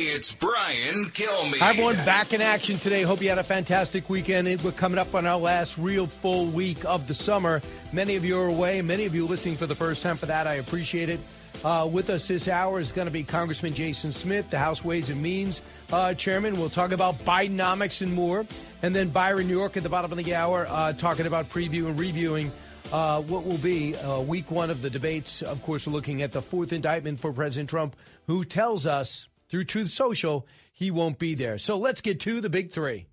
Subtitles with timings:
[0.00, 1.58] It's Brian Kilmeade.
[1.58, 1.96] Hi, everyone.
[1.96, 3.02] Back in action today.
[3.02, 4.62] Hope you had a fantastic weekend.
[4.62, 7.60] We're coming up on our last real full week of the summer.
[7.92, 8.80] Many of you are away.
[8.80, 10.16] Many of you listening for the first time.
[10.16, 11.18] For that, I appreciate it.
[11.64, 15.10] Uh, with us this hour is going to be Congressman Jason Smith, the House Ways
[15.10, 16.60] and Means uh, Chairman.
[16.60, 18.46] We'll talk about Bidenomics and more.
[18.82, 21.98] And then Byron York at the bottom of the hour, uh, talking about preview and
[21.98, 22.52] reviewing
[22.92, 25.42] uh, what will be uh, week one of the debates.
[25.42, 27.96] Of course, looking at the fourth indictment for President Trump,
[28.28, 30.46] who tells us through Truth Social
[30.78, 31.58] he won't be there.
[31.58, 33.06] So let's get to the big three.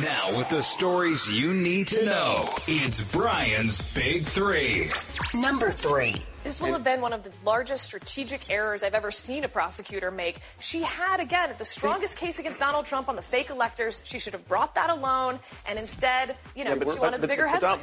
[0.00, 4.88] Now, with the stories you need to know, it's Brian's Big Three.
[5.32, 6.16] Number three.
[6.42, 10.10] This will have been one of the largest strategic errors I've ever seen a prosecutor
[10.10, 10.40] make.
[10.58, 14.02] She had, again, the strongest case against Donald Trump on the fake electors.
[14.04, 15.38] She should have brought that alone,
[15.68, 17.78] and instead, you know, Yeah, she wanted the bigger headline.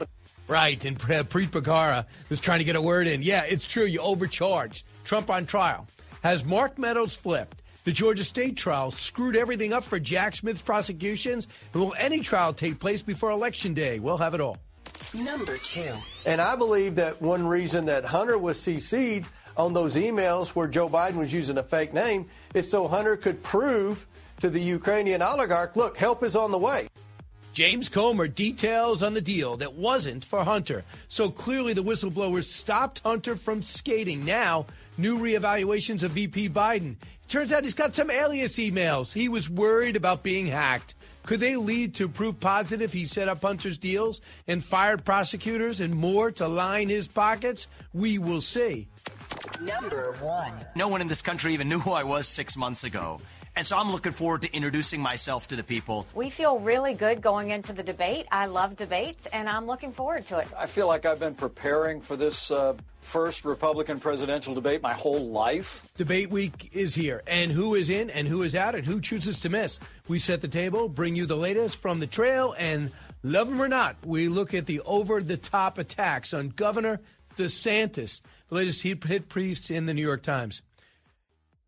[0.49, 3.21] Right, and Pre- Preet Bharara was trying to get a word in.
[3.21, 3.85] Yeah, it's true.
[3.85, 4.85] You overcharged.
[5.05, 5.87] Trump on trial.
[6.21, 7.61] Has Mark Meadows flipped?
[7.85, 11.47] The Georgia State trial screwed everything up for Jack Smith's prosecutions.
[11.71, 13.99] And will any trial take place before Election Day?
[13.99, 14.57] We'll have it all.
[15.13, 15.93] Number two.
[16.25, 20.89] And I believe that one reason that Hunter was CC'd on those emails where Joe
[20.89, 24.07] Biden was using a fake name is so Hunter could prove
[24.39, 26.87] to the Ukrainian oligarch, look, help is on the way.
[27.53, 30.83] James Comer details on the deal that wasn't for Hunter.
[31.07, 34.25] So clearly the whistleblowers stopped Hunter from skating.
[34.25, 34.65] Now,
[34.97, 36.95] new reevaluations of VP Biden.
[37.27, 39.11] Turns out he's got some alias emails.
[39.11, 40.95] He was worried about being hacked.
[41.25, 45.95] Could they lead to proof positive he set up Hunter's deals and fired prosecutors and
[45.95, 47.67] more to line his pockets?
[47.93, 48.87] We will see.
[49.61, 50.53] Number one.
[50.75, 53.19] No one in this country even knew who I was six months ago.
[53.55, 56.05] And so I'm looking forward to introducing myself to the people.
[56.13, 58.27] We feel really good going into the debate.
[58.29, 60.47] I love debates, and I'm looking forward to it.
[60.57, 62.73] I feel like I've been preparing for this uh,
[63.05, 65.87] first Republican presidential debate my whole life.
[65.95, 69.39] Debate week is here, and who is in and who is out, and who chooses
[69.41, 69.79] to miss.
[70.07, 72.91] We set the table, bring you the latest from the trail, and
[73.23, 76.99] love them or not, we look at the over the top attacks on Governor
[77.35, 80.61] DeSantis, the latest hit, hit piece in the New York Times.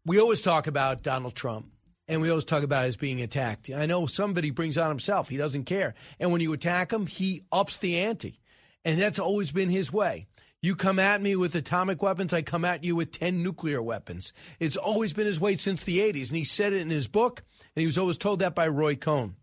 [0.06, 1.68] We always talk about Donald Trump.
[2.10, 3.70] And we always talk about his being attacked.
[3.70, 5.28] I know somebody brings on himself.
[5.28, 5.94] He doesn't care.
[6.22, 8.40] And when you attack him, he ups the ante.
[8.86, 10.28] And that's always been his way.
[10.68, 14.34] You come at me with atomic weapons, I come at you with 10 nuclear weapons.
[14.60, 16.28] It's always been his way since the 80s.
[16.28, 17.42] And he said it in his book,
[17.74, 19.38] and he was always told that by Roy Cohn.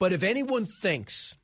[0.00, 1.36] But if anyone thinks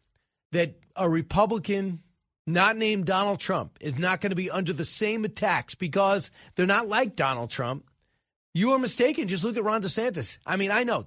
[0.50, 2.00] that a Republican
[2.45, 6.66] not named Donald Trump is not going to be under the same attacks because they're
[6.66, 7.89] not like Donald Trump,
[8.53, 9.28] you are mistaken.
[9.28, 10.39] Just look at Ron DeSantis.
[10.45, 11.06] I mean, I know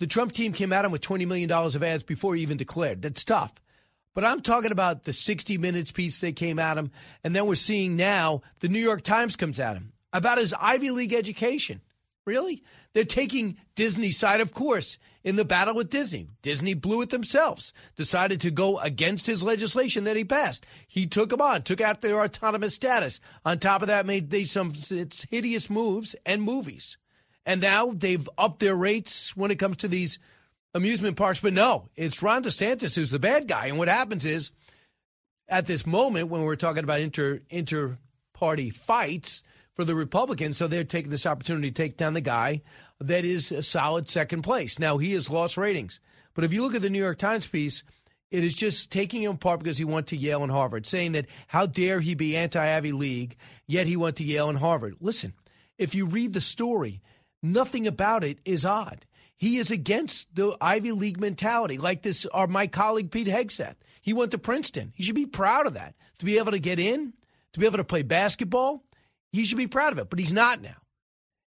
[0.00, 3.02] the Trump team came at him with $20 million of ads before he even declared.
[3.02, 3.52] That's tough.
[4.14, 6.90] But I'm talking about the 60 Minutes piece they came at him.
[7.24, 10.90] And then we're seeing now the New York Times comes at him about his Ivy
[10.90, 11.80] League education.
[12.24, 12.62] Really?
[12.94, 16.28] They're taking Disney's side, of course, in the battle with Disney.
[16.42, 20.64] Disney blew it themselves, decided to go against his legislation that he passed.
[20.86, 23.20] He took them on, took out their autonomous status.
[23.44, 24.72] On top of that, made they some
[25.28, 26.96] hideous moves and movies.
[27.44, 30.18] And now they've upped their rates when it comes to these
[30.74, 31.40] amusement parks.
[31.40, 33.66] But no, it's Ron DeSantis who's the bad guy.
[33.66, 34.50] And what happens is,
[35.48, 37.98] at this moment, when we're talking about inter inter
[38.32, 39.42] party fights
[39.74, 42.62] for the Republicans, so they're taking this opportunity to take down the guy
[43.00, 44.78] that is a solid second place.
[44.78, 46.00] Now he has lost ratings,
[46.34, 47.82] but if you look at the New York Times piece.
[48.30, 51.26] It is just taking him apart because he went to Yale and Harvard, saying that
[51.46, 53.36] how dare he be anti Ivy League,
[53.68, 54.96] yet he went to Yale and Harvard.
[54.98, 55.34] Listen,
[55.78, 57.00] if you read the story,
[57.44, 59.06] nothing about it is odd.
[59.44, 62.24] He is against the Ivy League mentality, like this.
[62.32, 64.94] Or my colleague Pete Hegseth, he went to Princeton.
[64.96, 65.94] He should be proud of that.
[66.20, 67.12] To be able to get in,
[67.52, 68.82] to be able to play basketball,
[69.32, 70.08] he should be proud of it.
[70.08, 70.76] But he's not now.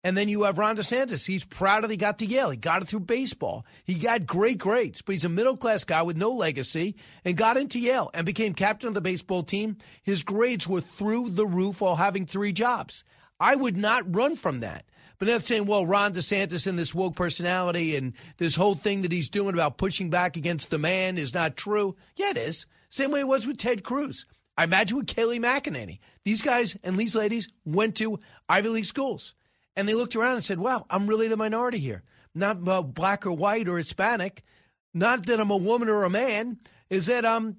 [0.03, 1.27] And then you have Ron DeSantis.
[1.27, 2.49] He's proud that he got to Yale.
[2.49, 3.67] He got it through baseball.
[3.85, 7.59] He got great grades, but he's a middle class guy with no legacy and got
[7.59, 9.77] into Yale and became captain of the baseball team.
[10.03, 13.05] His grades were through the roof while having three jobs.
[13.39, 14.87] I would not run from that.
[15.19, 19.13] But that's saying, well, Ron DeSantis and this woke personality and this whole thing that
[19.13, 21.97] he's doing about pushing back against the man is not true.
[22.17, 22.67] Yeah, it is.
[22.89, 24.27] Same way it was with Ted Cruz.
[24.57, 25.99] I imagine with Kayleigh McEnany.
[26.25, 29.35] These guys and these ladies went to Ivy League schools.
[29.77, 32.03] And they looked around and said, wow, I'm really the minority here.
[32.35, 34.45] not uh, black or white or Hispanic,
[34.93, 36.59] not that I'm a woman or a man,
[36.91, 37.57] is that I'm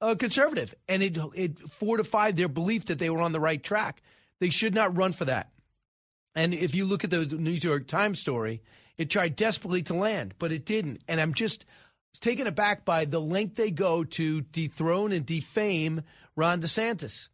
[0.00, 0.74] a conservative.
[0.88, 4.02] And it, it fortified their belief that they were on the right track.
[4.40, 5.50] They should not run for that.
[6.38, 8.62] And if you look at the New York Times story,
[8.96, 11.00] it tried desperately to land, but it didn't.
[11.08, 11.66] And I'm just
[12.20, 16.02] taken aback by the length they go to dethrone and defame
[16.36, 17.28] Ron DeSantis.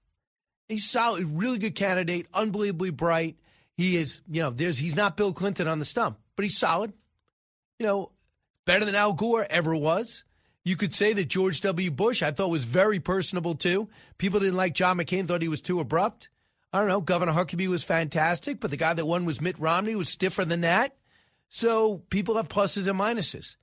[0.70, 3.36] He's solid, really good candidate, unbelievably bright.
[3.76, 6.94] He is, you know, there's he's not Bill Clinton on the stump, but he's solid.
[7.78, 8.10] You know,
[8.64, 10.24] better than Al Gore ever was.
[10.64, 11.90] You could say that George W.
[11.90, 13.90] Bush, I thought, was very personable too.
[14.16, 16.30] People didn't like John McCain, thought he was too abrupt.
[16.74, 17.00] I don't know.
[17.00, 20.62] Governor Huckabee was fantastic, but the guy that won was Mitt Romney, was stiffer than
[20.62, 20.96] that.
[21.48, 23.54] So people have pluses and minuses.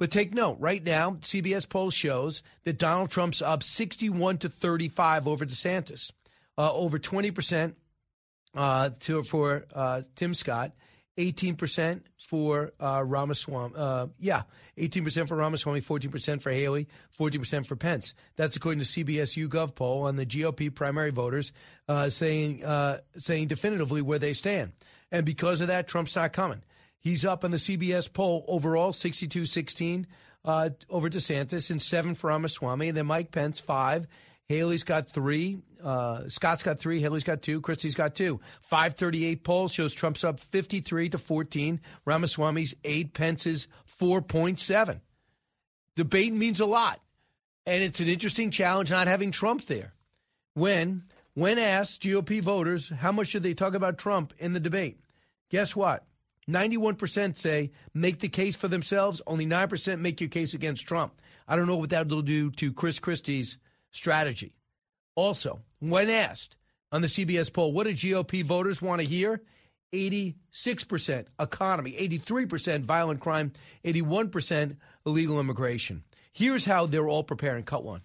[0.00, 5.28] But take note, right now, CBS poll shows that Donald Trump's up 61 to 35
[5.28, 6.10] over DeSantis,
[6.58, 7.74] uh, over 20%
[8.56, 10.72] uh, to, for uh, Tim Scott,
[11.18, 13.74] 18% for uh, Ramaswamy.
[13.76, 14.42] Uh, yeah,
[14.78, 18.14] 18% for Ramaswamy, 14% for Haley, 14% for Pence.
[18.36, 21.52] That's according to CBS YouGov poll on the GOP primary voters,
[21.88, 24.72] uh, saying uh, saying definitively where they stand.
[25.10, 26.62] And because of that, Trump's not coming.
[26.98, 30.06] He's up in the CBS poll overall, 62 16
[30.44, 32.88] uh, over DeSantis, and seven for Ramaswamy.
[32.88, 34.06] And then Mike Pence, five.
[34.48, 35.58] Haley's got three.
[35.82, 37.00] Uh, Scott's got three.
[37.00, 37.60] Haley's got two.
[37.60, 38.40] Christie's got two.
[38.62, 41.80] 538 poll shows Trump's up 53 to 14.
[42.04, 43.12] Ramaswamy's eight.
[43.12, 43.66] Pence's
[44.00, 45.00] 4.7.
[45.96, 47.00] Debate means a lot.
[47.66, 49.94] And it's an interesting challenge not having Trump there.
[50.54, 51.02] When,
[51.34, 55.00] when asked GOP voters how much should they talk about Trump in the debate,
[55.50, 56.04] guess what?
[56.48, 59.20] 91% say make the case for themselves.
[59.26, 61.20] Only 9% make your case against Trump.
[61.48, 63.58] I don't know what that will do to Chris Christie's
[63.96, 64.54] strategy.
[65.14, 66.56] Also, when asked
[66.92, 69.42] on the CBS poll, what do GOP voters want to hear?
[69.92, 73.52] 86% economy, 83% violent crime,
[73.84, 74.76] 81%
[75.06, 76.02] illegal immigration.
[76.32, 77.64] Here's how they're all preparing.
[77.64, 78.02] Cut one.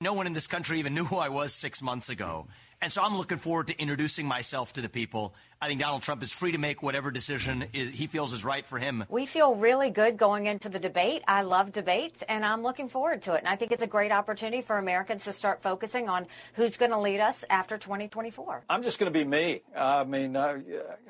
[0.00, 2.48] No one in this country even knew who I was six months ago.
[2.82, 5.36] And so I'm looking forward to introducing myself to the people.
[5.60, 8.76] I think Donald Trump is free to make whatever decision he feels is right for
[8.76, 9.04] him.
[9.08, 11.22] We feel really good going into the debate.
[11.28, 13.38] I love debates, and I'm looking forward to it.
[13.38, 16.90] And I think it's a great opportunity for Americans to start focusing on who's going
[16.90, 18.64] to lead us after 2024.
[18.68, 19.62] I'm just going to be me.
[19.76, 20.58] I mean, uh,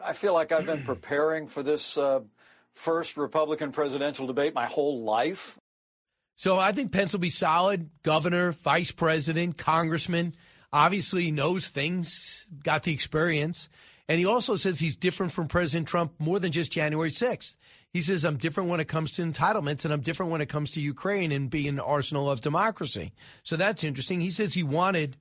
[0.05, 2.21] I feel like I've been preparing for this uh,
[2.75, 5.57] first Republican presidential debate my whole life.
[6.37, 7.89] So I think Pence will be solid.
[8.03, 10.35] Governor, vice president, congressman.
[10.73, 13.69] Obviously knows things, got the experience.
[14.09, 17.57] And he also says he's different from President Trump more than just January 6th.
[17.93, 20.71] He says, I'm different when it comes to entitlements and I'm different when it comes
[20.73, 23.13] to Ukraine and being an arsenal of democracy.
[23.43, 24.21] So that's interesting.
[24.21, 25.19] He says he wanted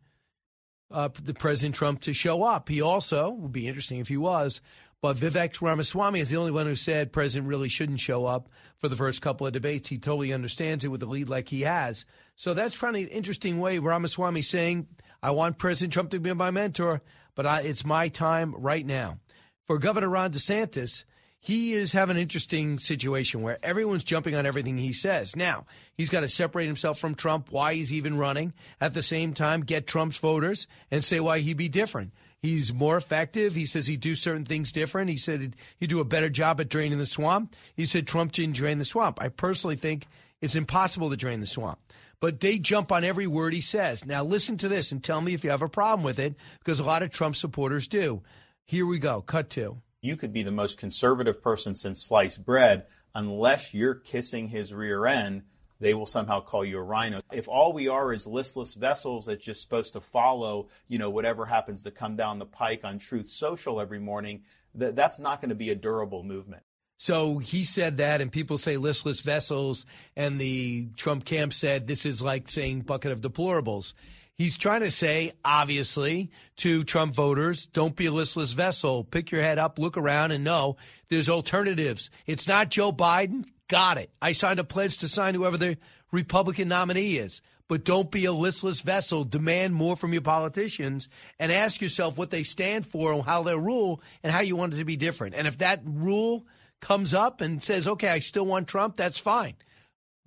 [0.89, 2.69] uh, the President Trump to show up.
[2.69, 4.62] He also, would be interesting if he was,
[5.01, 8.88] but Vivek Ramaswamy is the only one who said President really shouldn't show up for
[8.88, 9.89] the first couple of debates.
[9.89, 12.06] He totally understands it with a lead like he has.
[12.36, 14.88] So that's probably an interesting way Ramaswamy saying,
[15.23, 17.01] I want President Trump to be my mentor,
[17.35, 19.19] but I, it's my time right now.
[19.68, 21.03] For Governor Ron DeSantis,
[21.39, 25.35] he is having an interesting situation where everyone's jumping on everything he says.
[25.35, 28.53] Now, he's got to separate himself from Trump, why he's even running.
[28.79, 32.13] At the same time, get Trump's voters and say why he'd be different.
[32.39, 33.56] He's more effective.
[33.56, 35.09] He says he'd do certain things different.
[35.09, 37.56] He said he'd do a better job at draining the swamp.
[37.75, 39.19] He said Trump didn't drain the swamp.
[39.21, 40.07] I personally think
[40.41, 41.80] it's impossible to drain the swamp
[42.21, 44.06] but they jump on every word he says.
[44.06, 46.80] Now, listen to this and tell me if you have a problem with it, because
[46.80, 48.21] a lot of Trump supporters do.
[48.66, 49.21] Here we go.
[49.21, 49.81] Cut two.
[50.01, 52.85] You could be the most conservative person since sliced bread.
[53.13, 55.42] Unless you're kissing his rear end,
[55.81, 57.21] they will somehow call you a rhino.
[57.31, 61.45] If all we are is listless vessels that's just supposed to follow, you know, whatever
[61.45, 64.44] happens to come down the pike on Truth Social every morning,
[64.75, 66.63] that, that's not going to be a durable movement.
[67.01, 72.05] So he said that, and people say listless vessels, and the Trump camp said this
[72.05, 73.95] is like saying bucket of deplorables.
[74.35, 79.03] He's trying to say, obviously, to Trump voters, don't be a listless vessel.
[79.03, 80.77] Pick your head up, look around, and know
[81.09, 82.11] there's alternatives.
[82.27, 83.45] It's not Joe Biden.
[83.67, 84.11] Got it.
[84.21, 85.79] I signed a pledge to sign whoever the
[86.11, 87.41] Republican nominee is.
[87.67, 89.23] But don't be a listless vessel.
[89.23, 93.57] Demand more from your politicians and ask yourself what they stand for and how they
[93.57, 95.33] rule and how you want it to be different.
[95.33, 96.45] And if that rule
[96.81, 99.56] comes up and says, okay, I still want Trump, that's fine.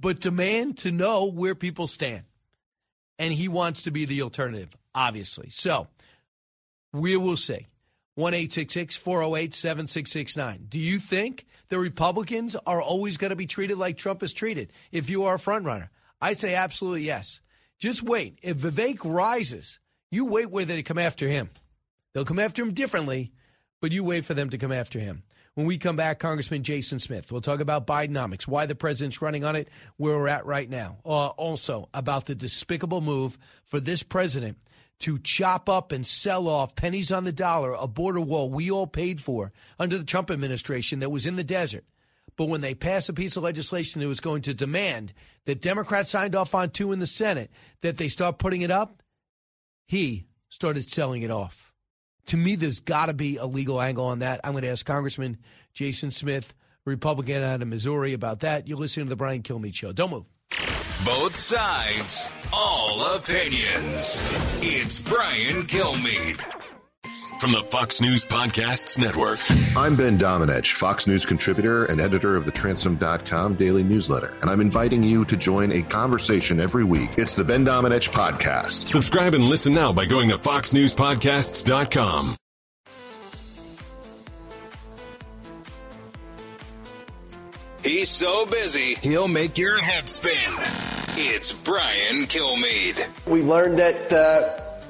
[0.01, 2.25] But demand to know where people stand.
[3.19, 5.51] And he wants to be the alternative, obviously.
[5.51, 5.89] So
[6.93, 7.67] we will see.
[8.17, 10.67] 1 408 7669.
[10.69, 14.73] Do you think the Republicans are always going to be treated like Trump is treated
[14.93, 15.89] if you are a frontrunner?
[16.21, 17.41] I say absolutely yes.
[17.81, 18.39] Just wait.
[18.43, 19.81] If Vivek rises,
[20.11, 21.51] you wait where they come after him.
[22.13, 23.33] They'll come after him differently,
[23.83, 25.25] but you wait for them to come after him.
[25.55, 29.45] When we come back, Congressman Jason Smith, we'll talk about Bidenomics, why the president's running
[29.45, 30.97] on it, where we're at right now.
[31.05, 34.59] Uh, also, about the despicable move for this president
[35.01, 38.87] to chop up and sell off pennies on the dollar a border wall we all
[38.87, 41.85] paid for under the Trump administration that was in the desert.
[42.37, 45.13] But when they passed a piece of legislation that was going to demand
[45.45, 47.51] that Democrats signed off on too in the Senate,
[47.83, 49.03] that they start putting it up,
[49.87, 51.74] he started selling it off.
[52.27, 54.41] To me, there's got to be a legal angle on that.
[54.45, 55.39] I'm going to ask Congressman
[55.73, 56.55] Jason Smith,
[56.85, 58.67] Republican out of Missouri, about that.
[58.67, 59.93] You're listening to the Brian Kilmeade Show.
[59.93, 60.25] Don't move.
[61.05, 64.25] Both sides, all opinions.
[64.63, 66.64] It's Brian Kilmeade.
[67.41, 69.39] From the Fox News Podcasts Network.
[69.77, 74.61] I'm Ben Domenech, Fox News contributor and editor of the Transom.com daily newsletter, and I'm
[74.63, 77.11] inviting you to join a conversation every week.
[77.19, 78.87] It's the Ben Domenech Podcast.
[78.87, 82.37] Subscribe and listen now by going to FoxNewsPodcasts.com.
[87.83, 90.33] He's so busy, he'll make your head spin.
[91.17, 93.27] It's Brian Kilmeade.
[93.27, 94.43] We've learned that uh,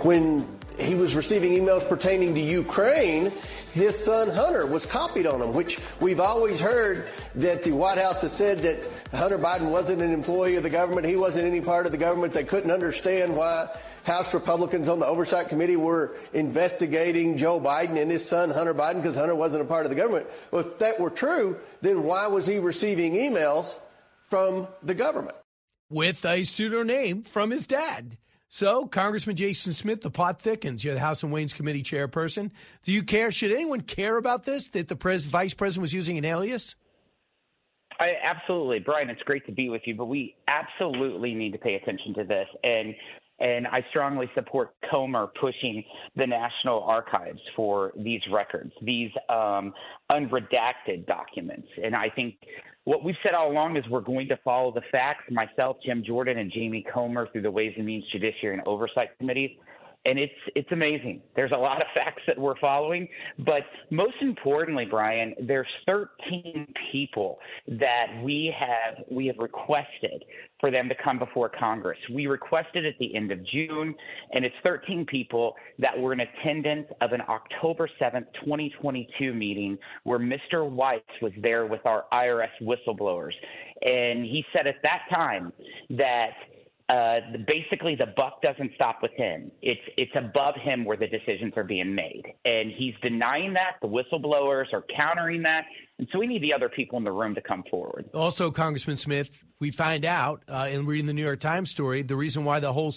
[0.03, 0.47] when
[0.79, 3.33] he was receiving emails pertaining to Ukraine,
[3.73, 8.23] his son Hunter was copied on them, which we've always heard that the White House
[8.23, 11.07] has said that Hunter Biden wasn't an employee of the government.
[11.07, 12.33] He wasn't any part of the government.
[12.33, 13.67] They couldn't understand why
[14.05, 18.97] House Republicans on the Oversight Committee were investigating Joe Biden and his son Hunter Biden
[18.97, 20.27] because Hunter wasn't a part of the government.
[20.51, 23.79] Well, if that were true, then why was he receiving emails
[24.27, 25.37] from the government?
[25.91, 28.19] With a pseudonym from his dad.
[28.55, 30.85] So, Congressman Jason Smith, the pot thickens.
[30.85, 32.53] You're the House and Ways Committee chairperson.
[32.85, 33.33] Do you care?
[33.33, 34.69] Should anyone care about this?
[34.69, 36.77] That the pres- vice president was using an alias?
[37.99, 39.11] I, absolutely, Brian.
[39.11, 42.47] It's great to be with you, but we absolutely need to pay attention to this.
[42.63, 42.95] And
[43.41, 45.83] and I strongly support Comer pushing
[46.15, 49.75] the National Archives for these records, these um,
[50.13, 51.67] unredacted documents.
[51.83, 52.37] And I think
[52.85, 55.25] what we've said all along is we're going to follow the facts.
[55.31, 59.51] Myself, Jim Jordan, and Jamie Comer through the Ways and Means Judiciary and Oversight Committees
[60.05, 61.23] and it's it's amazing.
[61.35, 63.09] There's a lot of facts that we're following,
[63.39, 70.25] but most importantly, Brian, there's 13 people that we have we have requested
[70.61, 71.99] for them to come before Congress.
[72.13, 73.95] We requested at the end of June,
[74.33, 80.19] and it's 13 people that were in attendance of an October 7th, 2022 meeting where
[80.19, 80.69] Mr.
[80.69, 83.33] Weiss was there with our IRS whistleblowers,
[83.83, 85.53] and he said at that time
[85.91, 86.31] that
[86.89, 89.51] uh, basically the buck doesn't stop with him.
[89.63, 93.77] It's it's above him where the decisions are being made, and he's denying that.
[93.81, 95.65] The whistleblowers are countering that,
[95.99, 98.11] and so we need the other people in the room to come forward.
[98.13, 102.17] Also, Congressman Smith, we find out uh, in reading the New York Times story the
[102.17, 102.95] reason why the whole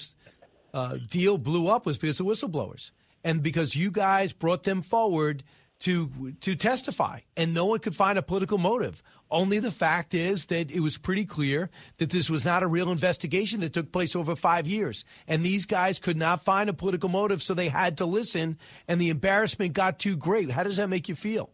[0.74, 2.91] uh, deal blew up was because of whistleblowers,
[3.24, 5.44] and because you guys brought them forward
[5.80, 9.04] to to testify, and no one could find a political motive.
[9.30, 12.92] Only the fact is that it was pretty clear that this was not a real
[12.92, 17.10] investigation that took place over five years, and these guys could not find a political
[17.10, 18.58] motive, so they had to listen,
[18.88, 20.50] and the embarrassment got too great.
[20.50, 21.52] How does that make you feel?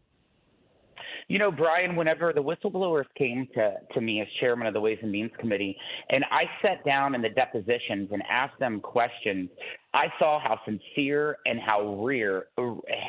[1.30, 5.00] You know, Brian, whenever the whistleblowers came to, to me as chairman of the Ways
[5.01, 5.75] and Means Committee,
[6.10, 9.50] and I sat down in the depositions and asked them questions,
[9.94, 12.42] I saw how sincere and how real,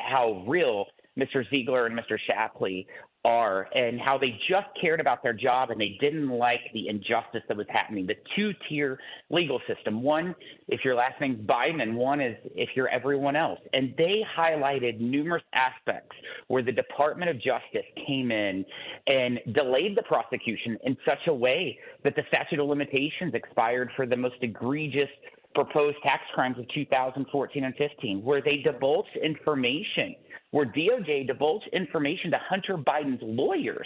[0.09, 0.85] how real
[1.17, 1.49] Mr.
[1.49, 2.17] Ziegler and Mr.
[2.27, 2.87] Shapley
[3.25, 7.41] are and how they just cared about their job and they didn't like the injustice
[7.47, 8.05] that was happening.
[8.05, 8.99] The two tier
[9.31, 10.35] legal system one,
[10.67, 13.59] if your last name's Biden, and one is if you're everyone else.
[13.73, 16.15] And they highlighted numerous aspects
[16.49, 18.63] where the Department of Justice came in
[19.07, 24.05] and delayed the prosecution in such a way that the statute of limitations expired for
[24.05, 25.09] the most egregious
[25.55, 30.13] proposed tax crimes of 2014 and 15, where they divulged information
[30.55, 33.85] where DOJ divulged information to Hunter Biden's lawyers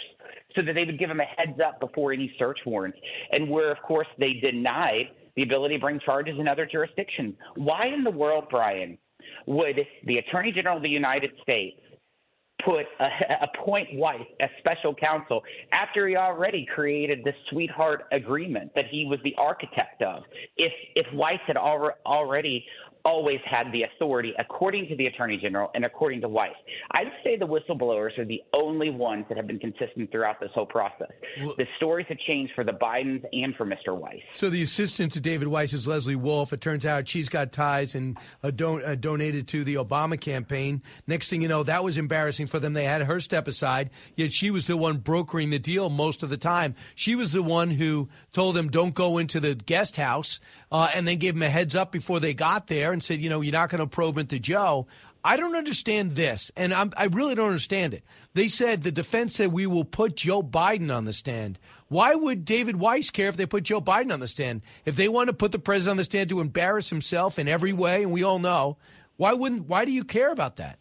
[0.54, 2.96] so that they would give him a heads up before any search warrants,
[3.32, 7.34] and where, of course, they denied the ability to bring charges in other jurisdictions.
[7.56, 8.98] Why in the world, Brian,
[9.48, 11.76] would the Attorney General of the United States
[12.64, 13.08] put a,
[13.42, 19.18] appoint Weiss a special counsel after he already created the sweetheart agreement that he was
[19.24, 20.22] the architect of.
[20.56, 22.64] If if Weiss had al- already
[23.04, 26.54] always had the authority, according to the Attorney General and according to Weiss.
[26.92, 30.66] I'd say the whistleblowers are the only ones that have been consistent throughout this whole
[30.66, 31.10] process.
[31.40, 33.96] Well, the stories have changed for the Bidens and for Mr.
[33.96, 34.20] Weiss.
[34.34, 36.52] So the assistant to David Weiss is Leslie Wolf.
[36.52, 40.82] It turns out she's got ties and uh, don- uh, donated to the Obama campaign.
[41.06, 42.72] Next thing you know, that was embarrassing for them.
[42.72, 46.30] They had her step aside, yet she was the one brokering the deal most of
[46.30, 46.74] the time.
[46.94, 50.40] She was the one who told them, don't go into the guest house,
[50.72, 53.28] uh, and then gave them a heads up before they got there and said, you
[53.28, 54.86] know, you're not going to probe into Joe.
[55.22, 58.04] I don't understand this, and I'm, I really don't understand it.
[58.32, 61.58] They said the defense said we will put Joe Biden on the stand.
[61.88, 64.62] Why would David Weiss care if they put Joe Biden on the stand?
[64.86, 67.74] If they want to put the president on the stand to embarrass himself in every
[67.74, 68.78] way, and we all know,
[69.18, 69.68] why wouldn't?
[69.68, 70.78] Why do you care about that?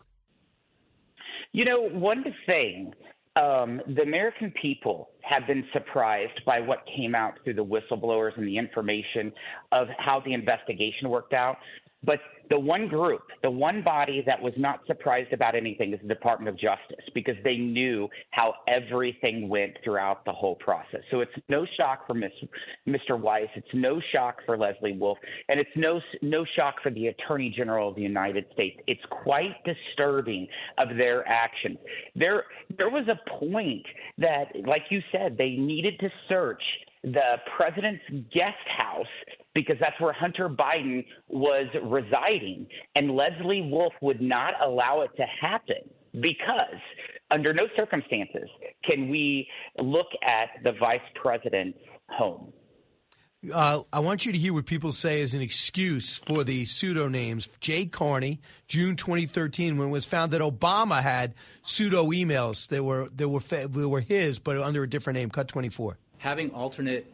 [1.52, 2.94] You know, one thing
[3.40, 8.46] um, the American people have been surprised by what came out through the whistleblowers and
[8.46, 9.32] the information
[9.72, 11.58] of how the investigation worked out.
[12.04, 12.20] But
[12.50, 16.50] the one group, the one body that was not surprised about anything is the Department
[16.50, 21.02] of Justice because they knew how everything went throughout the whole process.
[21.12, 22.32] So it's no shock for Ms.,
[22.88, 23.20] Mr.
[23.20, 27.54] Weiss, it's no shock for Leslie Wolf, and it's no no shock for the Attorney
[27.56, 28.80] General of the United States.
[28.88, 31.78] It's quite disturbing of their actions.
[32.16, 32.46] There
[32.78, 33.86] there was a point
[34.18, 36.64] that, like you said, they needed to search
[37.04, 38.04] the president's
[38.34, 39.06] guest house
[39.56, 42.68] because that's where Hunter Biden was residing.
[42.96, 46.82] And Leslie Wolf would not allow it to happen because,
[47.32, 48.50] under no circumstances,
[48.84, 51.78] can we look at the vice president's
[52.12, 52.54] home.
[53.54, 57.48] Uh, I want you to hear what people say as an excuse for the pseudonames.
[57.62, 63.08] Jay Carney, June 2013, when it was found that Obama had pseudo emails that were
[63.16, 65.30] that were that were his, but under a different name.
[65.30, 65.98] Cut 24.
[66.20, 67.06] Having alternate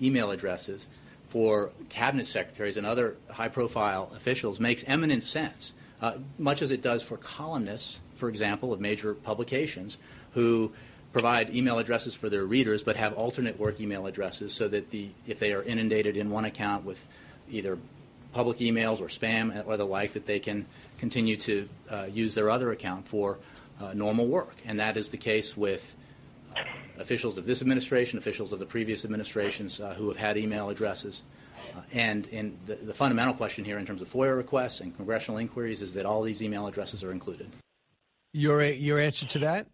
[0.00, 0.86] email addresses
[1.28, 6.82] for cabinet secretaries and other high profile officials makes eminent sense, uh, much as it
[6.82, 9.98] does for columnists, for example, of major publications
[10.34, 10.72] who
[11.12, 15.08] provide email addresses for their readers but have alternate work email addresses so that the
[15.26, 17.08] if they are inundated in one account with
[17.50, 17.78] either
[18.32, 20.64] public emails or spam or the like that they can
[20.98, 23.38] continue to uh, use their other account for
[23.80, 24.54] uh, normal work.
[24.64, 25.94] And that is the case with
[27.00, 31.22] officials of this administration, officials of the previous administrations uh, who have had email addresses.
[31.76, 32.24] Uh, and
[32.66, 36.06] the, the, fundamental question here in terms of FOIA requests and congressional inquiries is that
[36.06, 37.50] all these email addresses are included.
[38.32, 39.66] Your, your answer to that?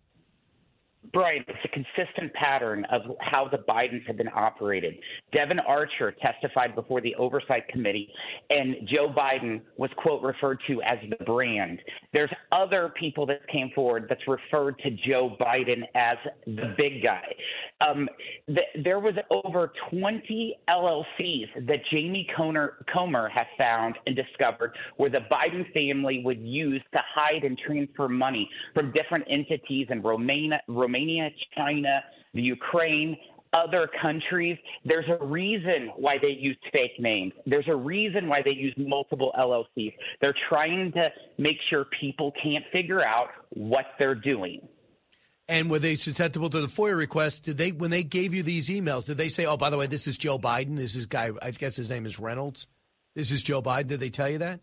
[1.13, 4.95] Brian, it's a consistent pattern of how the Bidens have been operated.
[5.33, 8.09] Devon Archer testified before the Oversight Committee,
[8.51, 11.81] and Joe Biden was, quote, referred to as the brand.
[12.13, 16.17] There's other people that came forward that's referred to Joe Biden as
[16.47, 17.25] the big guy.
[17.81, 18.09] Um,
[18.47, 25.11] th- there was over 20 LLCs that Jamie Comer, Comer has found and discovered where
[25.11, 30.61] the Biden family would use to hide and transfer money from different entities in Romania,
[30.69, 30.96] Romania,
[31.57, 32.01] China,
[32.35, 33.17] the Ukraine,
[33.53, 34.59] other countries.
[34.85, 37.33] There's a reason why they use fake names.
[37.47, 39.95] There's a reason why they use multiple LLCs.
[40.21, 44.69] They're trying to make sure people can't figure out what they're doing.
[45.49, 47.45] And were they susceptible to the FOIA request?
[47.45, 49.87] Did they, when they gave you these emails, did they say, "Oh, by the way,
[49.87, 50.77] this is Joe Biden.
[50.77, 51.31] This is guy.
[51.41, 52.67] I guess his name is Reynolds.
[53.15, 54.59] This is Joe Biden." Did they tell you that?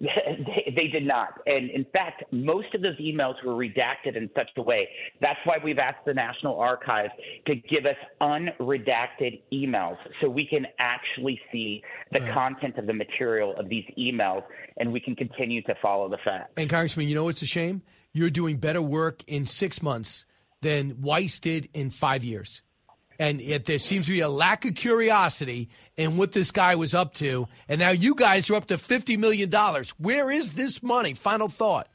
[0.00, 0.08] They,
[0.76, 1.40] they, did not.
[1.46, 4.88] And in fact, most of those emails were redacted in such a way.
[5.20, 7.12] That's why we've asked the National Archives
[7.46, 12.32] to give us unredacted emails so we can actually see the right.
[12.32, 14.42] content of the material of these emails
[14.76, 16.52] and we can continue to follow the facts.
[16.56, 17.82] And, Congressman, you know what's a shame?
[18.12, 20.24] You're doing better work in six months
[20.62, 22.62] than Weiss did in five years
[23.18, 26.94] and yet there seems to be a lack of curiosity in what this guy was
[26.94, 27.48] up to.
[27.68, 29.50] And now you guys are up to $50 million.
[29.98, 31.14] Where is this money?
[31.14, 31.88] Final thought.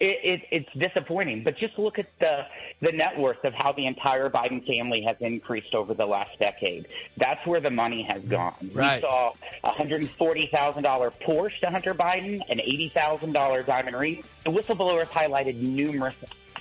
[0.00, 2.46] It, it, it's disappointing, but just look at the
[2.80, 6.86] the net worth of how the entire Biden family has increased over the last decade.
[7.16, 8.30] That's where the money has mm-hmm.
[8.30, 8.70] gone.
[8.72, 8.96] Right.
[8.96, 9.32] We saw
[9.64, 13.96] a hundred and forty thousand dollar Porsche to Hunter Biden, an eighty thousand dollar diamond
[13.96, 14.22] ring.
[14.44, 16.14] The whistleblowers highlighted numerous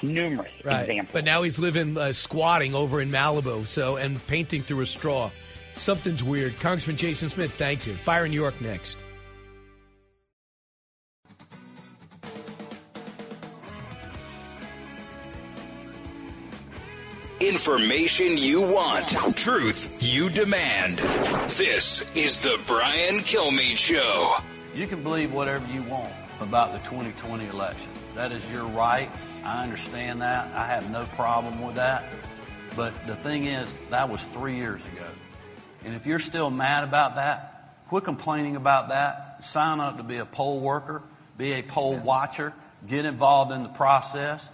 [0.03, 0.81] numerous right.
[0.81, 1.13] examples.
[1.13, 5.31] But now he's living uh, squatting over in Malibu, so and painting through a straw.
[5.75, 6.59] Something's weird.
[6.59, 7.95] Congressman Jason Smith, thank you.
[8.05, 8.97] Byron York next.
[17.39, 20.97] Information you want, truth you demand.
[21.49, 24.35] This is the Brian Kilmeade Show.
[24.73, 27.91] You can believe whatever you want about the 2020 election.
[28.15, 29.09] That is your right.
[29.47, 30.53] I understand that.
[30.53, 32.03] I have no problem with that.
[32.75, 35.05] But the thing is, that was three years ago.
[35.85, 39.45] And if you're still mad about that, quit complaining about that.
[39.45, 41.01] Sign up to be a poll worker,
[41.37, 42.53] be a poll watcher,
[42.89, 44.51] get involved in the process.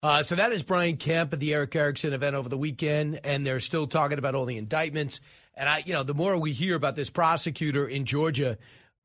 [0.00, 3.44] Uh, so that is Brian Kemp at the Erick Erickson event over the weekend, and
[3.44, 5.20] they're still talking about all the indictments.
[5.54, 8.58] And I, you know, the more we hear about this prosecutor in Georgia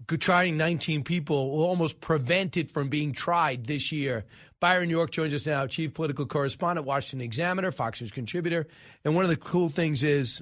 [0.07, 4.25] trying 19 people will almost prevent it from being tried this year.
[4.59, 8.67] Byron York joins us now, chief political correspondent, Washington Examiner, Fox News contributor.
[9.05, 10.41] And one of the cool things is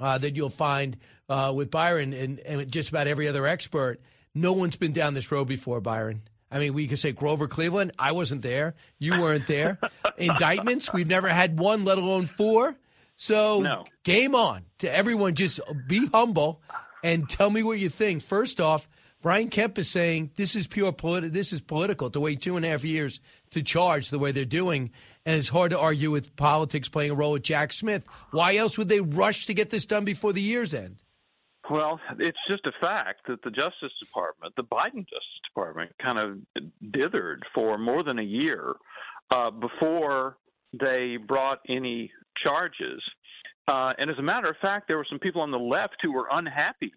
[0.00, 0.96] uh, that you'll find
[1.28, 4.00] uh, with Byron and, and just about every other expert
[4.34, 6.22] No one's been down this road before, Byron.
[6.50, 7.92] I mean, we could say Grover Cleveland.
[7.98, 8.74] I wasn't there.
[8.98, 9.78] You weren't there.
[10.18, 10.92] Indictments.
[10.92, 12.76] We've never had one, let alone four.
[13.16, 13.84] So No.
[14.04, 15.34] game on to everyone.
[15.34, 16.60] Just be humble
[17.02, 18.22] and tell me what you think.
[18.22, 18.86] First off,
[19.22, 22.64] Brian Kemp is saying this is pure politi- This is political to wait two and
[22.64, 24.90] a half years to charge the way they're doing,
[25.24, 28.04] and it's hard to argue with politics playing a role with Jack Smith.
[28.30, 30.96] Why else would they rush to get this done before the year's end?
[31.68, 36.62] Well, it's just a fact that the Justice Department, the Biden Justice Department, kind of
[36.92, 38.74] dithered for more than a year
[39.32, 40.36] uh, before
[40.78, 43.02] they brought any charges.
[43.66, 46.12] Uh, and as a matter of fact, there were some people on the left who
[46.12, 46.92] were unhappy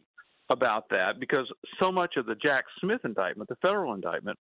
[0.50, 1.48] about that because
[1.80, 4.38] so much of the Jack Smith indictment, the federal indictment,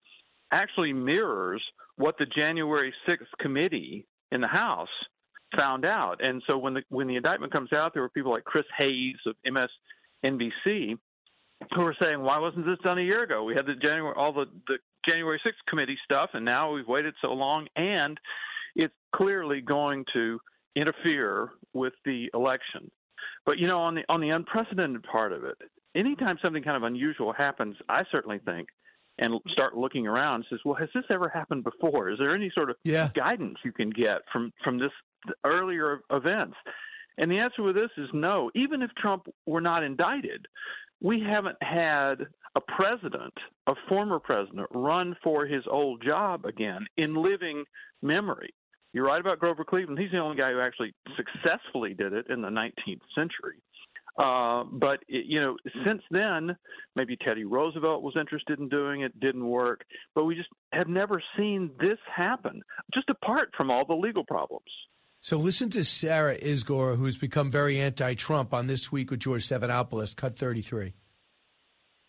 [0.52, 1.64] actually mirrors
[1.98, 4.90] what the January 6th committee in the House
[5.56, 6.24] found out.
[6.24, 9.16] And so when the when the indictment comes out, there were people like Chris Hayes
[9.26, 10.98] of MSNBC
[11.76, 13.44] who were saying, "Why wasn't this done a year ago?
[13.44, 17.14] We had the January all the the January 6th committee stuff, and now we've waited
[17.22, 18.20] so long, and
[18.76, 20.40] it's clearly going to
[20.76, 22.90] interfere with the election."
[23.46, 25.58] But you know, on the on the unprecedented part of it,
[25.96, 28.70] anytime something kind of unusual happens, I certainly think
[29.20, 32.10] and start looking around and says, "Well, has this ever happened before?
[32.10, 33.10] Is there any sort of Yeah.
[33.14, 34.92] guidance you can get from from this
[35.44, 36.58] earlier events?"
[37.18, 38.50] And the answer with this is no.
[38.56, 40.48] Even if Trump were not indicted,
[41.00, 42.26] we haven't had
[42.56, 43.34] a president,
[43.68, 47.66] a former president, run for his old job again in living
[48.02, 48.54] memory.
[48.94, 50.00] You're right about Grover Cleveland.
[50.00, 53.60] He's the only guy who actually successfully did it in the 19th century.
[54.18, 56.56] Uh, but it, you know, since then,
[56.96, 59.86] maybe Teddy Roosevelt was interested in doing it, didn't work.
[60.14, 62.62] But we just have never seen this happen.
[62.94, 64.70] Just apart from all the legal problems.
[65.22, 70.16] So listen to Sarah Isgur, who's become very anti-Trump on this week with George Stephanopoulos,
[70.16, 70.94] cut 33.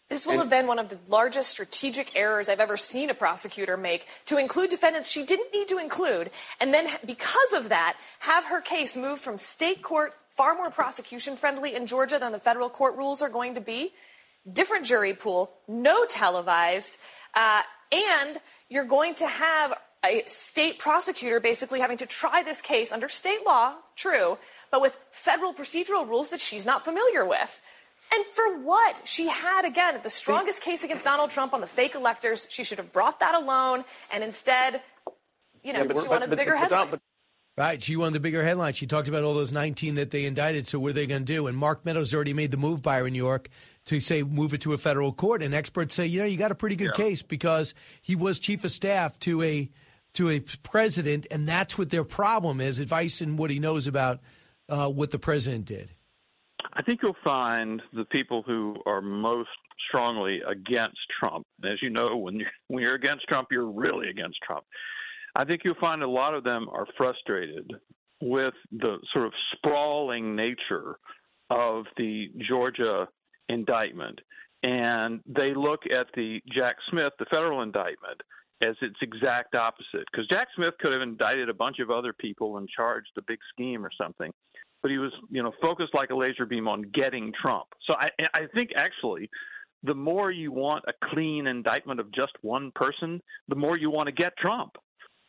[0.08, 3.76] This will have been one of the largest strategic errors I've ever seen a prosecutor
[3.76, 8.44] make to include defendants she didn't need to include, and then because of that, have
[8.44, 12.68] her case moved from state court, far more prosecution friendly in Georgia than the federal
[12.68, 13.92] court rules are going to be.
[14.50, 16.98] Different jury pool, no televised,
[17.34, 22.92] uh, and you're going to have a state prosecutor basically having to try this case
[22.92, 24.36] under state law, true,
[24.70, 27.62] but with federal procedural rules that she's not familiar with.
[28.12, 29.00] And for what?
[29.06, 32.46] She had, again, the strongest case against Donald Trump on the fake electors.
[32.50, 34.82] She should have brought that alone, and instead,
[35.62, 37.00] you know, she wanted the bigger headline.
[37.56, 37.80] Right.
[37.80, 38.72] She won the bigger headline.
[38.72, 40.66] She talked about all those 19 that they indicted.
[40.66, 41.46] So what are they going to do?
[41.46, 43.48] And Mark Meadows already made the move, Byron New York,
[43.86, 45.40] to say move it to a federal court.
[45.40, 48.64] And experts say, you know, you got a pretty good case because he was chief
[48.64, 49.70] of staff to a
[50.14, 54.20] to a president, and that's what their problem is: advice and what he knows about
[54.68, 55.90] uh, what the president did.
[56.72, 59.50] I think you'll find the people who are most
[59.88, 61.46] strongly against Trump.
[61.64, 64.64] As you know, when you're, when you're against Trump, you're really against Trump.
[65.34, 67.70] I think you'll find a lot of them are frustrated
[68.20, 70.98] with the sort of sprawling nature
[71.50, 73.08] of the Georgia
[73.48, 74.20] indictment.
[74.62, 78.20] And they look at the Jack Smith, the federal indictment,
[78.62, 80.06] as its exact opposite.
[80.10, 83.38] Because Jack Smith could have indicted a bunch of other people and charged a big
[83.52, 84.30] scheme or something
[84.84, 87.68] but he was, you know, focused like a laser beam on getting Trump.
[87.86, 89.30] So I, I think actually,
[89.82, 93.18] the more you want a clean indictment of just one person,
[93.48, 94.72] the more you want to get Trump.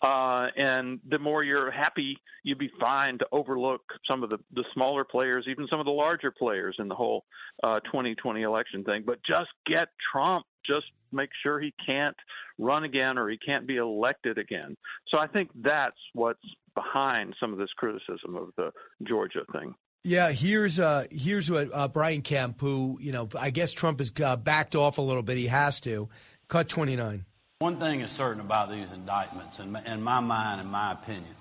[0.06, 4.64] Uh, and the more you're happy, you'd be fine to overlook some of the, the
[4.72, 7.26] smaller players, even some of the larger players in the whole
[7.64, 9.02] uh, 2020 election thing.
[9.04, 10.46] But just get Trump.
[10.64, 12.16] Just make sure he can't
[12.60, 14.76] run again or he can't be elected again.
[15.08, 16.40] So I think that's what's
[16.76, 18.72] behind some of this criticism of the
[19.08, 19.74] Georgia thing.
[20.04, 24.12] Yeah, here's uh, here's what uh, Brian Kemp, who you know, I guess Trump has
[24.24, 25.38] uh, backed off a little bit.
[25.38, 26.10] He has to
[26.48, 27.26] cut 29.
[27.60, 31.34] One thing is certain about these indictments, in my, in my mind, in my opinion,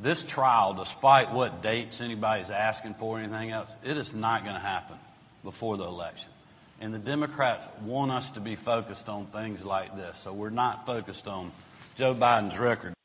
[0.00, 4.54] this trial, despite what dates anybody's asking for or anything else, it is not going
[4.54, 4.96] to happen
[5.42, 6.30] before the election.
[6.80, 10.16] And the Democrats want us to be focused on things like this.
[10.16, 11.50] So we're not focused on
[11.96, 12.95] Joe Biden's record.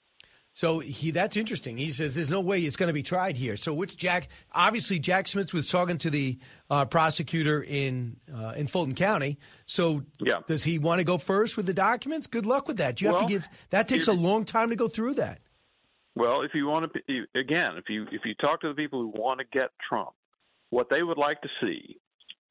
[0.53, 1.77] So he that's interesting.
[1.77, 3.55] He says there's no way it's going to be tried here.
[3.55, 4.27] So which Jack?
[4.51, 6.37] Obviously, Jack Smith was talking to the
[6.69, 9.39] uh, prosecutor in uh, in Fulton County.
[9.65, 10.41] So yeah.
[10.47, 12.27] does he want to go first with the documents?
[12.27, 12.99] Good luck with that.
[12.99, 13.47] You have to give.
[13.69, 15.39] That takes a long time to go through that.
[16.15, 19.07] Well, if you want to, again, if you if you talk to the people who
[19.07, 20.09] want to get Trump,
[20.69, 21.97] what they would like to see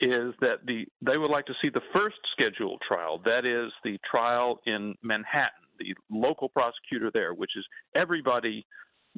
[0.01, 3.99] is that the they would like to see the first scheduled trial, that is the
[4.11, 7.67] trial in Manhattan, the local prosecutor there, which is
[7.97, 8.65] everybody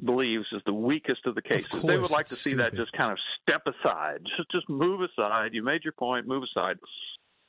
[0.03, 1.81] believes is the weakest of the cases.
[1.83, 5.53] they would like to see that just kind of step aside, just just move aside.
[5.53, 6.77] You made your point, move aside.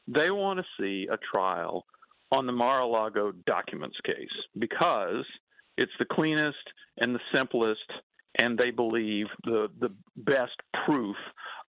[0.07, 1.87] they want to see a trial
[2.31, 5.25] on the Mar-a-Lago documents case because
[5.79, 6.59] it's the cleanest
[6.99, 7.91] and the simplest,
[8.37, 11.17] and they believe the the best proof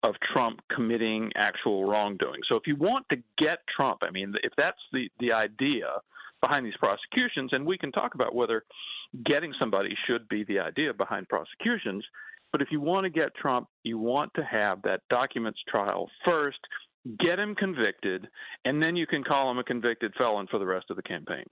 [0.03, 2.41] of Trump committing actual wrongdoing.
[2.49, 5.87] So if you want to get Trump, I mean, if that's the the idea
[6.41, 8.65] behind these prosecutions, and we can talk about whether
[9.25, 12.05] getting somebody should be the idea behind prosecutions.
[12.53, 16.59] But if you want to get Trump, you want to have that documents trial first,
[17.19, 18.29] get him convicted,
[18.65, 21.45] and then you can call him a convicted felon for the rest of the campaign.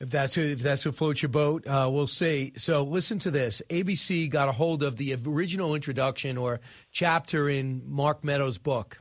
[0.00, 2.52] If that's if that's what floats your boat, uh, we'll see.
[2.56, 3.62] So listen to this.
[3.70, 9.00] ABC got a hold of the original introduction or chapter in Mark Meadows' book,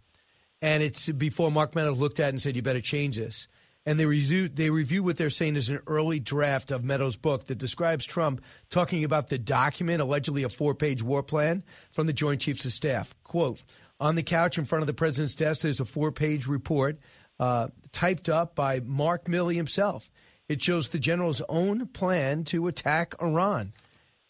[0.62, 3.48] and it's before Mark Meadows looked at it and said, "You better change this."
[3.86, 7.48] And they review they review what they're saying is an early draft of Meadows' book
[7.48, 12.14] that describes Trump talking about the document, allegedly a four page war plan from the
[12.14, 13.14] Joint Chiefs of Staff.
[13.24, 13.62] Quote:
[14.00, 16.98] On the couch in front of the president's desk, there's a four page report
[17.40, 20.10] uh, typed up by Mark Milley himself.
[20.48, 23.74] It shows the general's own plan to attack Iran.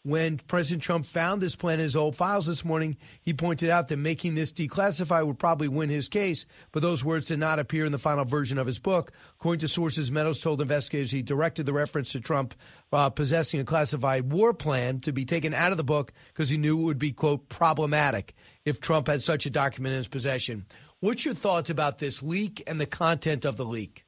[0.06, 3.88] When President Trump found this plan in his old files this morning, he pointed out
[3.88, 7.86] that making this declassified would probably win his case, but those words did not appear
[7.86, 9.14] in the final version of his book.
[9.40, 12.54] According to sources, Meadows told investigators he directed the reference to Trump
[12.92, 16.58] uh, possessing a classified war plan to be taken out of the book because he
[16.58, 18.36] knew it would be, quote, problematic
[18.66, 20.66] if Trump had such a document in his possession.
[21.00, 24.04] What's your thoughts about this leak and the content of the leak?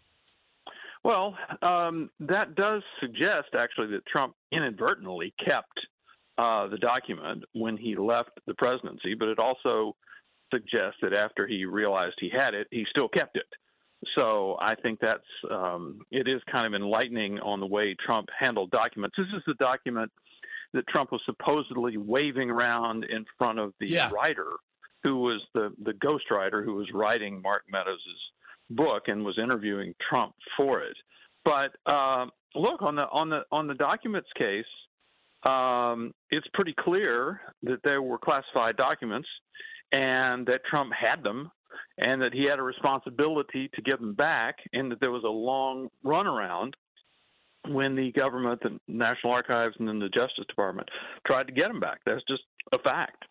[1.05, 5.79] Well, um, that does suggest actually that Trump inadvertently kept
[6.39, 9.95] uh, the document when he left the presidency, but it also
[10.51, 13.45] suggests that after he realized he had it, he still kept it.
[14.15, 18.71] So I think that's um, it is kind of enlightening on the way Trump handled
[18.71, 19.15] documents.
[19.15, 20.11] This is the document
[20.73, 24.09] that Trump was supposedly waving around in front of the Yeah.
[24.11, 24.53] writer
[25.03, 27.99] who was the the ghostwriter who was writing Mark Meadows'
[28.69, 30.97] book and was interviewing Trump for it.
[31.43, 34.65] But um, look on the on the on the documents case,
[35.43, 39.27] um, it's pretty clear that there were classified documents
[39.91, 41.51] and that Trump had them
[41.97, 45.27] and that he had a responsibility to give them back and that there was a
[45.27, 46.73] long runaround
[47.67, 50.87] when the government, the National Archives, and then the Justice Department
[51.25, 51.99] tried to get them back.
[52.05, 53.23] That's just a fact.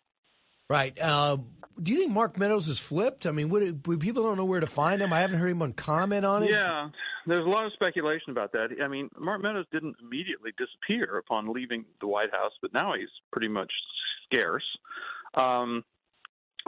[0.68, 0.98] Right.
[1.00, 1.38] Uh,
[1.83, 3.27] do you think Mark Meadows is flipped?
[3.27, 5.12] I mean, would, would people don't know where to find him?
[5.12, 6.50] I haven't heard anyone comment on it.
[6.50, 6.88] Yeah,
[7.27, 8.68] there's a lot of speculation about that.
[8.83, 13.09] I mean, Mark Meadows didn't immediately disappear upon leaving the White House, but now he's
[13.33, 13.70] pretty much
[14.24, 14.64] scarce.
[15.35, 15.85] Um,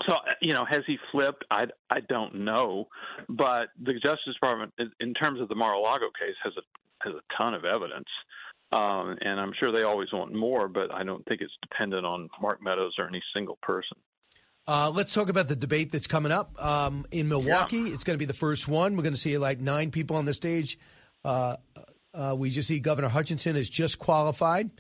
[0.07, 1.45] so, you know, has he flipped?
[1.51, 2.89] I, I don't know,
[3.29, 6.63] but the Justice Department, in- in terms of the Mar-a-Lago case, has a
[7.07, 8.09] has a ton of evidence,
[8.73, 12.29] um, and I'm sure they always want more, but I don't think it's dependent on
[12.41, 13.97] Mark Meadows or any single person.
[14.69, 17.89] Uh, let's talk about the debate that's coming up um, in Milwaukee.
[17.89, 18.97] It's going to be the first one.
[18.97, 20.79] We're going to see like nine people on the stage.
[21.25, 21.57] Uh,
[22.13, 24.71] uh, we just see Governor Hutchinson is just qualified.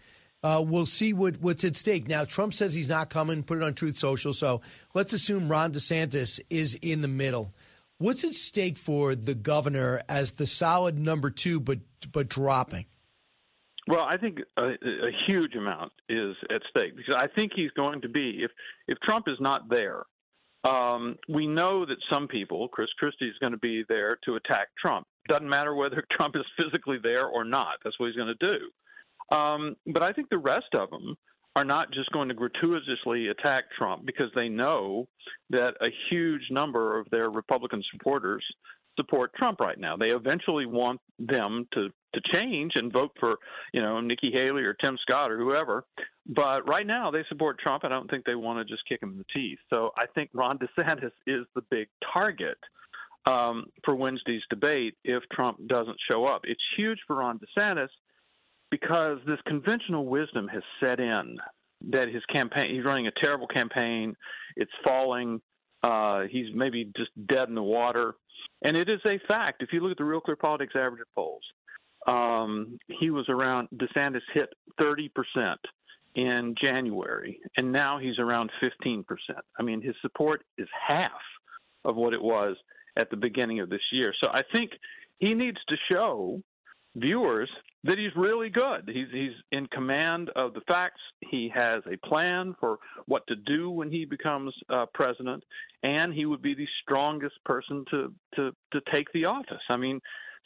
[0.42, 2.08] Uh, we'll see what, what's at stake.
[2.08, 4.32] Now, Trump says he's not coming, put it on Truth Social.
[4.32, 4.60] So
[4.94, 7.54] let's assume Ron DeSantis is in the middle.
[7.98, 11.78] What's at stake for the governor as the solid number two, but
[12.12, 12.86] but dropping?
[13.88, 18.00] Well, I think a, a huge amount is at stake because I think he's going
[18.02, 18.50] to be if
[18.88, 20.02] if Trump is not there.
[20.64, 24.68] Um, we know that some people, Chris Christie, is going to be there to attack
[24.80, 25.06] Trump.
[25.28, 27.74] Doesn't matter whether Trump is physically there or not.
[27.84, 29.36] That's what he's going to do.
[29.36, 31.14] Um, but I think the rest of them
[31.54, 35.06] are not just going to gratuitously attack Trump because they know
[35.50, 38.44] that a huge number of their Republican supporters
[38.96, 39.96] support Trump right now.
[39.96, 43.36] They eventually want them to to change and vote for,
[43.74, 45.84] you know, Nikki Haley or Tim Scott or whoever.
[46.26, 47.84] But right now they support Trump.
[47.84, 49.58] I don't think they want to just kick him in the teeth.
[49.68, 52.56] So I think Ron DeSantis is the big target
[53.26, 56.42] um, for Wednesday's debate if Trump doesn't show up.
[56.44, 57.88] It's huge for Ron DeSantis
[58.70, 61.36] because this conventional wisdom has set in
[61.90, 64.16] that his campaign he's running a terrible campaign
[64.56, 65.40] it's falling
[65.82, 68.14] uh he's maybe just dead in the water
[68.62, 69.62] and it is a fact.
[69.62, 71.42] If you look at the real clear politics average polls
[72.06, 75.10] um he was around desantis hit 30%
[76.14, 79.04] in january and now he's around 15%
[79.58, 81.10] i mean his support is half
[81.84, 82.56] of what it was
[82.96, 84.14] at the beginning of this year.
[84.20, 84.70] So i think
[85.18, 86.40] he needs to show
[86.96, 87.48] viewers
[87.84, 88.90] that he's really good.
[88.92, 91.00] He's he's in command of the facts.
[91.20, 95.44] He has a plan for what to do when he becomes uh, president,
[95.82, 99.62] and he would be the strongest person to to to take the office.
[99.68, 100.00] I mean,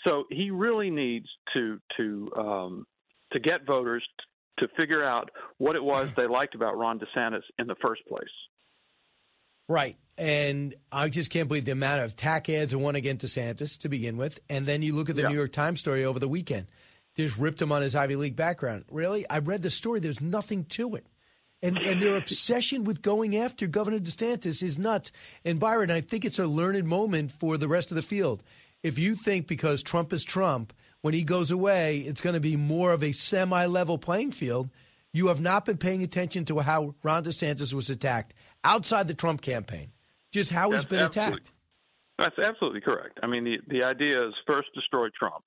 [0.04, 2.86] so he really needs to to um,
[3.32, 4.04] to get voters
[4.58, 8.28] to figure out what it was they liked about Ron DeSantis in the first place.
[9.70, 9.96] Right.
[10.18, 13.88] And I just can't believe the amount of tack ads that won against DeSantis to
[13.88, 14.40] begin with.
[14.50, 15.28] And then you look at the Yeah.
[15.28, 16.66] New York Times story over the weekend.
[17.16, 18.85] Just ripped him on his Ivy League background.
[18.90, 19.28] Really?
[19.30, 20.00] I read the story.
[20.00, 21.06] There's nothing to it.
[21.62, 25.12] And, and their obsession with going after Governor DeSantis is nuts.
[25.44, 28.42] And Byron, I think it's a learned moment for the rest of the field.
[28.83, 32.56] If you think because Trump is Trump, when he goes away, it's going to be
[32.56, 34.68] more of a semi level playing field,
[35.12, 39.40] you have not been paying attention to how Ron DeSantis was attacked outside the Trump
[39.40, 39.90] campaign,
[40.33, 41.53] just how he's That's been absolutely- attacked.
[42.18, 43.18] That's absolutely correct.
[43.23, 45.44] I mean, the the idea is first destroy Trump,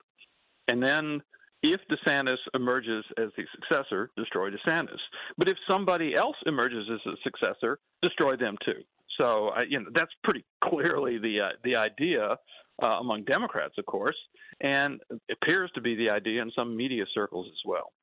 [0.67, 1.21] and then
[1.61, 4.99] if DeSantis emerges as the successor, destroy DeSantis.
[5.37, 8.81] But if somebody else emerges as a successor, destroy them too.
[9.19, 12.35] So, I, you know, that's pretty clearly the uh, the idea
[12.81, 14.17] uh, among Democrats, of course,
[14.59, 14.99] and
[15.31, 17.93] appears to be the idea in some media circles as well.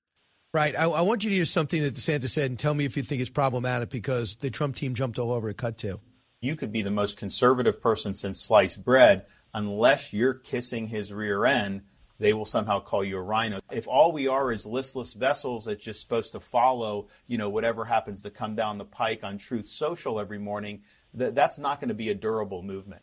[0.52, 0.74] Right.
[0.76, 3.04] I, I want you to hear something that DeSantis said and tell me if you
[3.04, 5.56] think it's problematic because the Trump team jumped all over it.
[5.56, 6.00] Cut to.
[6.40, 9.26] You could be the most conservative person since sliced bread.
[9.54, 11.82] Unless you're kissing his rear end,
[12.18, 13.60] they will somehow call you a rhino.
[13.70, 17.84] If all we are is listless vessels that's just supposed to follow, you know, whatever
[17.84, 20.82] happens to come down the pike on Truth Social every morning,
[21.16, 23.02] th- that's not going to be a durable movement.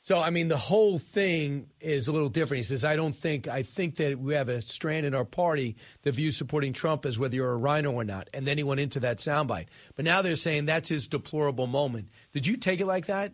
[0.00, 2.58] So, I mean, the whole thing is a little different.
[2.58, 5.76] He says, I don't think, I think that we have a strand in our party
[6.02, 8.28] that views supporting Trump as whether you're a rhino or not.
[8.32, 9.66] And then he went into that soundbite.
[9.96, 12.08] But now they're saying that's his deplorable moment.
[12.32, 13.32] Did you take it like that?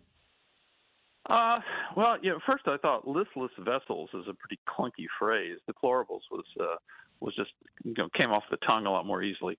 [1.29, 1.59] Uh,
[1.97, 5.59] well, you know, first I thought listless vessels is a pretty clunky phrase.
[5.71, 6.77] Deplorables was uh,
[7.21, 7.51] was just
[7.83, 9.59] you know came off the tongue a lot more easily.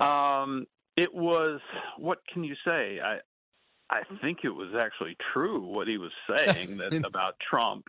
[0.00, 1.60] Um, it was
[1.98, 2.98] what can you say?
[3.00, 3.18] I
[3.90, 7.86] I think it was actually true what he was saying that about Trump,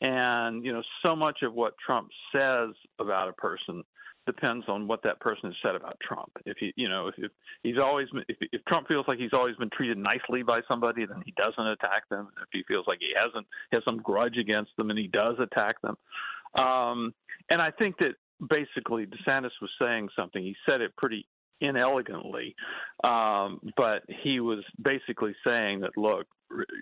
[0.00, 3.82] and you know so much of what Trump says about a person
[4.26, 6.30] depends on what that person has said about Trump.
[6.44, 9.56] If he, you know, if, if he's always, if, if Trump feels like he's always
[9.56, 12.28] been treated nicely by somebody, then he doesn't attack them.
[12.42, 15.76] If he feels like he hasn't, has some grudge against them, and he does attack
[15.82, 15.96] them.
[16.54, 17.14] Um,
[17.48, 18.14] and I think that
[18.48, 20.42] basically DeSantis was saying something.
[20.42, 21.26] He said it pretty
[21.60, 22.54] inelegantly,
[23.04, 26.26] um, but he was basically saying that look,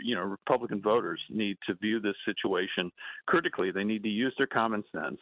[0.02, 2.90] you know, Republican voters need to view this situation
[3.26, 3.70] critically.
[3.70, 5.18] They need to use their common sense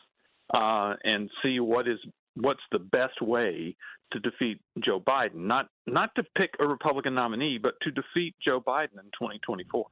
[0.55, 1.99] uh, and see what is
[2.37, 3.75] what's the best way
[4.13, 5.47] to defeat Joe Biden.
[5.47, 9.87] Not not to pick a Republican nominee, but to defeat Joe Biden in 2024.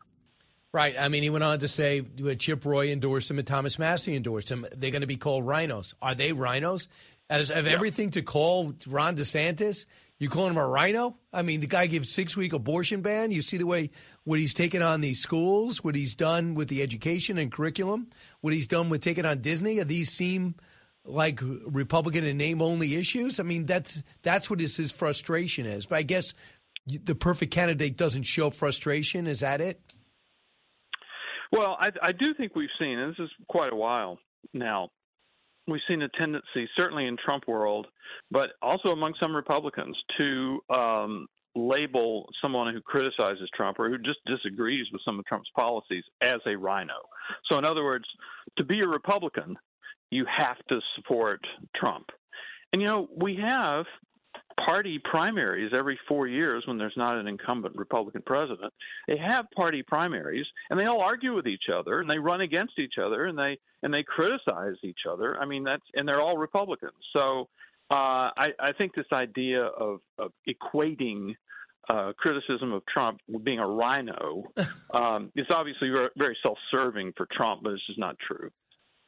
[0.72, 0.96] Right.
[0.98, 4.16] I mean, he went on to say uh, Chip Roy endorsed him and Thomas Massie
[4.16, 4.66] endorsed him.
[4.76, 5.94] They're going to be called rhinos.
[6.02, 6.88] Are they rhinos?
[7.30, 9.86] As of everything to call Ron DeSantis,
[10.18, 11.16] you calling him a rhino?
[11.32, 13.30] I mean, the guy gives six week abortion ban.
[13.30, 13.90] You see the way
[14.24, 18.08] what he's taken on these schools, what he's done with the education and curriculum,
[18.40, 19.82] what he's done with taking on Disney.
[19.82, 20.54] These seem
[21.04, 23.38] like Republican and name only issues?
[23.40, 25.86] I mean, that's that's what his, his frustration is.
[25.86, 26.34] But I guess
[26.86, 29.26] the perfect candidate doesn't show frustration.
[29.26, 29.80] Is that it?
[31.52, 34.18] Well, I, I do think we've seen, and this is quite a while
[34.52, 34.90] now,
[35.66, 37.86] we've seen a tendency, certainly in Trump world,
[38.30, 44.18] but also among some Republicans, to um, label someone who criticizes Trump or who just
[44.26, 46.94] disagrees with some of Trump's policies as a rhino.
[47.48, 48.04] So, in other words,
[48.58, 49.56] to be a Republican,
[50.10, 51.40] you have to support
[51.76, 52.06] Trump.
[52.72, 53.86] And you know, we have
[54.56, 58.72] party primaries every four years when there's not an incumbent Republican president.
[59.08, 62.78] They have party primaries and they all argue with each other and they run against
[62.78, 65.36] each other and they and they criticize each other.
[65.40, 66.92] I mean that's and they're all Republicans.
[67.12, 67.48] So
[67.90, 71.34] uh, I, I think this idea of, of equating
[71.88, 74.44] uh, criticism of Trump with being a rhino
[74.94, 78.50] um, is obviously very, very self-serving for Trump, but it's just not true.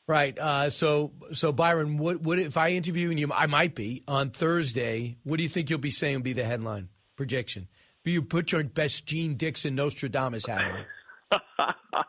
[0.09, 0.39] Right.
[0.39, 3.33] Uh, so, so Byron, what, what if I interview you?
[3.33, 5.17] I might be on Thursday.
[5.25, 6.17] What do you think you'll be saying?
[6.17, 7.67] Will be the headline projection?
[8.05, 11.41] Will you put your best Jeane Dixon Nostradamus hat on?
[11.59, 12.05] uh,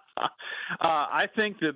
[0.80, 1.74] I think that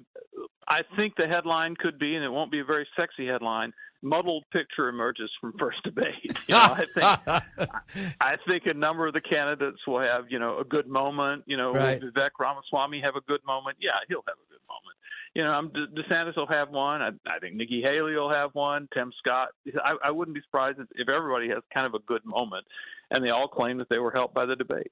[0.68, 3.74] I think the headline could be, and it won't be a very sexy headline.
[4.04, 6.36] Muddled picture emerges from first debate.
[6.48, 7.42] You know, I think
[8.20, 11.44] I think a number of the candidates will have, you know, a good moment.
[11.46, 12.02] You know, Right.
[12.02, 13.78] will Vivek Ramaswamy have a good moment?
[13.80, 14.98] Yeah, he'll have a good moment.
[15.36, 17.02] You know, I'm, De- DeSantis will have one.
[17.02, 18.88] I, I think Nikki Haley will have one.
[18.93, 19.49] Tim Scott.
[19.84, 22.66] I, I wouldn't be surprised if, if everybody has kind of a good moment,
[23.12, 24.91] and they all claim that they were helped by the debate.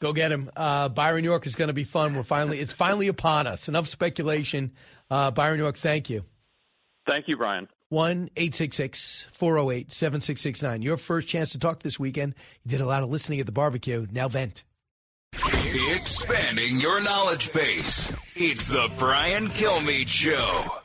[0.00, 0.50] Go get him.
[0.54, 2.14] Uh, Byron York is going to be fun.
[2.14, 3.68] We're finally, it's finally upon us.
[3.68, 4.72] Enough speculation.
[5.10, 6.24] Uh, Byron York, thank you.
[7.06, 7.68] Thank you, Brian.
[7.90, 10.82] 1 866 408 7669.
[10.82, 12.34] Your first chance to talk this weekend.
[12.64, 14.06] You did a lot of listening at the barbecue.
[14.10, 14.64] Now vent.
[15.34, 18.14] Expanding your knowledge base.
[18.36, 20.80] It's the Brian Kilmeade Show.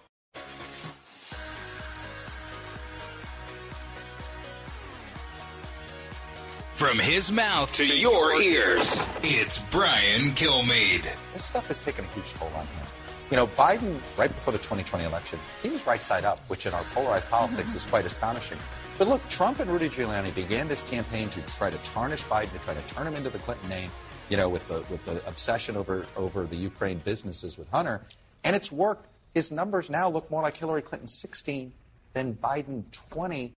[6.73, 11.13] From his mouth to your ears, it's Brian Kilmeade.
[11.33, 12.85] This stuff has taken a huge toll on him.
[13.29, 16.73] You know, Biden, right before the 2020 election, he was right side up, which in
[16.73, 18.57] our polarized politics is quite astonishing.
[18.97, 22.59] But look, Trump and Rudy Giuliani began this campaign to try to tarnish Biden, to
[22.59, 23.91] try to turn him into the Clinton name,
[24.29, 28.01] you know, with the, with the obsession over, over the Ukraine businesses with Hunter.
[28.43, 29.05] And it's worked.
[29.35, 31.71] His numbers now look more like Hillary Clinton 16
[32.13, 33.53] than Biden 20.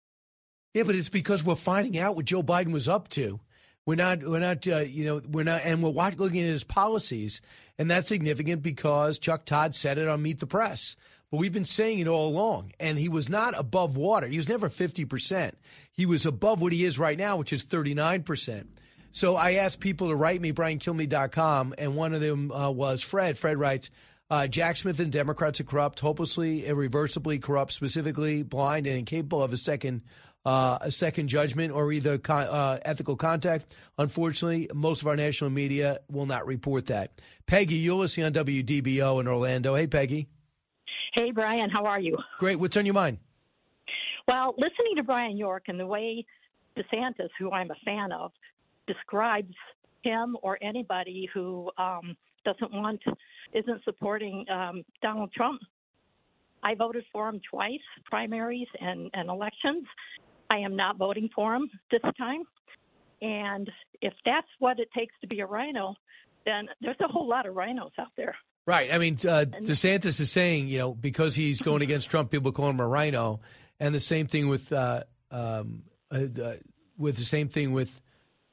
[0.73, 3.39] Yeah, but it's because we're finding out what Joe Biden was up to.
[3.85, 6.63] We're not, we're not, uh, you know, we're not, and we're watching, looking at his
[6.63, 7.41] policies,
[7.77, 10.95] and that's significant because Chuck Todd said it on Meet the Press.
[11.31, 14.27] But we've been saying it all along, and he was not above water.
[14.27, 15.57] He was never fifty percent.
[15.91, 18.69] He was above what he is right now, which is thirty nine percent.
[19.13, 23.37] So I asked people to write me, BrianKilmeade.com, and one of them uh, was Fred.
[23.37, 23.89] Fred writes,
[24.29, 29.51] uh, Jack Smith and Democrats are corrupt, hopelessly, irreversibly corrupt, specifically blind and incapable of
[29.51, 30.03] a second
[30.45, 33.75] uh, a second judgment or either con- uh, ethical contact.
[33.97, 37.21] Unfortunately, most of our national media will not report that.
[37.45, 39.75] Peggy, you're listening on WDBO in Orlando.
[39.75, 40.27] Hey, Peggy.
[41.13, 42.17] Hey, Brian, how are you?
[42.39, 42.57] Great.
[42.57, 43.17] What's on your mind?
[44.27, 46.25] Well, listening to Brian York and the way
[46.77, 48.31] DeSantis, who I'm a fan of,
[48.87, 49.53] describes
[50.03, 52.15] him or anybody who um,
[52.45, 53.01] doesn't want,
[53.53, 55.61] isn't supporting um, Donald Trump.
[56.63, 59.85] I voted for him twice, primaries and, and elections.
[60.51, 62.43] I am not voting for him this time.
[63.21, 63.69] And
[64.01, 65.95] if that's what it takes to be a rhino,
[66.45, 68.35] then there's a whole lot of rhinos out there.
[68.67, 68.93] Right.
[68.93, 72.69] I mean, uh, DeSantis is saying, you know, because he's going against Trump, people call
[72.69, 73.39] him a rhino,
[73.79, 76.25] and the same thing with uh, um, uh,
[76.97, 78.01] with the same thing with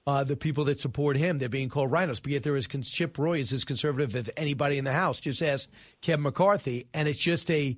[0.06, 1.38] uh, the people that support him.
[1.38, 2.20] They're being called rhinos.
[2.20, 5.20] But yet there is Chip Roy is as conservative as anybody in the House.
[5.20, 5.68] Just ask
[6.00, 7.76] Kevin McCarthy, and it's just a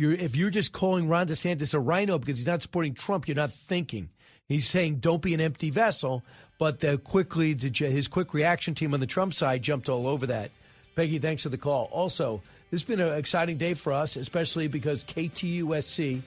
[0.00, 3.36] you're, if you're just calling Ron DeSantis a rhino because he's not supporting Trump, you're
[3.36, 4.08] not thinking.
[4.48, 6.24] He's saying don't be an empty vessel,
[6.58, 10.50] but the quickly his quick reaction team on the Trump side jumped all over that.
[10.96, 11.84] Peggy, thanks for the call.
[11.92, 16.22] Also, this has been an exciting day for us, especially because KTUC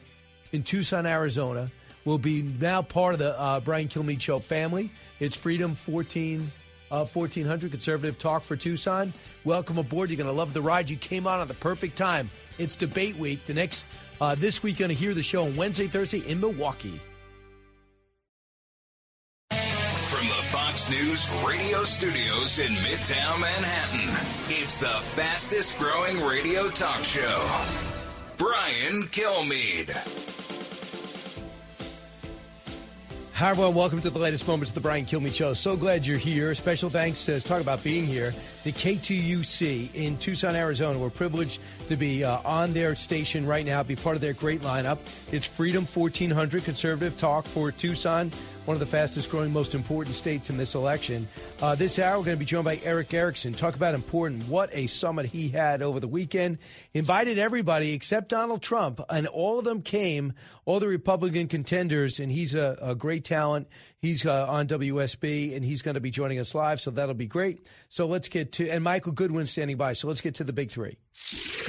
[0.54, 1.70] in Tucson, Arizona,
[2.06, 4.92] will be now part of the uh, Brian Kilmeade Show family.
[5.20, 6.52] It's Freedom 14.
[6.92, 9.16] Uh, 1400 Conservative Talk for Tucson.
[9.46, 10.12] Welcome aboard.
[10.12, 10.92] You're going to love the ride.
[10.92, 12.30] You came on at the perfect time.
[12.58, 13.46] It's debate week.
[13.46, 13.88] The next
[14.22, 17.02] uh, this week, going to hear the show on Wednesday, Thursday in Milwaukee.
[19.50, 24.10] From the Fox News radio studios in Midtown Manhattan,
[24.50, 27.50] it's the fastest growing radio talk show.
[28.38, 30.73] Brian Kilmeade.
[33.36, 33.74] Hi, everyone.
[33.74, 35.56] Welcome to the latest moments of the Brian Kilmeade Show.
[35.56, 36.54] So glad you're here.
[36.54, 38.32] Special thanks to talk about being here
[38.62, 41.00] to KTUC in Tucson, Arizona.
[41.00, 44.62] We're privileged to be uh, on their station right now, be part of their great
[44.62, 45.00] lineup.
[45.32, 48.32] It's Freedom 1400 Conservative Talk for Tucson,
[48.66, 51.28] one of the fastest growing, most important states in this election.
[51.62, 53.54] Uh, this hour, we're going to be joined by Erick Erickson.
[53.54, 54.48] Talk about important.
[54.48, 56.60] What a summit he had over the weekend.
[56.94, 60.34] Invited everybody except Donald Trump, and all of them came,
[60.66, 63.68] all the Republican contenders, and he's a, a great talent.
[64.04, 67.26] He's uh, on WSB, and he's going to be joining us live, so that'll be
[67.26, 67.66] great.
[67.88, 70.72] So let's get to, and Michael Goodwin standing by, so let's get to the big
[70.72, 70.98] three.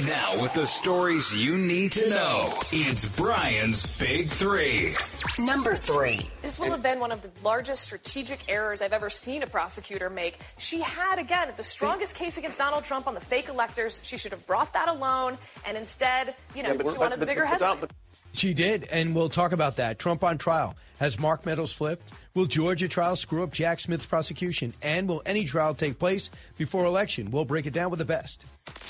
[0.05, 4.95] Now, with the stories you need to know, it's Brian's Big Three.
[5.39, 6.28] Number three.
[6.43, 10.11] This will have been one of the largest strategic errors I've ever seen a prosecutor
[10.11, 10.37] make.
[10.59, 14.01] She had, again, the strongest case against Donald Trump on the fake electors.
[14.03, 17.26] She should have brought that alone, and instead, you know, Yeah, but- she wanted the
[17.26, 17.78] but- bigger but headline.
[17.78, 17.89] Don-
[18.35, 20.01] She did, and we'll talk about that.
[20.01, 20.74] Trump on trial.
[20.99, 22.12] Has Mark Meadows flipped?
[22.35, 24.74] Will Georgia trial screw up Jack Smith's prosecution?
[24.82, 27.30] And will any trial take place before election?
[27.30, 28.47] We'll break it down with the best.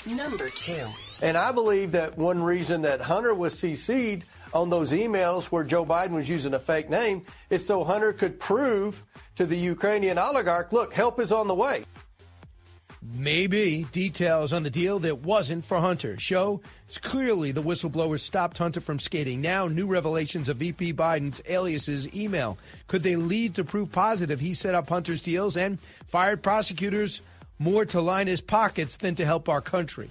[0.07, 0.83] Number two.
[1.21, 5.85] And I believe that one reason that Hunter was CC'd on those emails where Joe
[5.85, 9.03] Biden was using a fake name is so Hunter could prove
[9.35, 11.85] to the Ukrainian oligarch, look, help is on the way.
[13.13, 16.19] Maybe details on the deal that wasn't for Hunter.
[16.19, 19.41] Show it's clearly the whistleblower stopped Hunter from skating.
[19.41, 22.57] Now, new revelations of VP Biden's aliases email.
[22.87, 25.77] Could they lead to proof positive he set up Hunter's deals and
[26.07, 27.21] fired prosecutors
[27.59, 30.09] more to line his pockets than to help our country?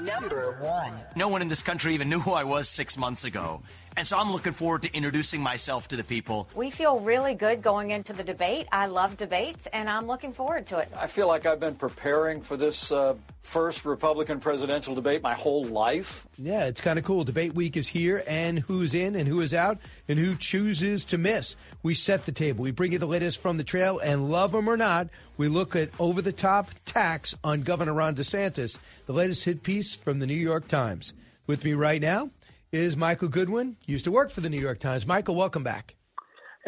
[0.00, 0.92] Number one.
[1.16, 3.62] No one in this country even knew who I was six months ago.
[3.98, 6.48] And so I'm looking forward to introducing myself to the people.
[6.54, 8.66] We feel really good going into the debate.
[8.70, 10.90] I love debates, and I'm looking forward to it.
[11.00, 15.64] I feel like I've been preparing for this uh, first Republican presidential debate my whole
[15.64, 16.26] life.
[16.36, 17.24] Yeah, it's kind of cool.
[17.24, 19.78] Debate week is here, and who's in and who is out,
[20.08, 21.56] and who chooses to miss.
[21.82, 22.64] We set the table.
[22.64, 25.74] We bring you the latest from the trail, and love them or not, we look
[25.74, 28.76] at over the top tax on Governor Ron DeSantis,
[29.06, 31.14] the latest hit piece from the New York Times.
[31.46, 32.30] With me right now
[32.76, 35.06] is Michael Goodwin, used to work for the New York Times.
[35.06, 35.96] Michael, welcome back.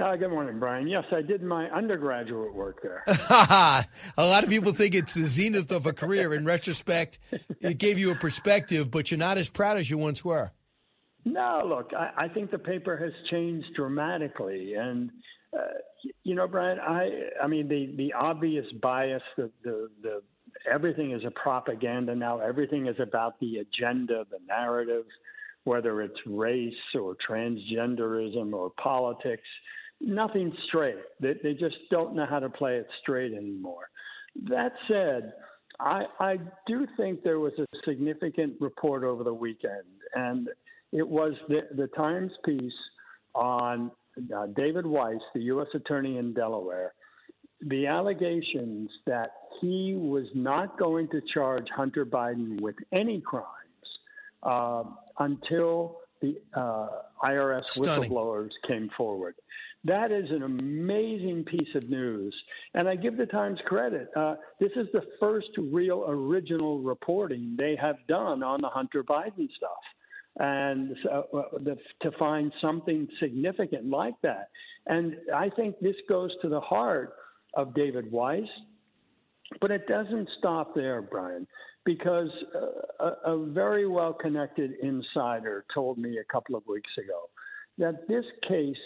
[0.03, 0.87] Uh, good morning, Brian.
[0.87, 3.03] Yes, I did my undergraduate work there.
[3.07, 3.87] a
[4.17, 6.33] lot of people think it's the zenith of a career.
[6.35, 7.19] In retrospect,
[7.61, 10.53] it gave you a perspective, but you're not as proud as you once were.
[11.25, 15.11] No, look, I, I think the paper has changed dramatically, and
[15.53, 15.59] uh,
[16.23, 17.11] you know, Brian, I,
[17.43, 20.23] I mean, the the obvious bias, the the the
[20.71, 22.39] everything is a propaganda now.
[22.39, 25.05] Everything is about the agenda, the narrative,
[25.69, 29.43] whether it's race or transgenderism or politics
[30.01, 30.97] nothing straight.
[31.21, 33.91] They, they just don't know how to play it straight anymore.
[34.49, 35.35] That said,
[35.79, 40.49] I, I do think there was a significant report over the weekend, and
[40.93, 42.73] it was the, the Times piece
[43.35, 43.91] on
[44.35, 45.69] uh, David Weiss, the U.S.
[45.75, 46.95] Attorney in Delaware,
[47.61, 53.49] the allegations that he was not going to charge Hunter Biden with any crimes
[54.43, 54.85] uh,
[55.19, 56.89] until the uh,
[57.25, 58.11] IRS Stunning.
[58.11, 59.35] whistleblowers came forward.
[59.85, 62.35] That is an amazing piece of news.
[62.75, 64.09] And I give the Times credit.
[64.17, 69.49] Uh, this is the first real original reporting they have done on the Hunter Biden
[69.57, 69.85] stuff.
[70.41, 74.51] And so, uh, the, to find something significant like that.
[74.87, 77.15] And I think this goes to the heart
[77.55, 78.49] of David Weiss.
[79.61, 81.47] But it doesn't stop there, Brian,
[81.85, 82.29] because
[83.01, 87.29] a, a very well connected insider told me a couple of weeks ago
[87.79, 88.77] that this case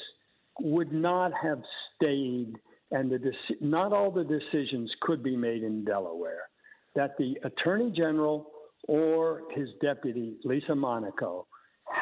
[0.61, 1.61] would not have
[1.97, 2.55] stayed,
[2.91, 6.49] and the not all the decisions could be made in Delaware.
[6.95, 8.51] That the attorney general
[8.87, 11.47] or his deputy, Lisa Monaco,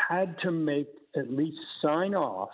[0.09, 2.51] had to make at least sign off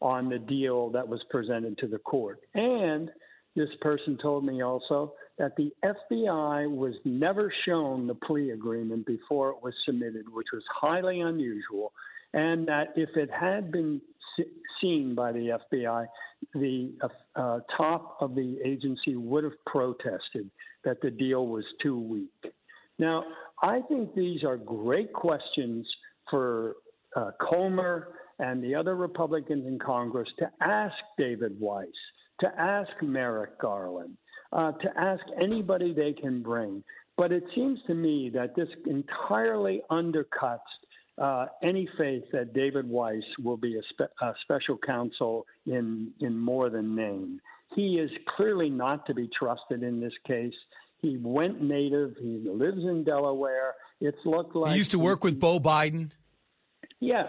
[0.00, 2.40] on the deal that was presented to the court.
[2.54, 3.10] And
[3.54, 9.50] this person told me also that the FBI was never shown the plea agreement before
[9.50, 11.92] it was submitted, which was highly unusual,
[12.32, 14.00] and that if it had been
[14.80, 16.06] seen by the FBI,
[16.54, 17.08] the uh,
[17.38, 20.50] uh, top of the agency would have protested
[20.84, 22.52] that the deal was too weak.
[22.98, 23.24] Now,
[23.62, 25.86] I think these are great questions
[26.30, 26.76] for
[27.14, 28.08] uh, Comer
[28.38, 31.88] and the other Republicans in Congress to ask David Weiss,
[32.40, 34.16] to ask Merrick Garland,
[34.56, 36.82] uh, to ask anybody they can bring.
[37.16, 40.58] But it seems to me that this entirely undercuts
[41.18, 46.38] uh, any faith that David Weiss will be a, spe- a special counsel in in
[46.38, 47.40] more than name.
[47.74, 50.54] He is clearly not to be trusted in this case.
[51.00, 52.14] He went native.
[52.20, 53.74] He lives in Delaware.
[54.00, 56.10] It's looked like he used to work with Beau Biden.
[57.00, 57.28] Yes,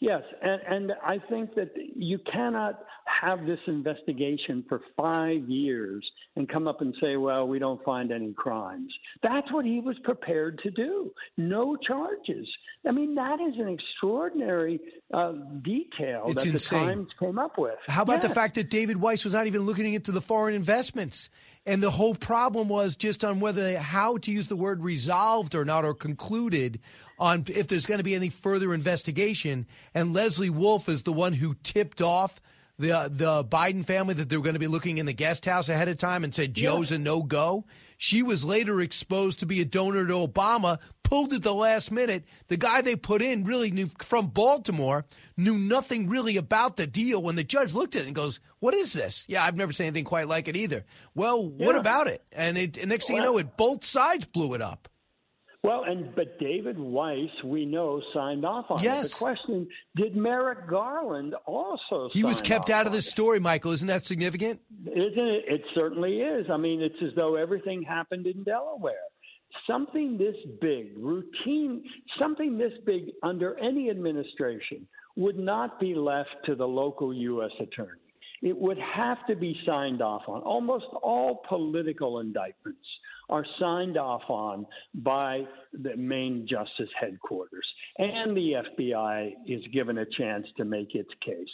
[0.00, 2.84] yes, and and I think that you cannot
[3.22, 6.04] have this investigation for five years
[6.34, 8.92] and come up and say, well, we don't find any crimes.
[9.22, 11.12] That's what he was prepared to do.
[11.36, 12.48] No charges.
[12.86, 14.80] I mean, that is an extraordinary
[15.14, 16.80] uh, detail It's that insane.
[16.80, 17.76] the Times came up with.
[17.86, 21.30] How about the fact that David Weiss was not even looking into the foreign investments?
[21.64, 25.64] And the whole problem was just on whether how to use the word resolved or
[25.64, 26.80] not or concluded
[27.20, 29.66] on if there's going to be any further investigation.
[29.94, 32.40] And Lesley Wolf is the one who tipped off
[32.82, 35.46] the uh, the Biden family that they were going to be looking in the guest
[35.46, 37.64] house ahead of time and said Joe's a no go.
[37.96, 42.24] She was later exposed to be a donor to Obama, pulled at the last minute.
[42.48, 45.04] The guy they put in really knew from Baltimore
[45.36, 47.22] knew nothing really about the deal.
[47.22, 49.86] When the judge looked at it and goes, "What is this?" Yeah, I've never seen
[49.86, 50.84] anything quite like it either.
[51.14, 52.24] Well, what about it?
[52.32, 54.88] And it and next thing you know, it both sides blew it up.
[55.62, 58.84] Well, and but David Weiss, we know, signed off on it.
[58.84, 59.12] Yes.
[59.12, 62.08] The question: Did Merrick Garland also?
[62.12, 63.70] He was kept out of the story, Michael.
[63.70, 64.60] Isn't that significant?
[64.86, 65.44] Isn't it?
[65.46, 66.46] It certainly is.
[66.50, 68.94] I mean, it's as though everything happened in Delaware.
[69.68, 71.84] Something this big, routine,
[72.18, 77.52] something this big under any administration would not be left to the local U.S.
[77.60, 78.00] attorney.
[78.40, 80.42] It would have to be signed off on.
[80.42, 82.80] Almost all political indictments
[83.28, 87.66] are signed off on by the main justice headquarters,
[87.98, 91.48] and the FBI is given a chance to make its case.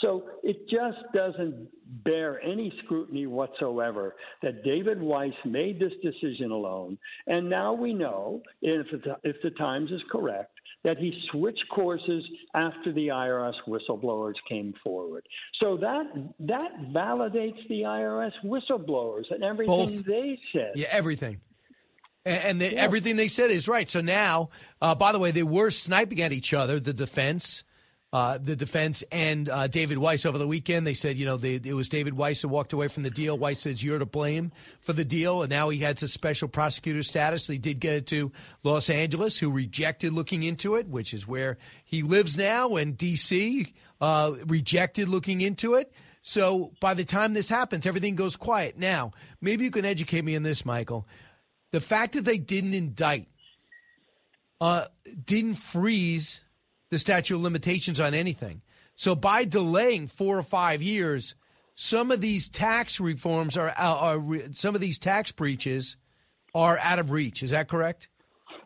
[0.00, 1.68] So it just doesn't
[2.04, 6.98] bear any scrutiny whatsoever that David Weiss made this decision alone.
[7.26, 10.53] And now we know, if the, if the Times is correct,
[10.84, 12.22] that he switched courses
[12.54, 15.26] after the IRS whistleblowers came forward.
[15.60, 16.04] So that
[16.40, 20.04] that validates the IRS whistleblowers and everything Both.
[20.04, 20.72] they said.
[20.74, 21.40] Yeah, everything.
[22.26, 23.88] And, and they, everything they said is right.
[23.88, 27.64] So now, uh, by the way, they were sniping at each other, the defense.
[28.14, 30.86] Uh, the defense and uh, David Weiss over the weekend.
[30.86, 33.36] They said, you know, they, it was David Weiss who walked away from the deal.
[33.36, 34.52] Weiss says you're to blame
[34.82, 37.48] for the deal, and now he has a special prosecutor status.
[37.48, 38.30] They did get it to
[38.62, 43.74] Los Angeles, who rejected looking into it, which is where he lives now, and D.C.
[44.00, 45.92] Uh, rejected looking into it.
[46.22, 48.78] So by the time this happens, everything goes quiet.
[48.78, 49.10] Now,
[49.40, 51.04] maybe you can educate me on this, Michael.
[51.72, 53.26] The fact that they didn't indict
[54.60, 54.84] uh,
[55.26, 56.40] didn't freeze
[56.90, 58.62] the statute of limitations on anything.
[58.96, 61.34] So by delaying four or five years,
[61.74, 65.96] some of these tax reforms are, are, are some of these tax breaches
[66.54, 67.42] are out of reach.
[67.42, 68.08] Is that correct?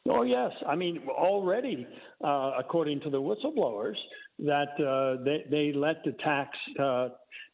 [0.08, 1.86] Oh yes, I mean already,
[2.22, 3.96] uh, according to the whistleblowers,
[4.40, 7.08] that uh, they they let the tax uh,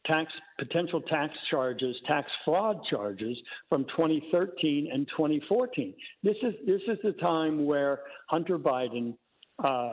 [0.05, 3.37] tax potential tax charges, tax fraud charges
[3.69, 5.93] from 2013 and 2014.
[6.23, 9.15] This is this is the time where Hunter Biden
[9.63, 9.91] uh,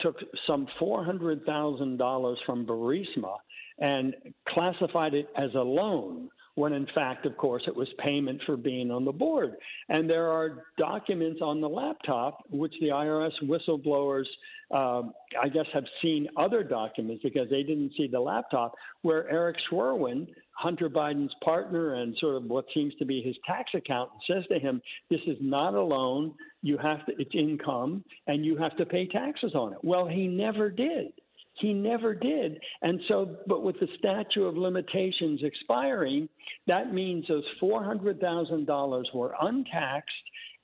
[0.00, 0.16] took
[0.46, 3.36] some $400,000 from Burisma
[3.78, 4.14] and
[4.48, 8.90] classified it as a loan when in fact, of course, it was payment for being
[8.90, 9.54] on the board.
[9.88, 14.26] And there are documents on the laptop, which the IRS whistleblowers,
[14.70, 15.02] uh,
[15.42, 20.26] I guess, have seen other documents because they didn't see the laptop, where Eric Schwerin,
[20.54, 24.58] Hunter Biden's partner and sort of what seems to be his tax accountant, says to
[24.58, 24.80] him,
[25.10, 26.34] This is not a loan.
[26.62, 29.78] You have to, it's income, and you have to pay taxes on it.
[29.82, 31.12] Well, he never did.
[31.60, 32.58] He never did.
[32.82, 36.28] And so, but with the statute of limitations expiring,
[36.66, 40.12] that means those $400,000 were untaxed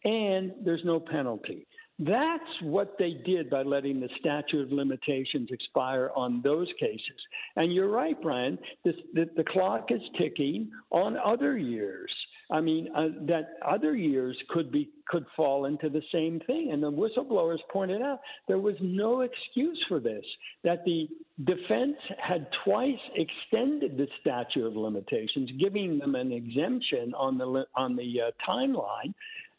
[0.05, 1.67] and there's no penalty.
[1.99, 7.21] That's what they did by letting the statute of limitations expire on those cases.
[7.57, 12.11] And you're right, Brian, this, the, the clock is ticking on other years.
[12.51, 16.71] I mean, uh, that other years could be could fall into the same thing.
[16.73, 20.25] And the whistleblowers pointed out there was no excuse for this.
[20.65, 21.09] That the
[21.45, 27.97] defense had twice extended the statute of limitations, giving them an exemption on the on
[27.97, 29.13] the uh, timeline,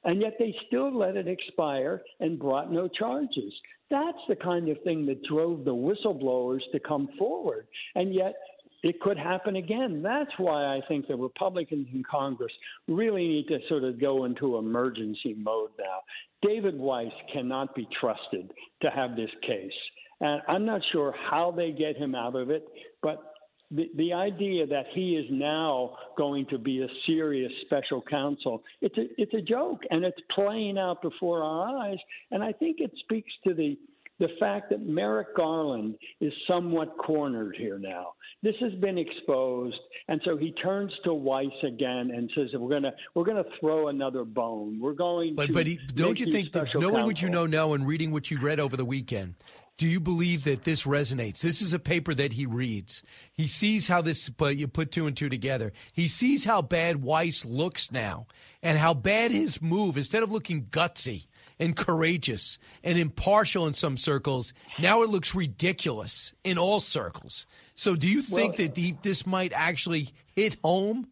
[0.04, 3.54] and yet they still let it expire and brought no charges.
[3.90, 7.68] That's the kind of thing that drove the whistleblowers to come forward.
[7.96, 8.36] And yet
[8.84, 10.02] it could happen again.
[10.02, 12.52] That's why I think the Republicans in Congress
[12.88, 16.00] really need to sort of go into emergency mode now.
[16.42, 19.74] David Weiss cannot be trusted to have this case.
[20.22, 22.68] And I'm not sure how they get him out of it,
[23.02, 23.29] but
[23.72, 28.98] the, the idea that he is now going to be a serious special counsel, it's
[28.98, 31.98] a, it's a joke, and it's playing out before our eyes.
[32.32, 33.78] And I think it speaks to the
[34.20, 38.14] the fact that Merrick Garland is somewhat cornered here now.
[38.44, 42.94] This has been exposed, and so he turns to Weiss again and says, "We're gonna
[43.16, 44.78] we're gonna throw another bone.
[44.80, 47.74] We're going." But to but he, don't you think that knowing what you know now
[47.74, 49.36] and reading what you read over the weekend?
[49.80, 51.40] Do you believe that this resonates?
[51.40, 53.02] This is a paper that he reads.
[53.32, 55.72] He sees how this, but you put two and two together.
[55.94, 58.28] He sees how bad Weiss looks now
[58.62, 61.28] and how bad his move, instead of looking gutsy
[61.60, 67.46] and courageous and impartial in some circles, now it looks ridiculous in all circles.
[67.76, 71.08] So do you think Well- that the, this might actually hit home?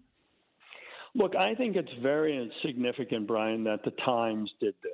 [1.16, 4.92] Look, I think it's very significant, Brian, that the Times did this.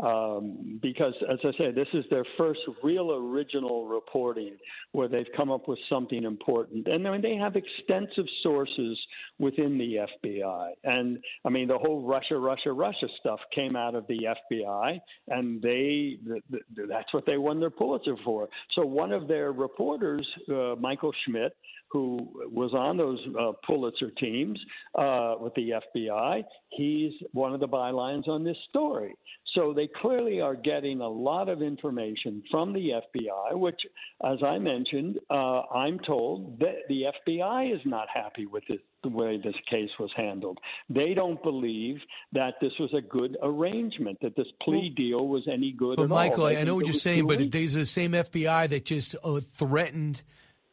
[0.00, 4.56] Um, because, as I say, this is their first real original reporting
[4.92, 6.86] where they've come up with something important.
[6.86, 8.96] And I mean, they have extensive sources
[9.40, 10.70] within the FBI.
[10.84, 14.20] And I mean, the whole Russia, Russia, Russia stuff came out of the
[14.52, 18.48] FBI, and they th- th- that's what they won their Pulitzer for.
[18.76, 21.56] So one of their reporters, uh, Michael Schmidt,
[21.90, 24.58] who was on those uh, Pulitzer teams
[24.94, 26.44] uh, with the FBI.
[26.70, 29.14] He's one of the bylines on this story.
[29.54, 33.80] So they clearly are getting a lot of information from the FBI, which,
[34.24, 39.08] as I mentioned, uh, I'm told that the FBI is not happy with this, the
[39.08, 40.58] way this case was handled.
[40.90, 41.96] They don't believe
[42.32, 46.08] that this was a good arrangement, that this plea deal was any good But at
[46.10, 50.22] Michael, I, know what you're saying, but there's the same FBI that just uh, threatened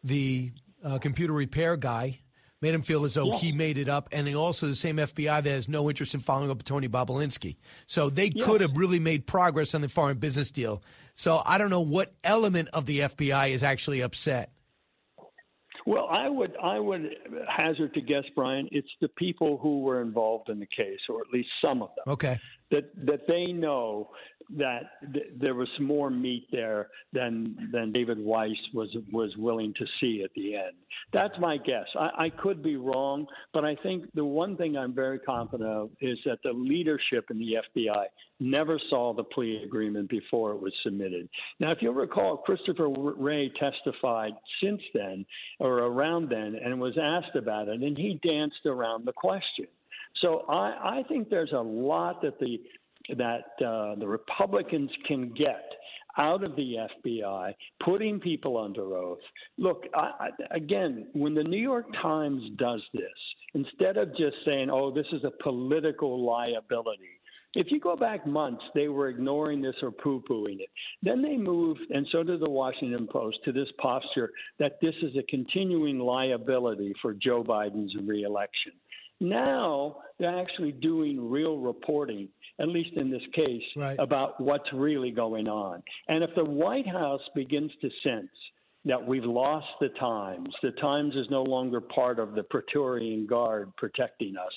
[0.04, 0.52] the
[0.86, 2.20] uh, computer repair guy,
[2.62, 3.38] made him feel as though Yeah.
[3.40, 6.50] he made it up, and also the same FBI that has no interest in following
[6.50, 7.58] up with Tony Bobulinski.
[7.86, 10.82] So they could have really made progress on the foreign business deal.
[11.16, 14.52] So I don't know what element of the FBI is actually upset.
[15.86, 17.12] Well, I would I would
[17.48, 21.28] hazard to guess, Brian, it's the people who were involved in the case, or at
[21.32, 22.40] least some of them, Okay.
[22.72, 24.10] that that they know
[24.58, 29.86] that th- there was more meat there than than David Weiss was was willing to
[30.00, 30.74] see at the end.
[31.14, 31.86] That's my guess.
[32.00, 35.90] I, I could be wrong, but I think the one thing I'm very confident of
[36.02, 38.06] is that the leadership in the FBI
[38.40, 41.30] never saw the plea agreement before it was submitted.
[41.60, 45.26] Now, if you'll recall, Christopher Wray testified since then
[45.60, 49.68] or around then and was asked about it, and he danced around the question.
[50.22, 52.62] So I, I think there's a lot that the
[53.18, 55.64] that uh, the Republicans can get
[56.18, 57.54] out of the FBI,
[57.84, 59.20] putting people under oath.
[59.58, 63.04] Look, I, I, again, when the New York Times does this,
[63.54, 67.20] instead of just saying, oh, this is a political liability,
[67.56, 70.70] if you go back months, they were ignoring this or poo pooing it.
[71.02, 75.16] Then they moved, and so did the Washington Post, to this posture that this is
[75.18, 78.74] a continuing liability for Joe Biden's reelection.
[79.22, 82.28] Now they're actually doing real reporting,
[82.60, 83.98] at least in this case, right.
[84.00, 85.84] about what's really going on.
[86.08, 88.32] And if the White House begins to sense
[88.86, 93.76] that we've lost the Times, the Times is no longer part of the Praetorian Guard
[93.78, 94.54] protecting us,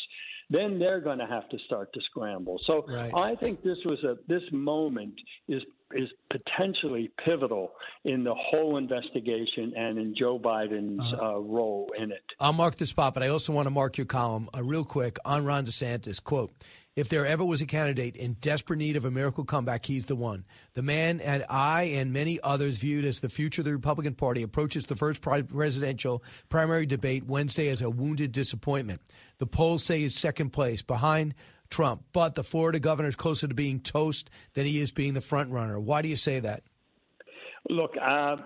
[0.51, 2.59] then they're going to have to start to scramble.
[2.67, 3.13] So right.
[3.15, 5.15] I think this was a this moment
[5.49, 5.63] is
[5.95, 7.73] is potentially pivotal
[8.05, 12.23] in the whole investigation and in Joe Biden's uh, uh, role in it.
[12.39, 15.19] I'll mark the spot, but I also want to mark your column uh, real quick
[15.25, 16.23] on Ron DeSantis.
[16.23, 16.53] Quote,
[16.99, 20.17] if there ever was a candidate in desperate need of a miracle comeback, he's the
[20.17, 20.45] one.
[20.75, 24.43] The man and I and many others viewed as the future of the Republican Party
[24.43, 29.01] approaches the first presidential primary debate Wednesday as a wounded disappointment.
[29.39, 31.37] The polls say he's second place behind
[31.71, 35.21] Trump, but the Florida governor is closer to being toast than he is being the
[35.21, 35.79] front runner.
[35.79, 36.65] Why do you say that?
[37.71, 38.37] Look, uh,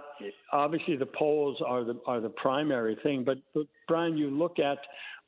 [0.53, 4.79] obviously the polls are the are the primary thing, but, but Brian, you look at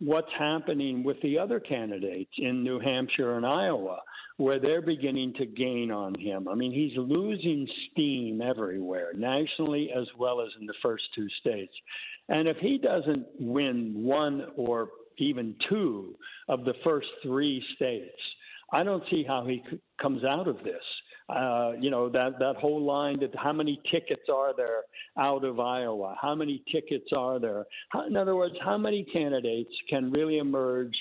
[0.01, 3.99] what's happening with the other candidates in New Hampshire and Iowa,
[4.37, 6.49] where they're beginning to gain on him.
[6.49, 11.73] I mean, he's losing steam everywhere, nationally as well as in the first two states.
[12.29, 14.89] And if he doesn't win one or
[15.19, 16.15] even two
[16.49, 18.21] of the first three states.
[18.73, 20.83] I don't see how he c- comes out of this.
[21.29, 24.83] Uh, you know that that whole line that how many tickets are there
[25.18, 26.16] out of Iowa?
[26.20, 27.64] How many tickets are there?
[27.89, 30.95] How, in other words, how many candidates can really emerge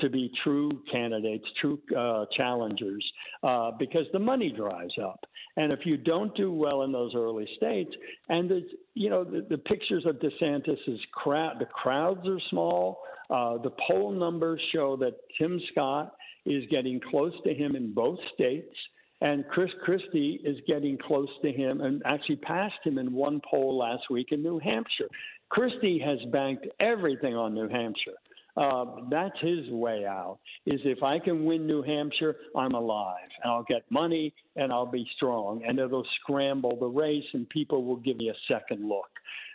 [0.00, 3.04] to be true candidates, true uh, challengers,
[3.42, 5.24] uh, because the money dries up.
[5.56, 7.90] And if you don't do well in those early states,
[8.28, 8.50] and
[8.94, 13.00] you know the, the pictures of DeSantis is crowd, the crowds are small.
[13.30, 16.14] Uh, the poll numbers show that Tim Scott
[16.46, 18.74] is getting close to him in both states,
[19.20, 23.76] and Chris Christie is getting close to him and actually passed him in one poll
[23.76, 25.08] last week in New Hampshire.
[25.48, 28.16] Christie has banked everything on New Hampshire.
[28.56, 30.38] Uh, that's his way out.
[30.66, 34.90] Is if I can win New Hampshire, I'm alive, and I'll get money, and I'll
[34.90, 39.08] be strong, and it'll scramble the race, and people will give me a second look.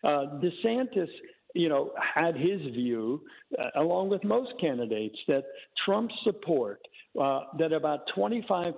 [0.04, 1.10] Uh, DeSantis
[1.56, 3.22] you know, had his view,
[3.58, 5.46] uh, along with most candidates, that
[5.86, 6.82] Trump's support
[7.20, 8.74] uh, that about 25%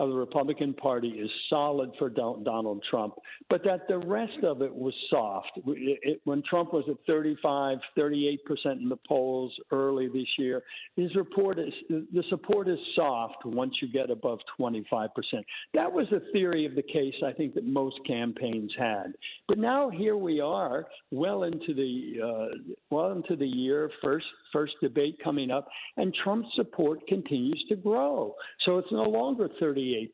[0.00, 3.14] of the Republican Party is solid for Donald Trump,
[3.50, 5.50] but that the rest of it was soft.
[5.66, 10.62] It, it, when Trump was at 35, 38% in the polls early this year,
[10.96, 15.08] his report is the support is soft once you get above 25%.
[15.74, 19.12] That was the theory of the case I think that most campaigns had.
[19.46, 24.74] But now here we are, well into the uh, well into the year, first first
[24.80, 28.34] debate coming up, and Trump's support continues to grow.
[28.64, 30.10] So it's no longer 38%.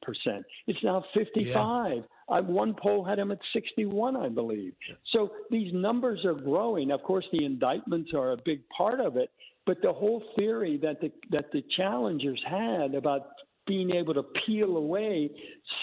[0.66, 1.96] It's now 55.
[1.96, 2.02] Yeah.
[2.30, 4.74] I, one poll had him at 61, I believe.
[5.12, 6.90] So these numbers are growing.
[6.90, 9.30] Of course, the indictments are a big part of it,
[9.66, 13.22] but the whole theory that the that the challengers had about
[13.66, 15.30] being able to peel away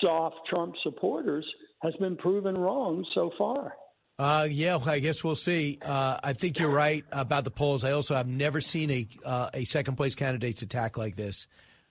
[0.01, 1.45] soft Trump supporters
[1.81, 3.73] has been proven wrong so far.
[4.17, 5.77] Uh, yeah, I guess we'll see.
[5.81, 7.83] Uh, I think you're right about the polls.
[7.83, 11.47] I also have never seen a uh, a second place candidate's attack like this,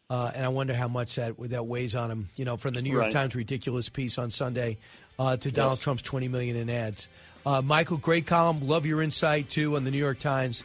[0.09, 2.31] uh, and I wonder how much that that weighs on him.
[2.37, 3.13] You know, from the New York right.
[3.13, 4.79] Times ridiculous piece on Sunday
[5.19, 7.09] uh, to Donald Trump's 20 million in ads.
[7.45, 8.67] Uh, Michael, great column.
[8.67, 10.65] Love your insight too on the New York Times.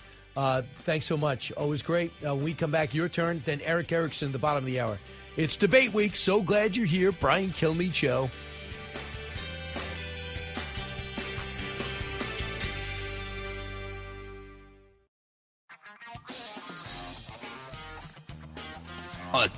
[0.84, 1.52] thanks so much.
[1.52, 2.14] Always great.
[2.22, 3.42] when we come back, your turn.
[3.44, 4.98] Then Erick Erickson, the bottom of the hour.
[5.36, 6.16] It's debate week.
[6.16, 8.30] So glad you're here, Brian Kilmeade Show.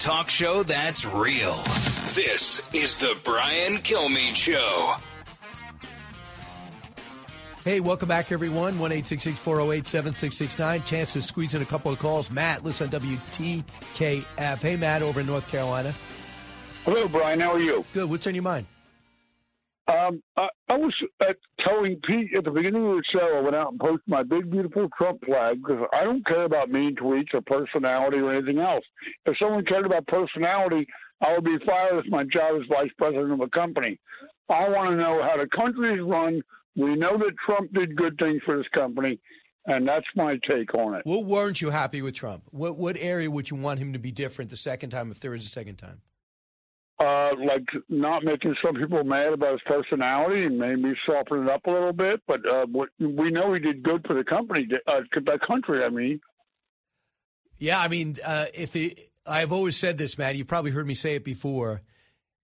[0.01, 1.53] Talk show that's real.
[2.15, 4.95] This is the Brian Kilmeade Show.
[7.63, 8.79] Hey, welcome back, everyone.
[8.79, 10.81] 1 408 7669.
[10.83, 12.31] Chance to squeeze in a couple of calls.
[12.31, 14.57] Matt, listen on WTKF.
[14.57, 15.93] Hey, Matt, over in North Carolina.
[16.83, 17.39] Hello, Brian.
[17.39, 17.85] How are you?
[17.93, 18.09] Good.
[18.09, 18.65] What's on your mind?
[19.87, 23.55] Um, I, I was uh, telling Pete at the beginning of the show, I went
[23.55, 27.33] out and posted my big, beautiful Trump flag because I don't care about mean tweets
[27.33, 28.83] or personality or anything else.
[29.25, 30.85] If someone cared about personality,
[31.21, 33.99] I would be fired as my job as vice president of a company.
[34.49, 36.41] I want to know how the country is run.
[36.75, 39.19] We know that Trump did good things for this company,
[39.65, 41.05] and that's my take on it.
[41.05, 42.43] What weren't you happy with Trump?
[42.51, 45.33] What what area would you want him to be different the second time if there
[45.33, 46.01] is a second time?
[47.01, 51.65] Uh, like not making some people mad about his personality and maybe soften it up
[51.65, 52.21] a little bit.
[52.27, 52.65] But uh,
[52.99, 55.83] we know he did good for the company, uh, the country.
[55.83, 56.21] I mean,
[57.57, 60.35] yeah, I mean, uh, if he, I've always said this, Matt.
[60.35, 61.81] You've probably heard me say it before.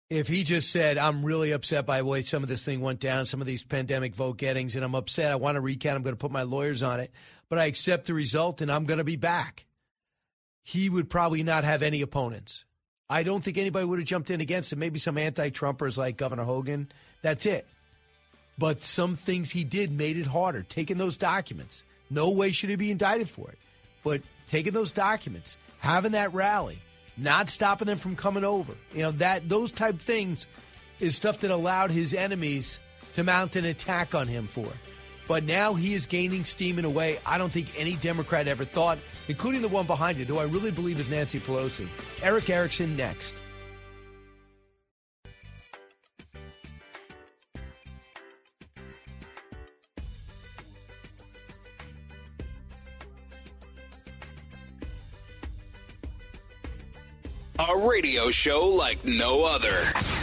[0.10, 2.99] If he just said, "I'm really upset by the way some of this thing went
[2.99, 5.32] down, some of these pandemic vote gettings, and I'm upset.
[5.32, 5.97] I want to recount.
[5.97, 7.12] I'm going to put my lawyers on it,
[7.49, 9.66] but I accept the result, and I'm going to be back."
[10.64, 12.66] He would probably not have any opponents.
[13.10, 14.80] I don't think anybody would have jumped in against him.
[14.80, 16.91] Maybe some anti-Trumpers like Governor Hogan.
[17.22, 17.66] That's it.
[18.58, 20.64] But some things he did made it harder.
[20.64, 23.58] Taking those documents, no way should he be indicted for it.
[24.03, 26.80] But taking those documents, having that rally,
[27.18, 30.47] not stopping them from coming over, you know that those type things
[30.99, 32.80] is stuff that allowed his enemies
[33.14, 34.68] to mount an attack on him for.
[35.28, 38.64] But now he is gaining steam in a way I don't think any Democrat ever
[38.64, 38.98] thought,
[39.28, 41.88] including the one behind it, who I really believe is Nancy Pelosi.
[42.22, 43.42] Erick Erickson next.
[57.60, 59.76] A radio show like no other.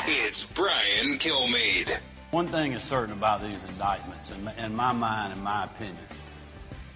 [0.06, 1.98] It's Brian Kilmeade.
[2.34, 5.96] One thing is certain about these indictments, in, in my mind, in my opinion.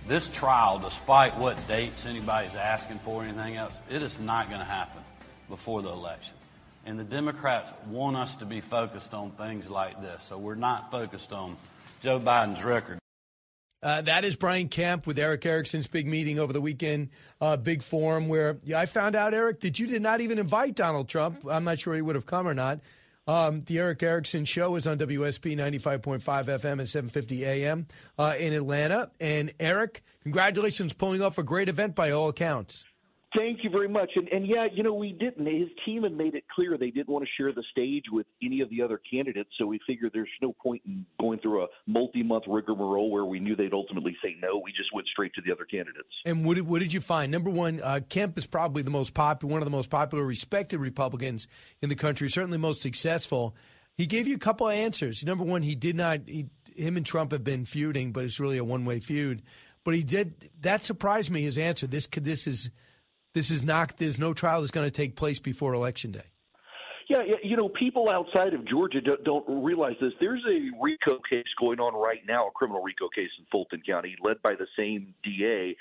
[0.05, 4.59] This trial, despite what dates anybody's asking for or anything else, it is not going
[4.59, 5.01] to happen
[5.49, 6.34] before the election.
[6.86, 10.24] And the Democrats want us to be focused on things like this.
[10.24, 11.57] So we're not focused on
[12.03, 12.99] Joe Biden's record.
[13.80, 17.11] Uh, that is Brian Kemp with Erick Erickson's big meeting over the weekend,
[17.41, 20.74] uh, big forum where yeah, I found out, Erick, that you did not even invite
[20.74, 21.47] Donald Trump.
[21.49, 22.80] I'm not sure he would have come or not.
[23.29, 27.87] Um, the Erick Erickson Show is on WSB 95.5 FM at 7:50 a.m.
[28.18, 29.11] Uh, in Atlanta.
[29.20, 32.87] And Erick, congratulations, pulling off a great event by all accounts.
[33.37, 34.11] Thank you very much.
[34.16, 35.45] And, and yeah, you know, we didn't.
[35.45, 38.62] His team had made it clear they didn't want to share the stage with any
[38.62, 39.51] of the other candidates.
[39.59, 43.39] So we figured there's no point in going through a multi month rigmarole where we
[43.39, 44.59] knew they'd ultimately say no.
[44.64, 46.09] We just went straight to the other candidates.
[46.24, 47.31] And what did, what did you find?
[47.31, 50.79] Number one, uh, Kemp is probably the most popular, one of the most popular, respected
[50.79, 51.49] Republicans
[51.83, 53.55] in the country, certainly most successful.
[53.95, 55.22] He gave you a couple of answers.
[55.22, 58.57] Number one, he did not, he, him and Trump have been feuding, but it's really
[58.57, 59.43] a one way feud.
[59.85, 61.87] But he did, that surprised me, his answer.
[61.87, 62.70] This, this is,
[63.35, 63.97] this is not.
[63.97, 66.24] There's no trial that's going to take place before election day.
[67.09, 70.12] Yeah, you know, people outside of Georgia don't, realize this.
[70.20, 74.14] There's a RICO case going on right now, a criminal RICO case in Fulton County,
[74.22, 75.74] led by the same DA.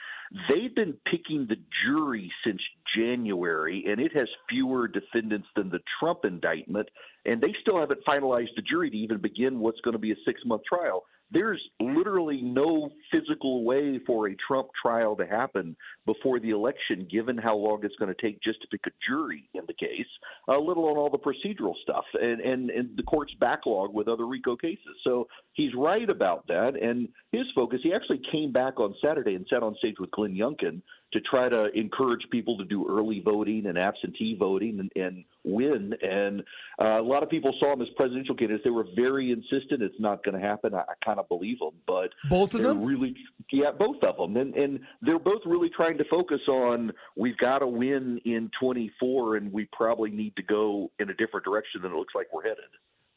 [0.47, 2.61] They've been picking the jury since
[2.95, 6.87] January, and it has fewer defendants than the Trump indictment,
[7.25, 10.17] and they still haven't finalized the jury to even begin what's going to be a
[10.25, 15.75] six month trial there's literally no physical way for a Trump trial to happen
[16.05, 19.49] before the election, given how long it's going to take just to pick a jury
[19.53, 20.07] in the case,
[20.47, 24.25] uh, let alone all the procedural stuff and, and, and the court's backlog with other
[24.25, 24.95] RICO cases.
[25.03, 26.81] So he's right about that.
[26.81, 30.33] And his focus, he actually came back on Saturday and sat on stage with Glenn
[30.33, 30.81] Youngkin
[31.13, 35.93] to try to encourage people to do early voting and absentee voting and, and win.
[36.01, 36.41] And
[36.81, 38.63] uh, a lot of people saw him as presidential candidates.
[38.63, 40.73] They were very insistent it's not going to happen.
[40.73, 43.15] I, I kind of believe them, but both of them really,
[43.51, 47.59] yeah, both of them, and and they're both really trying to focus on we've got
[47.59, 51.91] to win in 24, and we probably need to go in a different direction than
[51.91, 52.65] it looks like we're headed.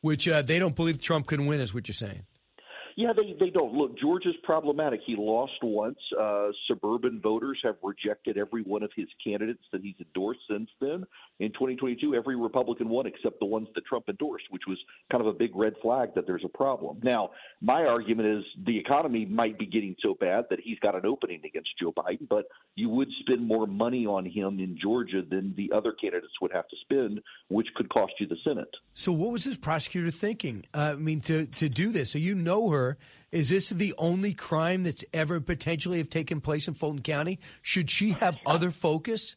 [0.02, 2.24] Which uh, they don't believe Trump can win, is what you're saying.
[2.96, 3.72] Yeah, they they don't.
[3.72, 5.00] Look, Georgia's problematic.
[5.04, 5.98] He lost once.
[6.18, 11.04] Uh, suburban voters have rejected every one of his candidates that he's endorsed since then.
[11.38, 14.78] In 2022, every Republican won except the ones that Trump endorsed, which was
[15.10, 16.98] kind of a big red flag that there's a problem.
[17.02, 17.30] Now,
[17.60, 21.40] my argument is the economy might be getting so bad that he's got an opening
[21.44, 25.70] against Joe Biden, but you would spend more money on him in Georgia than the
[25.74, 28.70] other candidates would have to spend, which could cost you the Senate.
[28.94, 30.64] So, what was this prosecutor thinking?
[30.74, 32.79] Uh, I mean, to to do this, so you know her
[33.32, 37.38] is this the only crime that's ever potentially have taken place in Fulton County?
[37.62, 39.36] Should she have other focus?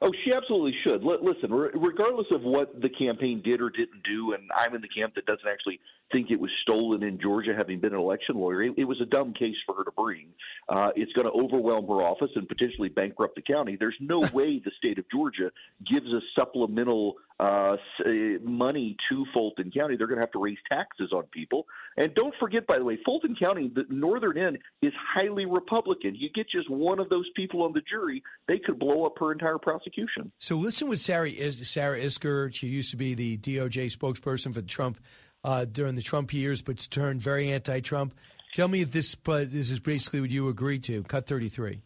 [0.00, 1.02] Oh, she absolutely should.
[1.02, 4.80] L- listen, re- regardless of what the campaign did or didn't do, and I'm in
[4.80, 5.80] the camp that doesn't actually
[6.12, 8.62] think it was stolen in Georgia, having been an election lawyer.
[8.62, 10.28] It, it was a dumb case for her to bring.
[10.68, 13.76] Uh, it's going to overwhelm her office and potentially bankrupt the county.
[13.78, 15.50] There's no way the state of Georgia
[15.90, 18.10] gives a supplemental uh, uh,
[18.42, 19.96] money to Fulton County.
[19.96, 21.66] They're going to have to raise taxes on people.
[21.96, 26.14] And don't forget, by the way, Fulton County, the northern end, is highly Republican.
[26.14, 29.32] You get just one of those people on the jury, they could blow up her
[29.32, 30.32] entire prosecution.
[30.38, 32.52] So listen with Sarah, Is- Sarah Isgur.
[32.52, 34.98] She used to be the DOJ spokesperson for Trump
[35.44, 38.14] uh, during the Trump years, but turned very anti-Trump.
[38.54, 41.02] Tell me if this, but this is basically what you agreed to.
[41.04, 41.80] Cut 33.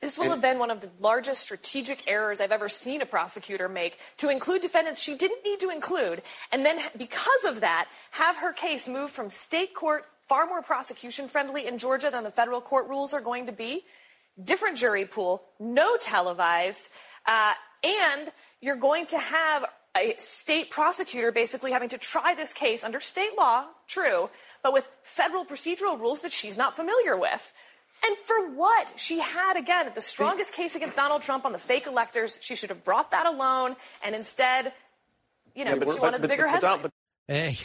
[0.00, 3.68] This will have been one of the largest strategic errors I've ever seen a prosecutor
[3.68, 6.22] make to include defendants she didn't need to include,
[6.52, 11.28] and then because of that, have her case move from state court, far more prosecution
[11.28, 13.84] friendly in Georgia than the federal court rules are going to be,
[14.42, 16.90] different jury pool, no televised,
[17.26, 18.30] uh, and
[18.60, 19.64] you're going to have
[19.96, 24.28] a state prosecutor basically having to try this case under state law, true,
[24.62, 27.52] but with federal procedural rules that she's not familiar with.
[28.04, 28.92] And for what?
[28.96, 32.38] She had, again, the strongest case against Donald Trump on the fake electors.
[32.42, 33.74] She should have brought that alone,
[34.04, 34.72] and instead,
[35.54, 36.90] you know, Yeah, she wanted the bigger headline.
[37.26, 37.56] Hey,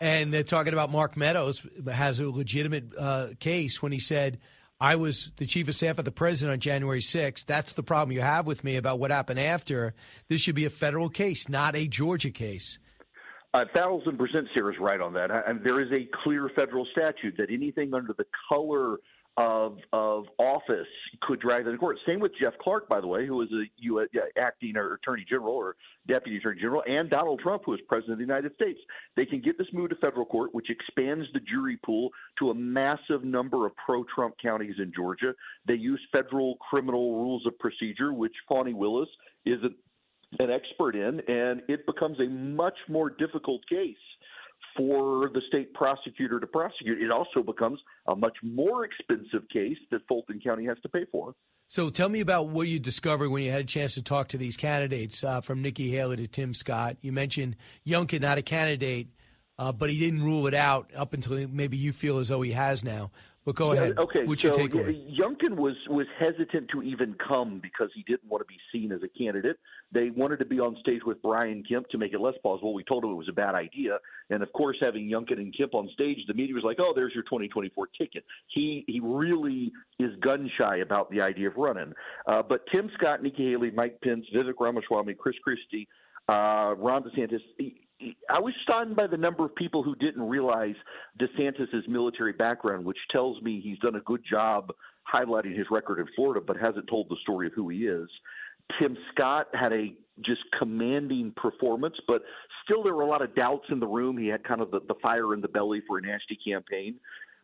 [0.00, 4.40] and they're talking about Mark Meadows has a legitimate uh, case when he said,
[4.80, 7.44] I was the chief of staff of the president on January 6th.
[7.44, 9.94] That's the problem you have with me about what happened after.
[10.28, 12.78] This should be a federal case, not a Georgia case.
[13.52, 15.30] A thousand percent Sarah's right on that.
[15.46, 18.98] And there is a clear federal statute that anything under the color
[19.40, 20.86] of of office
[21.22, 21.96] could drag them to court.
[22.06, 24.08] Same with Jeff Clark, by the way, who was a U.S.
[24.36, 25.76] acting or attorney general or
[26.06, 28.78] deputy attorney general, and Donald Trump, who is president of the United States.
[29.16, 32.54] They can get this moved to federal court, which expands the jury pool to a
[32.54, 35.32] massive number of pro-Trump counties in Georgia.
[35.66, 39.08] They use federal criminal rules of procedure, which Fani Willis
[39.46, 39.60] is
[40.38, 43.96] an expert in, and it becomes a much more difficult case
[44.76, 47.02] for the state prosecutor to prosecute.
[47.02, 51.34] It also becomes a much more expensive case that Fulton County has to pay for.
[51.68, 54.38] So tell me about what you discovered when you had a chance to talk to
[54.38, 56.96] these candidates, uh, from Nikki Haley to Tim Scott.
[57.00, 57.56] You mentioned
[57.86, 59.08] Youngkin not a candidate,
[59.58, 62.52] uh, but he didn't rule it out up until maybe you feel as though he
[62.52, 63.10] has now.
[63.50, 63.98] But go Yeah, ahead.
[63.98, 65.02] Okay, What's so your takeaway?
[65.08, 68.92] yeah, Youngkin was was hesitant to even come because he didn't want to be seen
[68.92, 69.56] as a candidate.
[69.90, 72.74] They wanted to be on stage with Brian Kemp to make it less plausible.
[72.74, 73.98] We told him it was a bad idea,
[74.30, 77.12] and of course, having Youngkin and Kemp on stage, the media was like, "Oh, there's
[77.12, 81.92] your 2024 ticket." He he really is gun shy about the idea of running.
[82.28, 85.88] Uh, but Tim Scott, Nikki Haley, Mike Pence, Vivek Ramaswamy, Chris Christie,
[86.28, 87.40] uh, Ron DeSantis.
[87.58, 87.80] he-
[88.28, 90.74] I was stunned by the number of people who didn't realize
[91.20, 94.72] DeSantis's military background, which tells me he's done a good job
[95.12, 98.08] highlighting his record in Florida, but hasn't told the story of who he is.
[98.78, 99.92] Tim Scott had a
[100.24, 102.22] just commanding performance, but
[102.64, 104.16] still there were a lot of doubts in the room.
[104.16, 106.96] He had kind of the, the fire in the belly for a nasty campaign.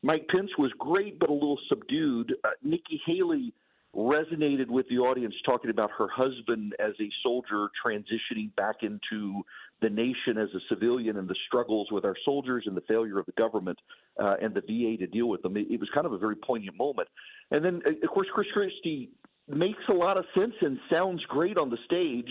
[0.03, 2.35] Mike Pence was great, but a little subdued.
[2.45, 3.53] Uh, Nikki Haley
[3.97, 9.43] resonated with the audience talking about her husband as a soldier transitioning back into
[9.81, 13.27] the nation as a civilian and the struggles with our soldiers and the failure of
[13.27, 13.79] the government
[14.23, 15.57] uh, and the VA to deal with them.
[15.57, 17.09] It, it was kind of a very poignant moment.
[17.51, 19.11] And then, uh, of course, Chris Christie
[19.49, 22.31] makes a lot of sense and sounds great on the stage.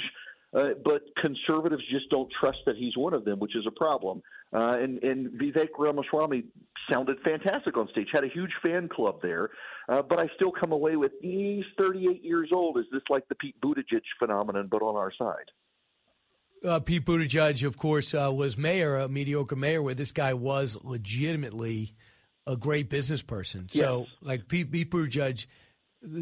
[0.56, 4.22] Uh, but conservatives just don't trust that he's one of them, which is a problem.
[4.54, 6.46] Uh, and, and Vivek Ramaswamy
[6.90, 9.50] sounded fantastic on stage, had a huge fan club there.
[9.90, 12.78] Uh, but I still come away with he's 38 years old.
[12.78, 15.52] Is this like the Pete Buttigieg phenomenon, but on our side?
[16.64, 20.78] Uh, Pete Buttigieg, of course, uh, was mayor, a mediocre mayor, where this guy was
[20.84, 21.94] legitimately
[22.48, 23.68] a great business person.
[23.70, 24.18] So, Yes.
[24.22, 25.48] like Pete, Pete Buttigieg,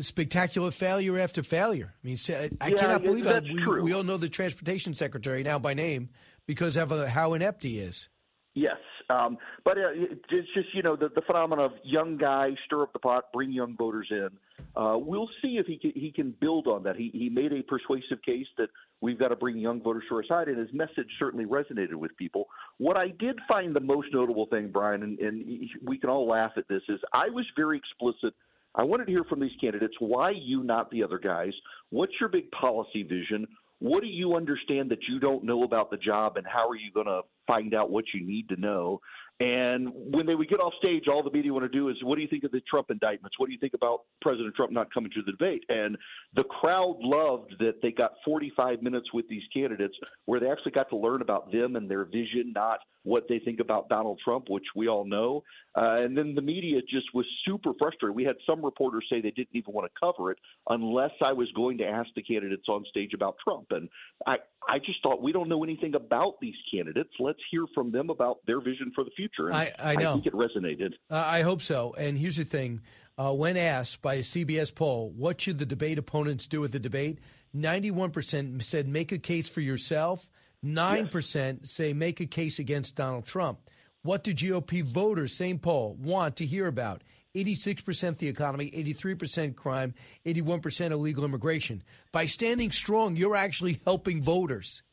[0.01, 1.93] spectacular failure after failure.
[2.03, 5.59] I mean, I, Yeah, cannot believe that we, we all know the transportation secretary now
[5.59, 6.09] by name
[6.45, 8.09] because of uh, how inept he is.
[8.55, 8.77] Yes,
[9.09, 12.93] um, but uh, it's just you know the, the phenomenon of young guy stir up
[12.93, 14.29] the pot, bring young voters in.
[14.75, 16.95] Uh, we'll see if he can, he can build on that.
[16.95, 18.69] He he made a persuasive case that
[19.01, 22.15] we've got to bring young voters to our side, and his message certainly resonated with
[22.15, 22.47] people.
[22.77, 26.51] What I did find the most notable thing, Brian, and, and we can all laugh
[26.55, 28.36] at this, is I was very explicit.
[28.76, 31.53] I wanted to hear from these candidates why you, not the other guys.
[31.89, 33.47] What's your big policy vision?
[33.80, 36.91] What do you understand that you don't know about the job, and how are you
[36.93, 39.01] going to find out what you need to know?
[39.43, 42.15] And when they would get off stage, all the media want to do is, what
[42.15, 43.37] do you think of the Trump indictments?
[43.37, 45.65] What do you think about President Trump not coming to the debate?
[45.67, 45.97] And
[46.33, 49.95] the crowd loved that they got 45 minutes with these candidates
[50.27, 53.59] where they actually got to learn about them and their vision, not what they think
[53.59, 55.43] about Donald Trump, which we all know.
[55.75, 58.15] Uh, and then the media just was super frustrated.
[58.15, 60.37] We had some reporters say they didn't even want to cover it
[60.69, 63.67] unless I was going to ask the candidates on stage about Trump.
[63.71, 63.89] And
[64.25, 64.37] I,
[64.68, 67.09] I just thought we don't know anything about these candidates.
[67.20, 69.47] Let's hear from them about their vision for the future.
[69.47, 70.14] And I- I know.
[70.14, 70.93] think it resonated.
[71.09, 71.93] Uh, I hope so.
[71.97, 72.82] And here's the thing:
[73.18, 76.80] uh, when asked by a CBS poll, what should the debate opponents do at the
[76.80, 77.20] debate?
[77.53, 80.30] Ninety-one percent said make a case for yourself.
[80.61, 83.59] Nine percent say make a case against Donald Trump.
[84.03, 87.03] What do GOP voters, same poll, want to hear about?
[87.36, 89.93] 86% the economy, 83% crime,
[90.25, 91.84] 81% illegal immigration.
[92.11, 94.84] By standing strong, you're actually helping voters.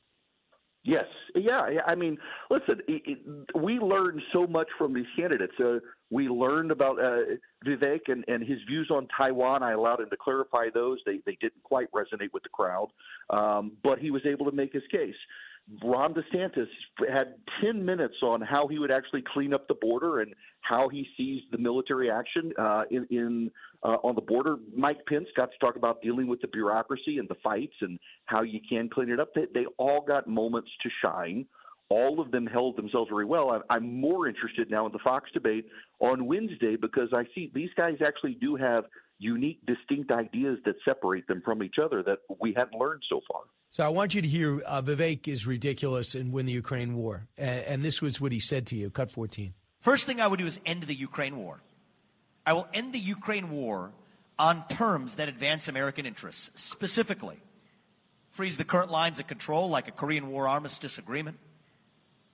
[0.83, 1.67] Yes, yeah.
[1.87, 2.17] I mean,
[2.51, 3.19] listen, it, it,
[3.55, 5.53] we learned so much from these candidates.
[5.63, 7.37] Uh, we learned about uh,
[7.67, 9.63] Vivek and, and his views on Taiwan.
[9.63, 10.99] I allowed him to clarify those.
[11.05, 12.89] They they didn't quite resonate with the crowd,
[13.29, 15.15] um, but he was able to make his case.
[15.85, 16.67] Ron DeSantis
[17.13, 21.07] had 10 minutes on how he would actually clean up the border and how he
[21.17, 23.51] sees the military action uh, in, in
[23.83, 24.57] uh, on the border.
[24.77, 28.43] Mike Pence got to talk about dealing with the bureaucracy and the fights and how
[28.43, 29.33] you can clean it up.
[29.35, 31.47] They, they all got moments to shine.
[31.89, 33.51] All of them held themselves very well.
[33.51, 35.67] I'm, I'm more interested now in the Fox debate
[36.01, 38.85] on Wednesday because I see these guys actually do have
[39.21, 43.43] unique, distinct ideas that separate them from each other that we hadn't learned so far.
[43.69, 47.29] So I want you to hear uh, Vivek is ridiculous and win the Ukraine war.
[47.39, 48.91] And, and this was what he said to you.
[48.91, 49.55] Cut 14.
[49.81, 51.61] First thing I would do is end the Ukraine war.
[52.45, 53.93] I will end the Ukraine war
[54.39, 57.39] on terms that advance American interests, specifically
[58.31, 61.37] freeze the current lines of control like a Korean War armistice agreement,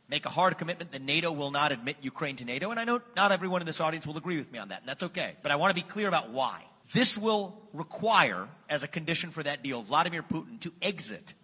[0.09, 2.71] make a hard commitment that NATO will not admit Ukraine to NATO.
[2.71, 4.89] And I know not everyone in this audience will agree with me on that, and
[4.89, 5.35] that's okay.
[5.43, 6.63] But I want to be clear about why.
[6.93, 11.35] This will require, as a condition for that deal, Vladimir Putin to exit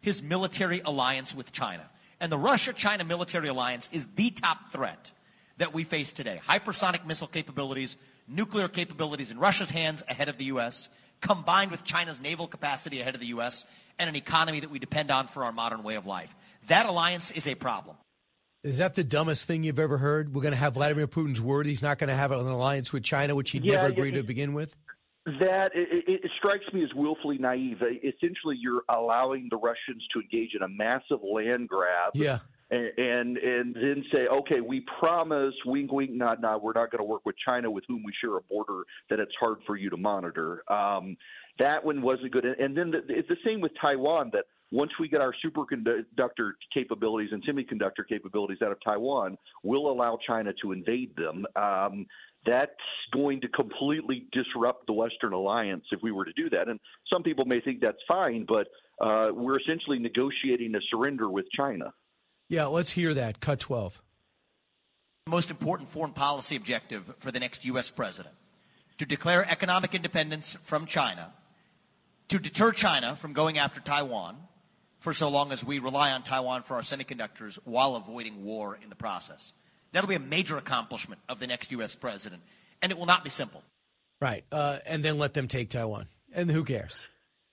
[0.00, 1.88] his military alliance with China.
[2.20, 5.10] And the Russia China military alliance is the top threat
[5.58, 6.40] that we face today.
[6.46, 7.96] Hypersonic missile capabilities,
[8.28, 10.88] nuclear capabilities in Russia's hands ahead of the U.S.,
[11.20, 13.64] combined with China's naval capacity ahead of the U.S.,
[13.98, 16.34] and an economy that we depend on for our modern way of life.
[16.68, 17.96] That alliance is a problem.
[18.64, 20.34] Is that the dumbest thing you've ever heard?
[20.34, 21.66] We're going to have Vladimir Putin's word.
[21.66, 24.12] He's not going to have an alliance with China, which he'd Yeah, never yeah, agreed
[24.12, 24.76] to begin with.
[25.24, 27.80] That it, it, strikes me as willfully naive.
[27.80, 32.10] Uh, Essentially, you're allowing the Russians to engage in a massive land grab.
[32.14, 32.40] Yeah.
[32.72, 37.00] And, and and then say, okay, we promise, wink, wink, nod, nod, we're not going
[37.00, 39.90] to work with China, with whom we share a border that it's hard for you
[39.90, 40.64] to monitor.
[40.72, 41.16] Um,
[41.58, 42.44] that one wasn't good.
[42.44, 44.30] And, and then the, it's the same with Taiwan.
[44.32, 50.18] That once we get our superconductor capabilities and semiconductor capabilities out of Taiwan, we'll allow
[50.26, 51.44] China to invade them.
[51.54, 52.06] Um,
[52.44, 52.72] that's
[53.12, 56.68] going to completely disrupt the Western alliance if we were to do that.
[56.68, 56.80] And
[57.12, 58.68] some people may think that's fine, but
[59.04, 61.92] uh, we're essentially negotiating a surrender with China.
[62.48, 63.40] Yeah, let's hear that.
[63.40, 64.02] Cut 12.
[65.28, 67.90] Most important foreign policy objective for the next U.S.
[67.90, 68.34] president
[68.98, 71.32] to declare economic independence from China,
[72.28, 74.36] to deter China from going after Taiwan
[74.98, 78.88] for so long as we rely on Taiwan for our semiconductors while avoiding war in
[78.88, 79.52] the process.
[79.92, 81.94] That'll be a major accomplishment of the next U.S.
[81.94, 82.42] president,
[82.80, 83.62] and it will not be simple.
[84.20, 84.44] Right.
[84.52, 86.06] Uh, and then let them take Taiwan.
[86.32, 87.06] And who cares?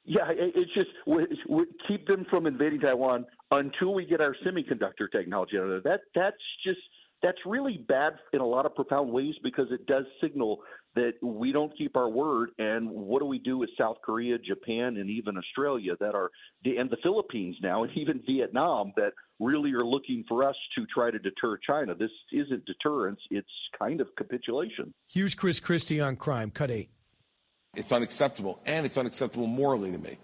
[0.05, 4.35] Yeah, it, it's just we, we keep them from invading Taiwan until we get our
[4.45, 5.97] semiconductor technology out of there.
[5.97, 6.79] That that's just
[7.21, 10.59] that's really bad in a lot of profound ways because it does signal
[10.95, 12.49] that we don't keep our word.
[12.57, 16.31] And what do we do with South Korea, Japan, and even Australia that are
[16.65, 21.11] and the Philippines now, and even Vietnam that really are looking for us to try
[21.11, 21.95] to deter China?
[21.95, 24.93] This isn't deterrence; it's kind of capitulation.
[25.07, 26.51] Here's Chris Christie on crime.
[26.51, 26.89] Cut 8.
[27.75, 30.17] It's unacceptable, and it's unacceptable morally to me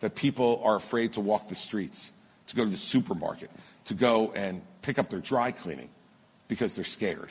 [0.00, 2.12] that people are afraid to walk the streets,
[2.48, 3.50] to go to the supermarket,
[3.86, 5.88] to go and pick up their dry cleaning
[6.48, 7.30] because they're scared.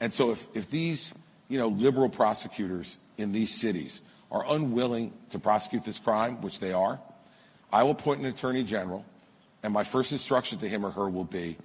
[0.00, 1.14] And so if, if these,
[1.48, 6.72] you know, liberal prosecutors in these cities are unwilling to prosecute this crime, which they
[6.72, 7.00] are,
[7.72, 9.04] I will appoint an attorney general,
[9.62, 11.56] and my first instruction to him or her will be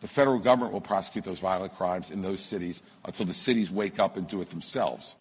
[0.00, 3.98] the federal government will prosecute those violent crimes in those cities until the cities wake
[3.98, 5.16] up and do it themselves.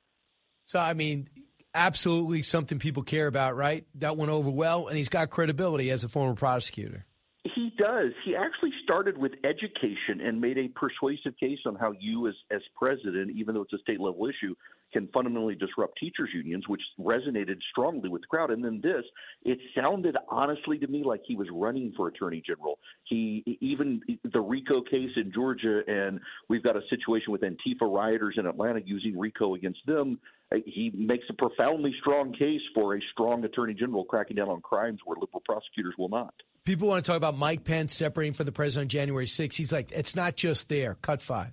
[0.66, 1.30] So, I mean,
[1.74, 3.86] absolutely something people care about, right?
[3.96, 7.06] That went over well, and he's got credibility as a former prosecutor.
[7.44, 8.12] He does.
[8.26, 12.62] He actually started with education and made a persuasive case on how you, as as
[12.78, 14.56] president, even though it's a state level issue,
[14.92, 18.52] can fundamentally disrupt teachers unions, which resonated strongly with the crowd.
[18.52, 19.06] And then this,
[19.46, 22.78] it sounded honestly to me like he was running for attorney general.
[23.06, 24.02] He even
[24.34, 26.20] the RICO case in Georgia, and
[26.50, 30.20] we've got a situation with Antifa rioters in Atlanta using RICO against them.
[30.52, 34.60] Uh, He makes a profoundly strong case for a strong attorney general cracking down on
[34.60, 36.34] crimes where liberal prosecutors will not.
[36.66, 39.56] People want to talk about Mike Pence separating from the president on January 6th.
[39.56, 40.98] He's like, it's not just there.
[41.02, 41.52] Cut 5.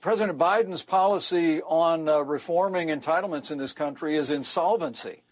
[0.00, 5.22] President Biden's policy on uh, reforming entitlements in this country is insolvency.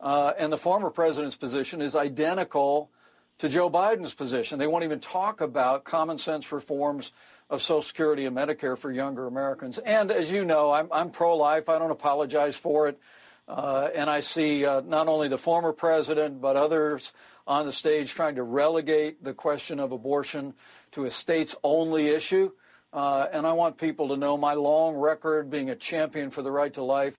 [0.00, 2.90] uh, and the former president's position is identical
[3.38, 4.58] to Joe Biden's position.
[4.58, 7.12] They won't even talk about common sense reforms
[7.50, 9.78] of Social Security and Medicare for younger Americans.
[9.78, 11.68] And as you know, I'm, I'm pro life.
[11.68, 12.98] I don't apologize for it.
[13.46, 17.12] Uh, and I see uh, not only the former president, but others
[17.48, 20.54] on the stage trying to relegate the question of abortion
[20.92, 22.52] to a states only issue.
[22.92, 26.50] Uh, and I want people to know my long record being a champion for the
[26.50, 27.16] right to life.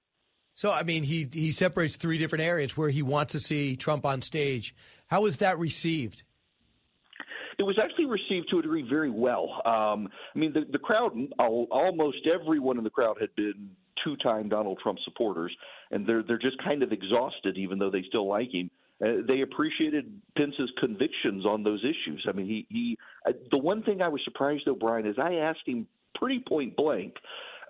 [0.55, 4.05] So, I mean, he, he separates three different areas where he wants to see Trump
[4.05, 4.75] on stage.
[5.07, 6.23] How was that received?
[7.57, 9.61] it was actually received to a degree very well.
[9.65, 14.79] Um, I mean, the, the crowd, almost everyone in the crowd had been two-time Donald
[14.81, 15.53] Trump supporters,
[15.91, 18.71] and they're they're just kind of exhausted, even though they still like him.
[19.03, 22.25] Uh, they appreciated Pence's convictions on those issues.
[22.27, 22.97] I mean, he he.
[23.27, 26.75] Uh, the one thing I was surprised, though, Brian, is I asked him pretty point
[26.75, 27.15] blank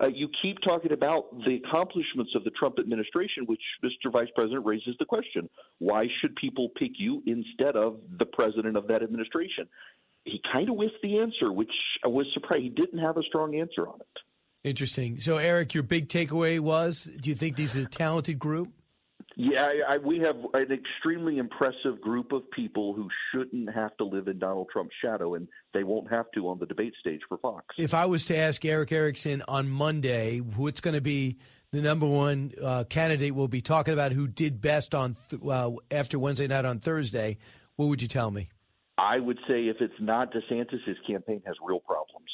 [0.00, 4.10] uh, you keep talking about the accomplishments of the Trump administration, which Mr.
[4.10, 5.48] Vice President raises the question
[5.78, 9.66] why should people pick you instead of the president of that administration?
[10.24, 11.72] He kind of whiffed the answer, which
[12.04, 12.62] I was surprised.
[12.62, 14.68] He didn't have a strong answer on it.
[14.68, 15.20] Interesting.
[15.20, 18.68] So, Erick, your big takeaway was do you think these are a talented group?
[19.36, 24.04] Yeah, I, I, we have an extremely impressive group of people who shouldn't have to
[24.04, 27.38] live in Donald Trump's shadow, and they won't have to on the debate stage for
[27.38, 27.66] Fox.
[27.78, 31.38] If I was to ask Erick Erickson on Monday who it's going to be
[31.72, 35.70] the number one uh, candidate, we'll be talking about who did best on th- uh,
[35.90, 37.38] after Wednesday night on Thursday.
[37.76, 38.50] What would you tell me?
[38.98, 42.28] I would say if it's not DeSantis, his campaign has real problems.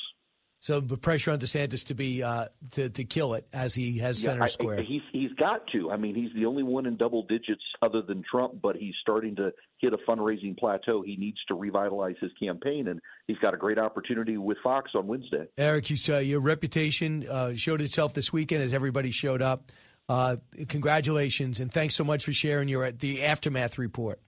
[0.66, 4.20] So the pressure on DeSantis to be uh, to to kill it as he has
[4.20, 4.82] yeah, center I, square.
[4.82, 5.92] he's he's got to.
[5.92, 9.36] I mean, he's the only one in double digits other than Trump, but he's starting
[9.36, 11.02] to hit a fundraising plateau.
[11.02, 15.06] He needs to revitalize his campaign, and he's got a great opportunity with Fox on
[15.06, 15.46] Wednesday.
[15.56, 19.70] Erick, you saw your reputation uh, showed itself this weekend as everybody showed up.
[20.08, 20.34] Uh,
[20.68, 24.20] congratulations and thanks so much for sharing your the aftermath report.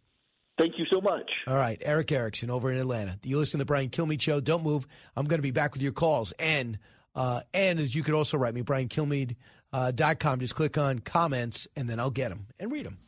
[0.58, 1.30] Thank you so much.
[1.46, 3.18] All right, Erick Erickson over in Atlanta.
[3.22, 4.40] You listen to the Brian Kilmeade Show.
[4.40, 4.86] Don't move.
[5.16, 6.32] I'm going to be back with your calls.
[6.38, 6.78] And
[7.14, 9.36] uh, and as you could also write me, briankilmeade.com.
[9.70, 10.40] Uh, .com.
[10.40, 12.98] Just click on comments, and then I'll get them and read them.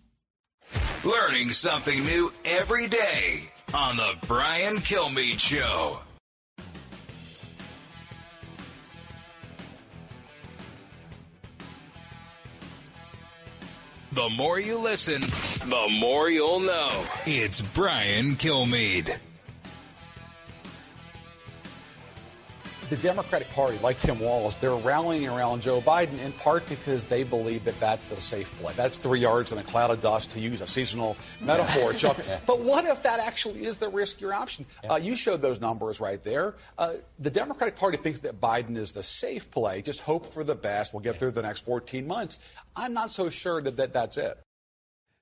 [1.05, 6.01] Learning something new every day on the Brian Kilmeade Show.
[14.13, 17.05] The more you listen, the more you'll know.
[17.27, 19.17] It's Brian Kilmeade.
[22.91, 27.23] The Democratic Party, like Tim Walz, they're rallying around Joe Biden in part because they
[27.23, 28.75] believe that that's the safe play.
[28.77, 32.19] That's three yards in a cloud of dust, to use a seasonal metaphor, Chuck.
[32.47, 34.67] But what if that actually is the riskier option?
[34.89, 36.57] Uh, you showed those numbers right there.
[36.77, 39.83] Uh, the Democratic Party thinks that Biden is the safe play.
[39.83, 40.93] Just hope for the best.
[40.93, 42.41] We'll get through the next 14 months.
[42.75, 44.37] I'm not so sure that, that that's it.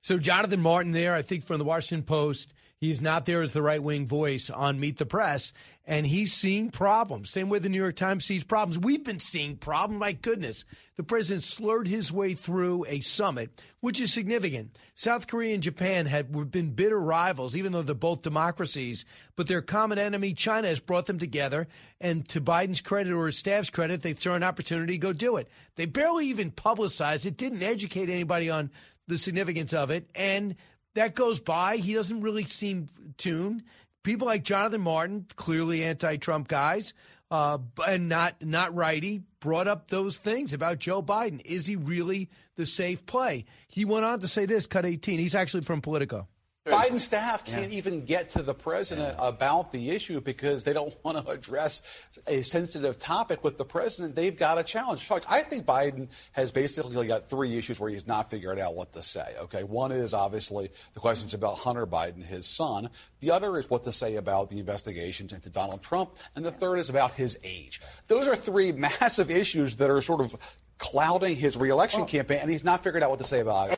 [0.01, 3.61] So, Jonathan Martin there, I think from the Washington Post, he's not there as the
[3.61, 5.53] right wing voice on Meet the Press
[5.89, 7.31] and he's seeing problems.
[7.31, 8.77] Same way the New York Times sees problems.
[8.77, 9.99] We've been seeing problems.
[9.99, 10.63] My goodness.
[10.97, 14.77] The president slurred his way through a summit, which is significant.
[14.93, 19.03] South Korea and Japan have been bitter rivals, even though they're both democracies.
[19.35, 21.67] But their common enemy, China, has brought them together.
[21.99, 25.37] And to Biden's credit or his staff's credit, they saw an opportunity to go do
[25.37, 25.49] it.
[25.75, 28.69] They barely even publicized it, didn't educate anybody on
[29.07, 30.07] the significance of it.
[30.13, 30.55] And
[30.93, 31.77] that goes by.
[31.77, 33.63] He doesn't really seem tuned
[34.09, 36.95] people like Jonathan Martin, clearly anti-Trump guys,
[37.29, 41.39] uh, and not not righty, brought up those things about Joe Biden.
[41.45, 43.45] Is he really the safe play?
[43.67, 44.65] He went on to say this.
[44.65, 45.19] Cut 18.
[45.19, 46.27] He's actually from Politico.
[46.71, 47.77] Biden staff can't yeah.
[47.77, 49.27] even get to the president yeah.
[49.27, 51.81] about the issue because they don't want to address
[52.27, 54.15] a sensitive topic with the president.
[54.15, 55.09] They've got a challenge.
[55.29, 59.03] I think Biden has basically got three issues where he's not figured out what to
[59.03, 59.35] say.
[59.39, 62.89] Okay, one is obviously the questions about Hunter Biden, his son.
[63.19, 66.77] The other is what to say about the investigations into Donald Trump, and the third
[66.77, 67.81] is about his age.
[68.07, 70.35] Those are three massive issues that are sort of
[70.77, 73.77] clouding his reelection campaign, and he's not figured out what to say about it.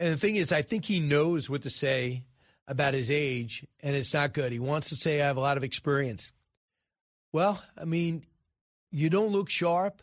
[0.00, 2.24] And the thing is, I think he knows what to say
[2.68, 4.52] about his age, and it's not good.
[4.52, 6.30] He wants to say, I have a lot of experience.
[7.32, 8.24] Well, I mean,
[8.92, 10.02] you don't look sharp,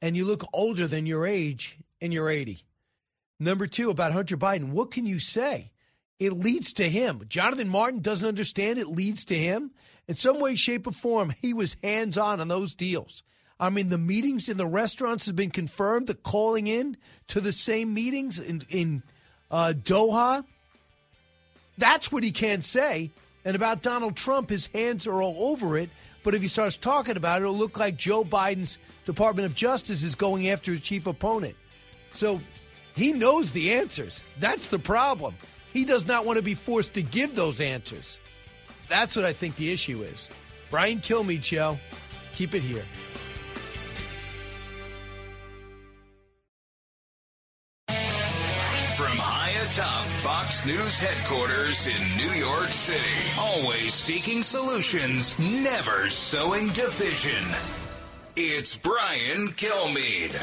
[0.00, 2.64] and you look older than your age, and you're 80.
[3.38, 5.70] Number two, about Hunter Biden, what can you say?
[6.18, 7.22] It leads to him.
[7.28, 9.72] Jonathan Martin doesn't understand it leads to him.
[10.08, 13.22] In some way, shape, or form, he was hands on on those deals.
[13.60, 16.06] I mean, the meetings in the restaurants have been confirmed.
[16.06, 16.96] The calling in
[17.28, 19.02] to the same meetings in, in
[19.50, 20.44] uh, Doha
[21.78, 23.10] that's what he can't say.
[23.44, 25.90] And about Donald Trump, his hands are all over it.
[26.24, 30.02] But if he starts talking about it, it'll look like Joe Biden's Department of Justice
[30.02, 31.54] is going after his chief opponent.
[32.10, 32.40] So
[32.96, 34.24] He knows the answers.
[34.40, 35.36] That's the problem.
[35.72, 38.18] He does not want to be forced to give those answers.
[38.88, 40.28] That's what I think the issue is.
[40.70, 41.78] Brian Kilmeade Joe.
[42.34, 42.84] Keep it here.
[48.96, 50.06] From high atop
[50.66, 52.98] News headquarters in New York City,
[53.38, 57.44] always seeking solutions, never sowing division.
[58.34, 60.34] It's Brian Kilmeade.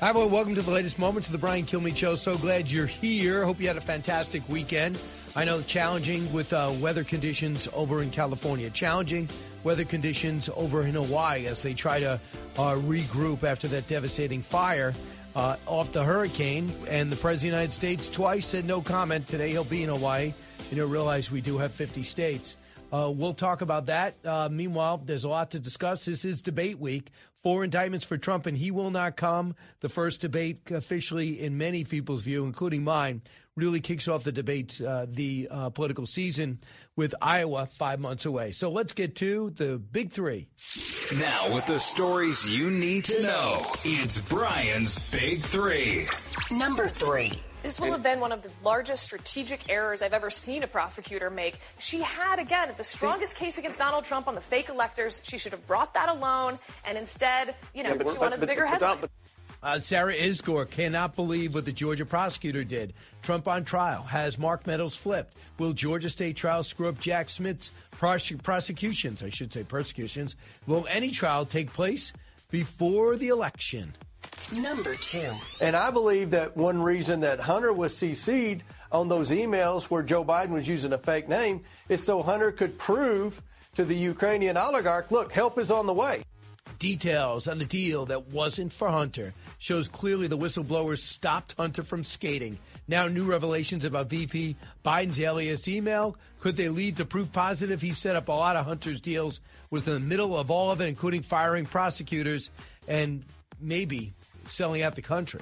[0.00, 0.30] Hi, everyone.
[0.30, 2.16] Welcome to the latest moments of the Brian Kilmeade Show.
[2.16, 3.44] So glad you're here.
[3.44, 4.98] Hope you had a fantastic weekend.
[5.36, 9.28] I know challenging with uh, weather conditions over in California, challenging
[9.64, 12.18] weather conditions over in Hawaii as they try to
[12.56, 14.94] uh, regroup after that devastating fire
[15.34, 16.72] uh, off the hurricane.
[16.88, 19.26] And the President of the United States twice said no comment.
[19.26, 20.32] Today he'll be in Hawaii.
[20.70, 22.56] You know, realize we do have 50 states.
[22.92, 24.14] Uh, we'll talk about that.
[24.24, 26.04] Uh, meanwhile, there's a lot to discuss.
[26.04, 27.10] This is debate week.
[27.44, 29.54] Four indictments for Trump, and he will not come.
[29.80, 33.20] The first debate, officially, in many people's view, including mine,
[33.54, 36.58] really kicks off the debate, uh, the uh, political season
[36.96, 38.52] with Iowa five months away.
[38.52, 40.48] So let's get to the big three.
[41.18, 46.06] Now, with the stories you need to know, it's Brian's Big Three.
[46.50, 47.32] Number three.
[47.64, 51.30] This will have been one of the largest strategic errors I've ever seen a prosecutor
[51.30, 51.58] make.
[51.78, 55.22] She had, again, the strongest case against Donald Trump on the fake electors.
[55.24, 58.40] She should have brought that alone, and instead, you know, Yeah, but- she wanted but-
[58.40, 59.08] the bigger but- headline.
[59.62, 62.92] Uh, Sarah Isgur cannot believe what the Georgia prosecutor did.
[63.22, 65.38] Trump on trial has Mark Meadows flipped.
[65.58, 69.22] Will Georgia State trial screw up Jack Smith's prose- prosecutions?
[69.22, 70.36] I should say persecutions.
[70.66, 72.12] Will any trial take place
[72.50, 73.96] before the election?
[74.52, 75.30] Number two.
[75.60, 78.62] And I believe that one reason that Hunter was CC'd
[78.92, 82.78] on those emails where Joe Biden was using a fake name is so Hunter could
[82.78, 83.42] prove
[83.74, 86.22] to the Ukrainian oligarch, look, help is on the way.
[86.78, 92.04] Details on the deal that wasn't for Hunter shows clearly the whistleblowers stopped Hunter from
[92.04, 92.58] skating.
[92.86, 96.16] Now, new revelations about VP Biden's alias email.
[96.40, 97.80] Could they lead to proof positive?
[97.80, 99.40] He set up a lot of Hunter's deals,
[99.70, 102.50] was in the middle of all of it, including firing prosecutors
[102.86, 103.24] and
[103.60, 104.12] maybe
[104.46, 105.40] selling out the country.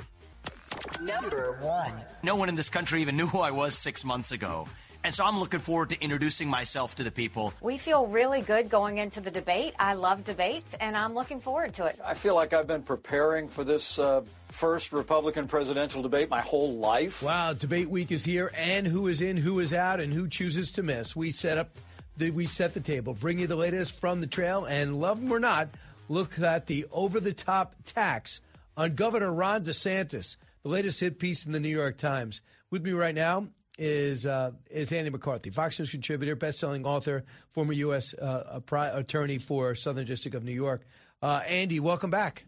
[1.00, 1.92] Number one.
[2.22, 4.68] No one in this country even knew who I was six months ago.
[5.04, 7.52] And so I'm looking forward to introducing myself to the people.
[7.60, 9.74] We feel really good going into the debate.
[9.76, 11.98] I love debates, and I'm looking forward to it.
[12.04, 16.74] I feel like I've been preparing for this uh, first Republican presidential debate my whole
[16.74, 17.20] life.
[17.20, 20.70] Wow, debate week is here, and who is in, who is out, and who chooses
[20.72, 21.16] to miss.
[21.16, 21.70] We set up,
[22.16, 25.32] the, we set the table, bring you the latest from the trail, and love them
[25.32, 25.68] or not,
[26.08, 28.40] look at the over-the-top tax
[28.76, 30.36] on Governor Ron DeSantis.
[30.62, 32.42] The latest hit piece in the New York Times.
[32.70, 37.72] With me right now is uh, is Andy McCarthy, Fox News contributor, best-selling author, former
[37.72, 38.14] U.S.
[38.14, 38.60] Uh,
[38.94, 40.82] attorney four Southern District of New York.
[41.20, 42.44] Uh, Andy, welcome back.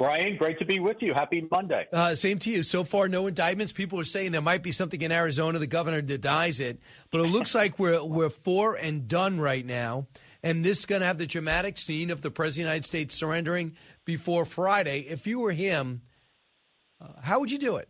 [0.00, 1.12] Brian, great to be with you.
[1.12, 1.86] Happy Monday.
[1.92, 2.62] Uh, same to you.
[2.62, 3.70] So far, no indictments.
[3.70, 5.58] People are saying there might be something in Arizona.
[5.58, 6.80] The governor denies it,
[7.10, 10.06] but it looks like we're we're for and done right now.
[10.42, 12.84] And this is going to have the dramatic scene of the president of the United
[12.86, 15.00] States surrendering before Friday.
[15.00, 16.02] If you were him,
[17.00, 17.88] uh, how would you do it?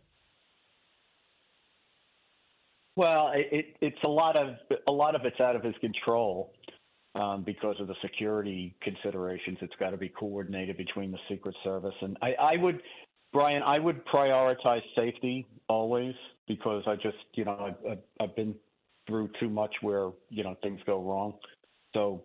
[2.95, 4.55] Well, it, it, it's a lot of
[4.87, 6.53] a lot of it's out of his control
[7.15, 9.57] um, because of the security considerations.
[9.61, 12.81] It's got to be coordinated between the Secret Service and I, I would,
[13.31, 16.13] Brian, I would prioritize safety always
[16.49, 18.55] because I just, you know, I've- I've been
[19.07, 21.39] through too much where you know things go wrong.
[21.93, 22.23] So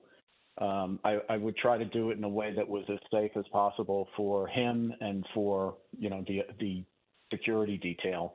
[0.58, 3.32] um, I, I would try to do it in a way that was as safe
[3.36, 6.84] as possible for him and for you know the the
[7.30, 8.34] security detail.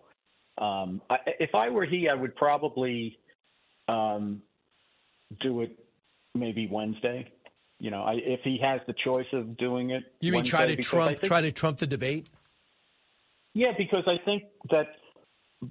[0.57, 3.18] Um, I, if I were he, I would probably
[3.88, 4.41] um,
[5.39, 5.77] do it
[6.35, 7.31] maybe Wednesday.
[7.80, 10.03] You know, I, if he has the choice of doing it.
[10.19, 12.27] You mean try to trump think- try to trump the debate?
[13.53, 14.88] Yeah, because I think that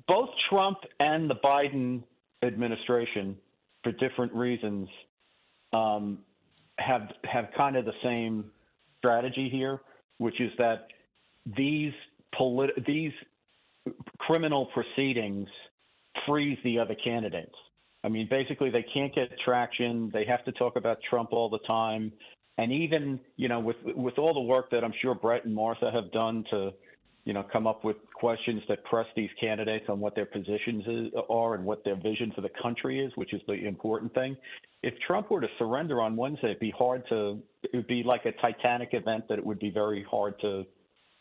[0.07, 2.03] both Trump and the Biden
[2.43, 3.37] administration,
[3.83, 4.89] for different reasons,
[5.73, 6.19] um,
[6.81, 8.51] have have kind of the same
[8.99, 9.81] strategy here,
[10.19, 10.89] which is that
[11.57, 11.93] these
[12.35, 13.13] polit- these
[14.19, 15.49] criminal proceedings
[16.27, 17.55] freeze the other candidates.
[18.03, 20.11] I mean, basically, they can't get traction.
[20.13, 22.13] They have to talk about Trump all the time,
[22.59, 25.91] and even you know, with with all the work that I'm sure Brett and Martha
[25.91, 26.73] have done to,
[27.31, 31.13] you know, come up with questions that press these candidates on what their positions is,
[31.31, 34.37] are and what their vision for the country is, which is the important thing.
[34.83, 37.41] If Trump were to surrender on Wednesday, it'd be hard to.
[37.63, 40.65] It would be like a Titanic event that it would be very hard to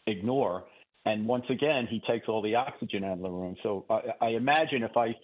[0.07, 0.63] ignore.
[1.05, 3.55] And once again, he takes all the oxygen out of the room.
[3.61, 5.15] So I, I imagine if I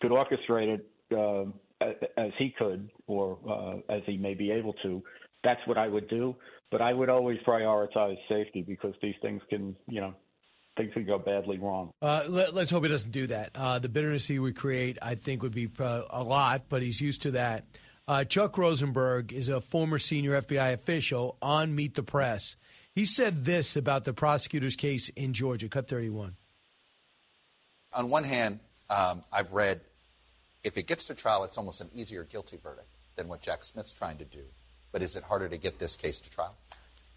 [0.00, 1.84] could orchestrate it uh,
[2.16, 5.02] as he could, or uh, as he may be able to,
[5.44, 6.34] that's what I would do.
[6.70, 10.14] But I would always prioritize safety because these things can, you know,
[10.76, 11.90] things could go badly wrong.
[12.00, 13.50] Uh, let, us hope he doesn't do that.
[13.54, 17.00] Uh, the bitterness he would create, I think, would be uh, a lot, but he's
[17.00, 17.64] used to that.
[18.08, 22.56] Uh, Chuck Rosenberg is a former senior FBI official on Meet the Press.
[22.94, 25.68] He said this about the prosecutor's case in Georgia.
[25.68, 26.34] Cut 31.
[27.92, 29.80] On one hand, um, I've read
[30.64, 33.92] if it gets to trial, it's almost an easier guilty verdict than what Jack Smith's
[33.92, 34.42] trying to do.
[34.92, 36.56] But is it harder to get this case to trial?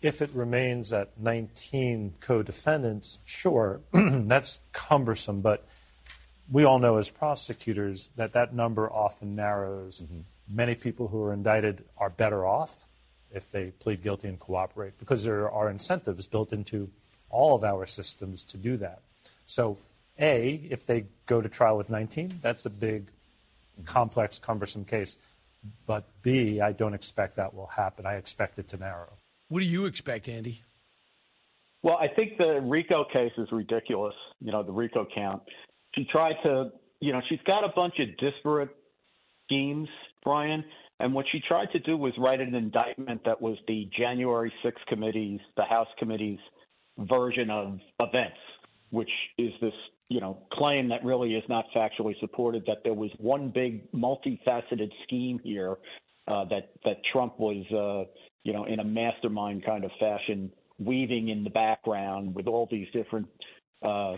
[0.03, 5.39] If it remains at 19 co defendants, sure, that's cumbersome.
[5.39, 5.65] But
[6.51, 10.01] we all know as prosecutors that that number often narrows.
[10.01, 10.19] Mm-hmm.
[10.49, 12.89] Many people who are indicted are better off
[13.31, 16.89] if they plead guilty and cooperate because there are incentives built into
[17.30, 19.01] all of our systems to do that.
[19.45, 19.77] So,
[20.19, 23.07] A, if they go to trial with 19, that's a big,
[23.85, 25.17] complex, cumbersome case.
[25.88, 28.05] But B, I don't expect that will happen.
[28.05, 29.13] I expect it to narrow.
[29.53, 30.63] What do you expect, Andy?
[31.84, 34.15] Well, I think the RICO case is ridiculous.
[34.39, 35.43] You know, the RICO count.
[35.93, 36.71] She tried to,
[37.01, 38.75] you know, she's got a bunch of disparate
[39.45, 39.88] schemes,
[40.23, 40.65] Brian.
[40.99, 44.81] And what she tried to do was write an indictment that was the January 6
[44.88, 46.39] committee's, the House committee's
[46.97, 48.39] version of events,
[48.89, 49.73] which is this,
[50.09, 54.89] you know, claim that really is not factually supported that there was one big multifaceted
[55.03, 55.77] scheme here
[56.28, 58.10] uh, that that Trump was, uh,
[58.44, 62.88] you know, in a mastermind kind of fashion, weaving in the background with all these
[62.94, 63.28] different
[63.84, 64.16] uh,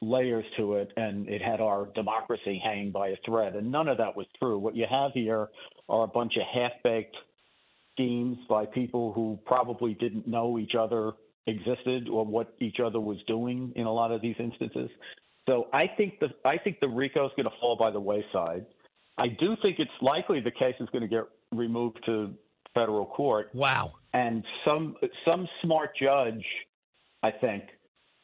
[0.00, 3.56] layers to it, and it had our democracy hanging by a thread.
[3.56, 4.58] And none of that was true.
[4.58, 5.48] What you have here
[5.88, 7.16] are a bunch of half baked
[7.94, 11.12] schemes by people who probably didn't know each other
[11.48, 14.90] existed or what each other was doing in a lot of these instances.
[15.48, 18.66] So I think the I think the RICO is going to fall by the wayside.
[19.16, 22.34] I do think it's likely the case is going to get removed to
[22.74, 23.50] federal court.
[23.54, 23.92] Wow.
[24.12, 24.96] And some
[25.26, 26.44] some smart judge,
[27.22, 27.64] I think,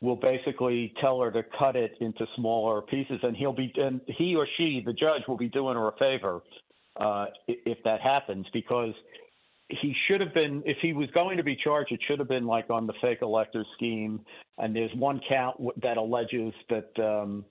[0.00, 4.34] will basically tell her to cut it into smaller pieces, and he'll be and he
[4.36, 6.42] or she, the judge, will be doing her a favor
[6.96, 8.94] uh, if that happens because
[9.68, 12.46] he should have been if he was going to be charged it should have been
[12.46, 14.20] like on the fake elector scheme
[14.58, 17.44] and there's one count that alleges that um,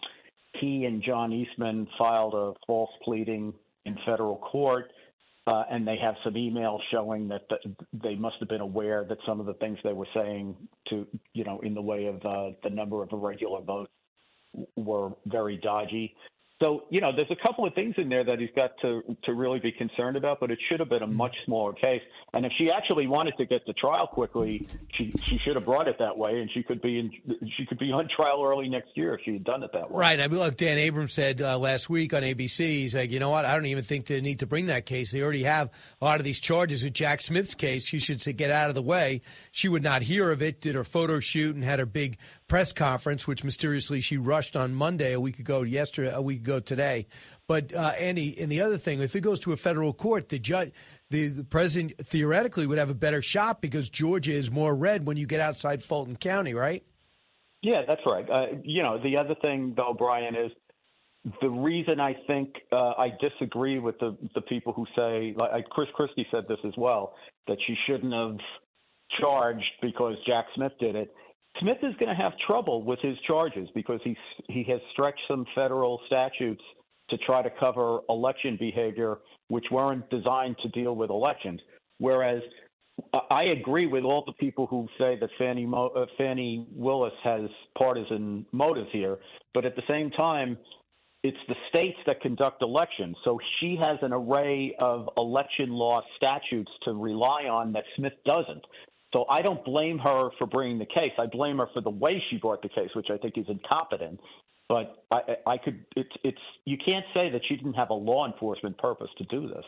[0.60, 3.54] he and John Eastman filed a false pleading
[3.86, 4.92] in federal court
[5.46, 7.58] uh, and they have some emails showing that the,
[8.02, 10.56] they must have been aware that some of the things they were saying
[10.90, 13.92] to, you know, in the way of uh, the number of irregular votes
[14.76, 16.16] were very dodgy.
[16.64, 19.34] So, you know, there's a couple of things in there that he's got to to
[19.34, 22.02] really be concerned about, but it should have been a much smaller case.
[22.32, 25.90] And if she actually wanted to get to trial quickly, she she should have brought
[25.90, 27.12] it that way, and she could be in
[27.58, 30.00] she could be on trial early next year if she had done it that way.
[30.00, 30.22] Right.
[30.22, 33.30] I mean, look, Dan Abrams said uh, last week on ABC, he's like, you know
[33.30, 33.44] what?
[33.44, 35.12] I don't even think they need to bring that case.
[35.12, 35.70] They already have
[36.02, 37.86] a lot of these charges with Jack Smith's case.
[37.86, 39.22] She should say, get out of the way.
[39.52, 40.62] She would not hear of it.
[40.62, 44.74] Did her photo shoot and had her big press conference, which mysteriously she rushed on
[44.74, 47.08] Monday, a week ago, yesterday, a week ago today.
[47.48, 50.40] But uh, Andy, and the other thing, if it goes to a federal court, the
[50.40, 50.72] judge,
[51.10, 55.18] the, the president theoretically would have a better shot because Georgia is more red when
[55.18, 56.84] you get outside Fulton County, right?
[57.62, 58.30] Yeah, that's right.
[58.30, 60.52] Uh, you know, the other thing though, Brian, is
[61.42, 65.88] the reason I think uh, I disagree with the the people who say, like Chris
[65.94, 67.16] Christie said this as well,
[67.48, 68.38] that she shouldn't have
[69.22, 71.14] charged because Jack Smith did it
[71.60, 74.18] Smith is going to have trouble with his charges because he's
[74.48, 76.64] he has stretched some federal statutes
[77.10, 79.18] to try to cover election behavior
[79.50, 81.60] which weren't designed to deal with elections.
[82.00, 82.42] Whereas
[83.30, 87.50] I agree with all the people who say that Fannie, Mo, uh, Fani Willis has
[87.78, 89.20] partisan motives here,
[89.54, 90.58] but at the same time,
[91.24, 93.16] it's the states that conduct elections.
[93.24, 98.64] So she has an array of election law statutes to rely on that Smith doesn't.
[99.14, 101.12] So I don't blame her for bringing the case.
[101.20, 104.20] I blame her for the way she brought the case, which I think is incompetent.
[104.68, 108.26] But I, I could, it's, it's, you can't say that she didn't have a law
[108.26, 109.66] enforcement purpose to do this.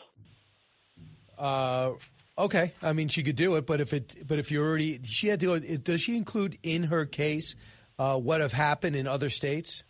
[1.38, 1.92] Uh,
[2.38, 2.74] okay.
[2.82, 5.40] I mean, she could do it, but if it, but if you already, she had
[5.42, 5.60] to.
[5.60, 7.56] Does she include in her case
[8.00, 9.84] uh, what have happened in other states?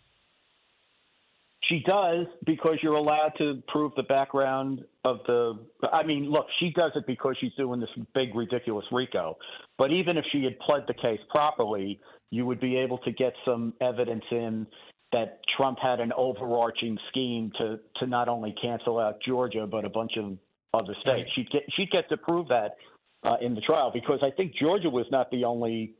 [1.68, 5.58] She does because you're allowed to prove the background of the.
[5.92, 9.36] I mean, look, she does it because she's doing this big, ridiculous RICO.
[9.78, 13.32] But even if she had pled the case properly, you would be able to get
[13.44, 14.66] some evidence in
[15.12, 19.88] that Trump had an overarching scheme to to not only cancel out Georgia but a
[19.88, 20.36] bunch of
[20.74, 21.30] other states.
[21.34, 22.76] She'd get she'd get to prove that
[23.24, 25.94] uh, in the trial because I think Georgia was not the only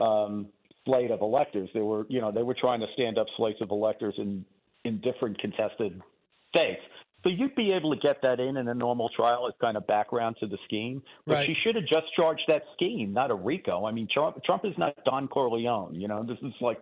[0.00, 0.46] um,
[0.84, 1.68] slate of electors.
[1.74, 4.44] There were you know they were trying to stand up slates of electors in
[4.84, 6.00] in different contested
[6.48, 6.80] states.
[7.22, 9.86] So you'd be able to get that in in a normal trial as kind of
[9.86, 11.02] background to the scheme.
[11.26, 11.46] But right.
[11.46, 13.86] she should have just charged that scheme, not a RICO.
[13.86, 15.94] I mean, Trump, Trump is not Don Corleone.
[15.94, 16.78] You know, this is like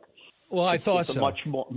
[0.49, 1.21] Well, I thought it's a so.
[1.21, 1.69] much more.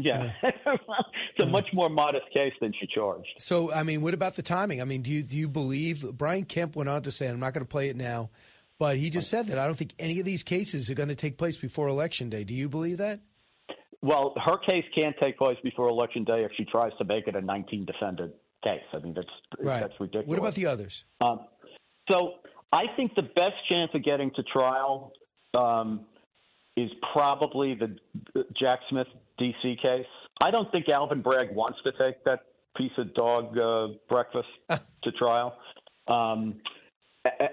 [0.00, 3.26] Yeah, it's a much more modest case than she charged.
[3.40, 4.80] So, I mean, what about the timing?
[4.80, 7.40] I mean, do you do you believe Brian Kemp went on to say, and I'm
[7.40, 8.30] not going to play it now,
[8.78, 11.16] but he just said that I don't think any of these cases are going to
[11.16, 12.44] take place before election day.
[12.44, 13.20] Do you believe that?
[14.02, 17.34] Well, her case can't take place before election day if she tries to make it
[17.34, 18.80] a 19 defendant case.
[18.92, 19.80] I mean, that's Right.
[19.80, 20.28] that's ridiculous.
[20.28, 21.04] What about the others?
[21.20, 21.40] Um,
[22.08, 22.34] so
[22.72, 25.12] I think the best chance of getting to trial
[25.54, 26.06] um,
[26.76, 27.96] is probably the
[28.58, 29.08] Jack Smith
[29.40, 30.06] DC case.
[30.40, 32.40] I don't think Alvin Bragg wants to take that
[32.76, 35.56] piece of dog uh, breakfast to trial.
[36.06, 36.60] Um,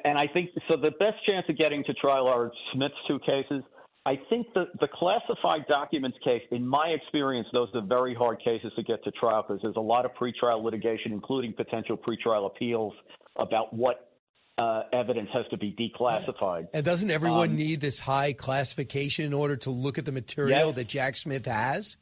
[0.03, 0.77] and I think so.
[0.77, 3.63] The best chance of getting to trial are Smith's two cases.
[4.07, 8.71] I think the, the classified documents case, in my experience, those are very hard cases
[8.75, 12.93] to get to trial because there's a lot of pretrial litigation, including potential pretrial appeals
[13.35, 14.11] about what
[14.59, 16.67] uh, evidence has to be declassified.
[16.73, 20.67] And doesn't everyone Um, need this high classification in order to look at the material
[20.67, 20.75] Yes.
[20.75, 21.97] that Jack Smith has?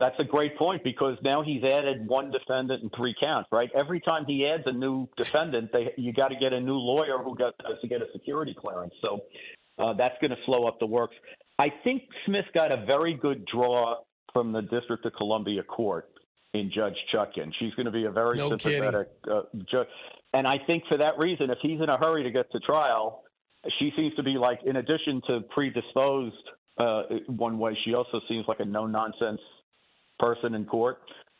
[0.00, 3.70] That's a great point because now he's added one defendant and three counts, right?
[3.74, 7.18] Every time he adds a new defendant, they you got to get a new lawyer
[7.22, 8.94] who got has to get a security clearance.
[9.02, 9.20] So
[9.80, 11.14] uh, that's going to slow up the works.
[11.58, 13.96] I think Smith got a very good draw
[14.32, 16.08] from the District of Columbia Court
[16.54, 17.52] in Judge Chutkan.
[17.58, 19.88] She's going to be a very No sympathetic uh, judge,
[20.32, 23.22] and I think for that reason, if he's in a hurry to get to trial,
[23.78, 26.34] she seems to be like, in addition to predisposed
[26.78, 29.40] uh, one way, she also seems like a no nonsense
[30.18, 30.98] person in court.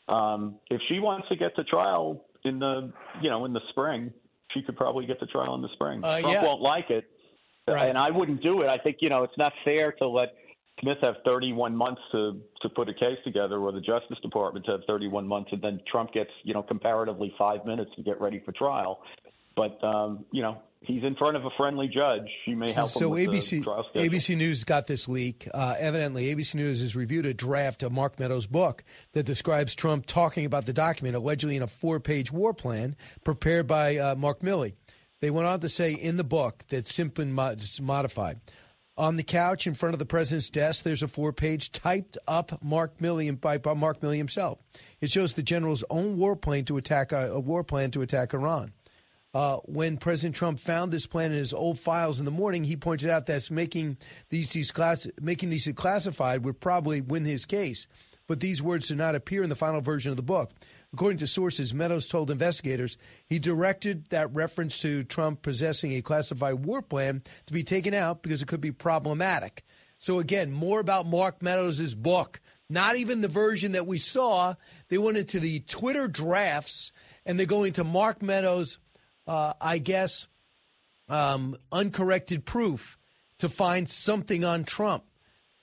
[0.09, 2.93] Um, if she wants to get to trial in the
[3.23, 4.13] you know in the spring,
[4.53, 6.05] she could probably get to trial in the spring.
[6.05, 6.45] Uh, Trump yeah.
[6.45, 7.05] won't like it,
[7.77, 8.69] and I wouldn't do it.
[8.69, 10.35] I think you know it's not fair to let
[10.81, 14.73] Smith have 31 months to to put a case together, or the Justice Department to
[14.73, 18.41] have 31 months, and then Trump gets you know comparatively five minutes to get ready
[18.45, 19.01] for trial.
[19.57, 22.27] But um, you know he's in front of a friendly judge.
[22.45, 24.11] She may help him So ABC the trial schedule.
[24.11, 25.49] ABC News got this leak.
[25.53, 30.07] Uh, evidently, ABC News has reviewed a draft of Mark Meadows' book that describes Trump
[30.07, 34.75] talking about the document, allegedly in a four-page war plan prepared by uh, Mark Milley.
[35.21, 38.41] They went on to say in the book that Simpson mo- modified.
[38.97, 43.41] On the couch in front of the president's desk, there's a four-page typed-up Mark Milley
[43.41, 44.59] by, by Mark Milley himself.
[45.01, 48.35] It shows the general's own war plan to attack uh, a war plan to attack
[48.35, 48.73] Iran.
[49.33, 52.77] Uh, when President Trump found this plan in his old files in the morning, he
[52.77, 53.97] pointed out that making
[54.29, 57.87] these, these class, making these classified would probably win his case.
[58.27, 60.51] But these words did not appear in the final version of the book.
[60.93, 66.65] According to sources, Meadows told investigators he directed that reference to Trump possessing a classified
[66.65, 69.65] war plan to be taken out because it could be problematic.
[69.99, 72.41] So again, more about Mark Meadows' book.
[72.69, 74.55] Not even the version that we saw.
[74.89, 76.91] They went into the Twitter drafts
[77.25, 78.79] and they're going to Mark Meadows'
[79.27, 80.27] uh, I guess,
[81.09, 82.99] um, uncorrected proof
[83.39, 85.05] to find something on Trump.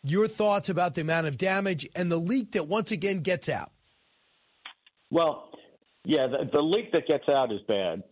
[0.03, 3.71] Your thoughts about the amount of damage and the leak that once again gets out?
[5.09, 5.49] Well,
[6.05, 8.03] yeah, the, the leak that gets out is bad,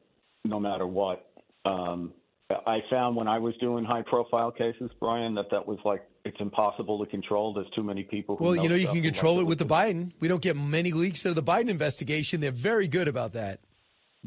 [0.43, 1.31] no matter what.
[1.65, 2.13] Um,
[2.49, 7.03] I found when I was doing high-profile cases, Brian, that that was like it's impossible
[7.03, 7.53] to control.
[7.53, 8.35] There's too many people.
[8.37, 10.11] Who Well, you know, you can control it with the Biden.
[10.19, 12.41] We don't get many leaks out of the Biden investigation.
[12.41, 13.61] They're very good about that.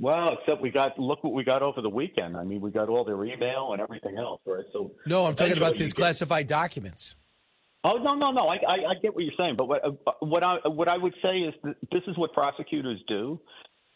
[0.01, 2.37] Well, except we got look what we got over the weekend.
[2.37, 4.65] I mean, we got all their email and everything else, right?
[4.73, 7.17] So No, I'm talking about these get- classified documents.
[7.89, 8.49] Oh no, no, no!
[8.49, 11.15] I, I, I get what you're saying, but what uh, what I what I would
[11.23, 11.55] say is
[11.91, 13.41] this is what prosecutors do,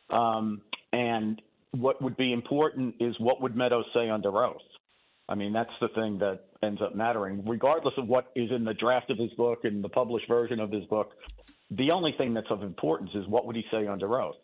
[0.09, 0.62] um,
[0.94, 1.43] and
[1.73, 4.62] what would be important is what would Meadows say under oath.
[5.28, 8.73] I mean, that's the thing that ends up mattering, regardless of what is in the
[8.73, 11.10] draft of his book and the published version of his book.
[11.70, 14.36] The only thing that's of importance is what would he say under oath.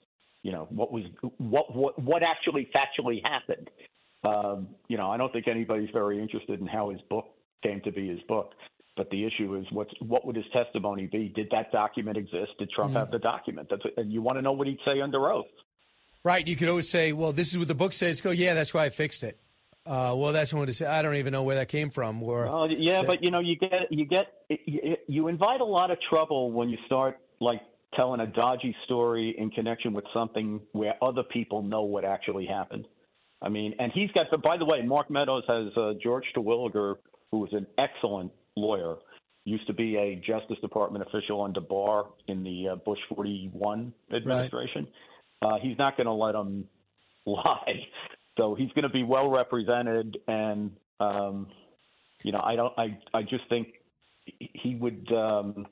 [0.43, 1.05] You know, what was
[1.39, 3.71] what what what actually factually happened.
[4.25, 7.29] Um, you know, I don't think anybody's very interested in how his book
[7.63, 8.53] came to be his book.
[8.99, 11.33] But the issue is what what would his testimony be?
[11.35, 12.51] Did that document exist?
[12.59, 12.99] Did Trump Mhm.
[12.99, 13.69] have the document?
[13.71, 15.47] That's and you want to know what he'd say under oath.
[16.25, 16.47] Right.
[16.47, 18.21] You could always say, well, this is what the book says.
[18.21, 19.39] Go, yeah, that's why I fixed it.
[19.87, 20.89] Uh, well, that's what it said.
[20.89, 22.23] I don't even know where that came from.
[22.23, 24.27] Or Well, yeah, but you know, you get you get
[25.07, 27.63] you, invite a lot of trouble when you start like
[27.95, 32.85] telling a dodgy story in connection with something where other people know what actually happened.
[33.41, 34.27] I mean, and he's got.
[34.31, 36.97] But by the way, Mark Meadows has uh, George Terwilliger,
[37.31, 38.97] who is an excellent lawyer,
[39.45, 44.87] used to be a Justice Department official under Barr in the uh, Bush 41 administration.
[45.41, 46.67] Uh, he's not going to let him
[47.27, 47.87] lie.
[48.37, 50.71] So he's going to be well represented, and
[51.01, 51.49] um,
[52.23, 52.73] you know, I don't.
[52.79, 53.69] I I just think
[54.39, 55.11] he would.
[55.13, 55.67] Um,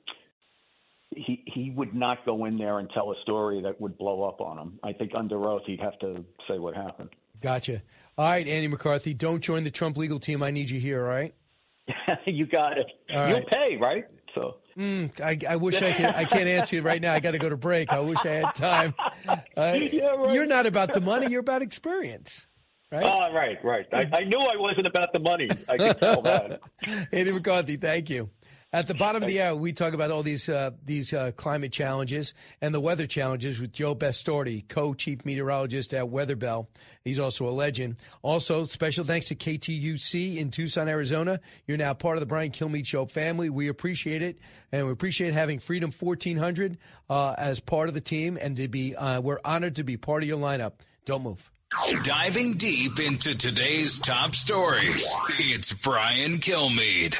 [1.15, 4.41] he he would not go in there and tell a story that would blow up
[4.41, 4.79] on him.
[4.83, 7.09] I think under oath he'd have to say what happened.
[7.41, 7.81] Gotcha.
[8.17, 10.41] All right, Andy McCarthy, don't join the Trump legal team.
[10.41, 11.35] I need you here, all right?
[12.25, 12.87] you got it.
[13.13, 13.47] All You'll right.
[13.47, 14.05] pay, right?
[14.35, 16.05] So Mm, I, I wish I could.
[16.05, 17.13] I can't answer you right now.
[17.13, 17.91] I got to go to break.
[17.91, 18.93] I wish I had time.
[19.55, 21.27] Uh, You're not about the money.
[21.27, 22.45] You're about experience,
[22.91, 23.03] right?
[23.03, 23.87] Ah, right, right.
[23.91, 25.49] I, I knew I wasn't about the money.
[25.67, 26.61] I could tell that.
[27.11, 28.29] Andy McCarthy, thank you.
[28.77, 31.71] At the bottom of the hour, we talk about all these uh, these uh, climate
[31.71, 36.67] challenges and the weather challenges with Joe Bastardi, co-chief meteorologist at WeatherBell.
[37.03, 37.95] He's also a legend.
[38.21, 41.39] Also, special thanks to KTUC in Tucson, Arizona.
[41.65, 43.49] You're now part of the Brian Kilmeade Show family.
[43.49, 44.37] We appreciate it,
[44.71, 46.77] and we appreciate having Freedom 1400
[47.09, 50.21] uh, as part of the team, and to be uh, we're honored to be part
[50.21, 50.73] of your lineup.
[51.03, 51.49] Don't move.
[52.03, 55.03] Diving deep into today's top stories,
[55.39, 57.19] it's Brian Kilmeade.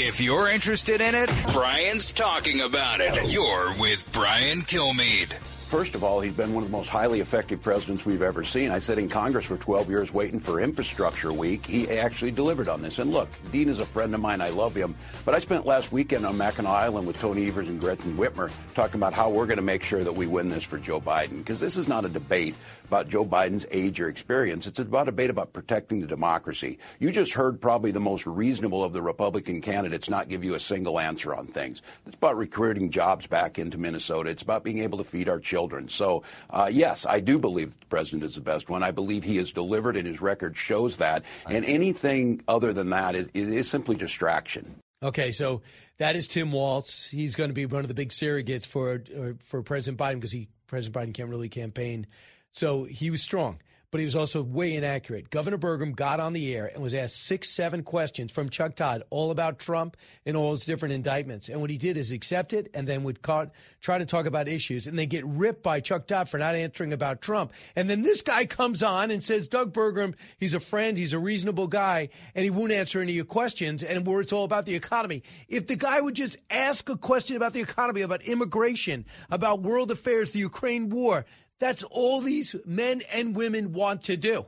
[0.00, 3.32] If you're interested in it, Brian's talking about it.
[3.32, 5.32] You're with Brian Kilmeade.
[5.68, 8.70] First of all, he's been one of the most highly effective presidents we've ever seen.
[8.70, 11.66] I sat in Congress for 12 years waiting for Infrastructure Week.
[11.66, 13.00] He actually delivered on this.
[13.00, 14.40] And look, Dean is a friend of mine.
[14.40, 14.94] I love him.
[15.26, 19.00] But I spent last weekend on Mackinac Island with Tony Evers and Gretchen Whitmer talking
[19.00, 21.38] about how we're going to make sure that we win this for Joe Biden.
[21.38, 22.54] Because this is not a debate
[22.88, 24.66] about Joe Biden's age or experience.
[24.66, 26.78] It's about a debate about protecting the democracy.
[26.98, 30.60] You just heard probably the most reasonable of the Republican candidates not give you a
[30.60, 31.82] single answer on things.
[32.06, 34.30] It's about recruiting jobs back into Minnesota.
[34.30, 35.88] It's about being able to feed our children.
[35.88, 38.82] So, uh, yes, I do believe the president is the best one.
[38.82, 41.22] I believe he has delivered, and his record shows that.
[41.46, 44.74] And anything other than that is, is simply distraction.
[45.02, 45.62] Okay, so
[45.98, 47.08] that is Tim Walz.
[47.10, 50.32] He's going to be one of the big surrogates for uh, for President Biden because
[50.32, 52.06] he President Biden can't really campaign.
[52.52, 53.60] So he was strong,
[53.90, 55.30] but he was also way inaccurate.
[55.30, 59.02] Governor Burgum got on the air and was asked six, seven questions from Chuck Todd,
[59.10, 59.96] all about Trump
[60.26, 61.48] and all his different indictments.
[61.48, 63.46] And what he did is accept it and then would ca-
[63.80, 64.86] try to talk about issues.
[64.86, 67.52] And they get ripped by Chuck Todd for not answering about Trump.
[67.76, 71.18] And then this guy comes on and says, Doug Burgum, he's a friend, he's a
[71.18, 73.82] reasonable guy, and he won't answer any of your questions.
[73.82, 75.22] And where it's all about the economy.
[75.48, 79.90] If the guy would just ask a question about the economy, about immigration, about world
[79.90, 81.24] affairs, the Ukraine war,
[81.58, 84.46] that's all these men and women want to do.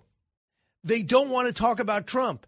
[0.84, 2.46] They don't want to talk about Trump.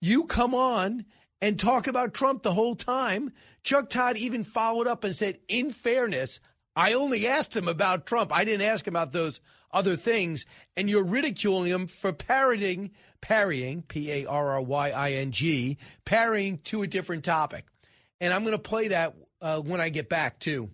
[0.00, 1.04] You come on
[1.40, 3.32] and talk about Trump the whole time.
[3.62, 6.40] Chuck Todd even followed up and said, in fairness,
[6.74, 8.32] I only asked him about Trump.
[8.32, 9.40] I didn't ask him about those
[9.70, 10.46] other things.
[10.76, 15.78] And you're ridiculing him for parroting, parrying, P A R R Y I N G,
[16.04, 17.66] parrying to a different topic.
[18.20, 20.70] And I'm going to play that uh, when I get back, too,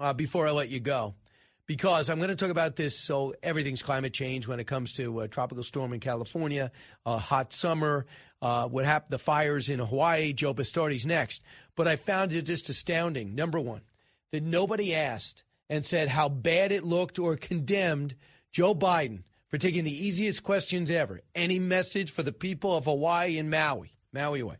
[0.00, 1.14] uh, before I let you go
[1.66, 2.98] because I'm going to talk about this.
[2.98, 6.70] So everything's climate change when it comes to a tropical storm in California,
[7.06, 8.06] a hot summer,
[8.42, 10.32] uh, what happened, the fires in Hawaii.
[10.32, 11.42] Joe Bastardi's next,
[11.76, 13.34] but I found it just astounding.
[13.34, 13.82] Number one,
[14.32, 18.14] that nobody asked and said how bad it looked or condemned
[18.52, 21.20] Joe Biden for taking the easiest questions ever.
[21.34, 24.56] Any message for the people of Hawaii and Maui, Maui way.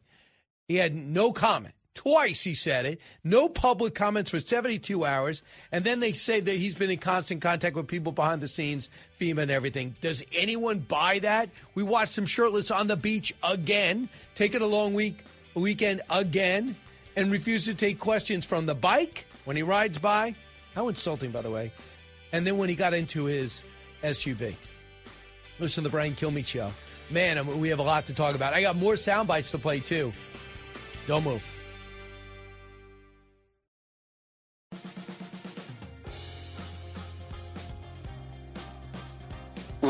[0.69, 1.75] He had no comment.
[1.95, 3.01] Twice he said it.
[3.23, 5.43] No public comments for 72 hours.
[5.71, 8.89] And then they say that he's been in constant contact with people behind the scenes,
[9.21, 9.95] FEMA and everything.
[10.01, 11.51] Does anyone buy that?
[11.75, 16.75] We watched him shirtless on the beach again, taking a long week weekend again,
[17.15, 20.35] and refused to take questions from the bike when he rides by.
[20.75, 21.73] How insulting, by the way.
[22.33, 23.63] And then when he got into his
[24.03, 24.57] SUV.
[25.61, 26.73] Listen to the Brian Kilmeade show.
[27.11, 28.53] Man, we have a lot to talk about.
[28.53, 30.13] I got more sound bites to play, too.
[31.07, 31.43] Don't move.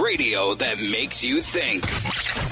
[0.03, 1.83] Radio that makes you think.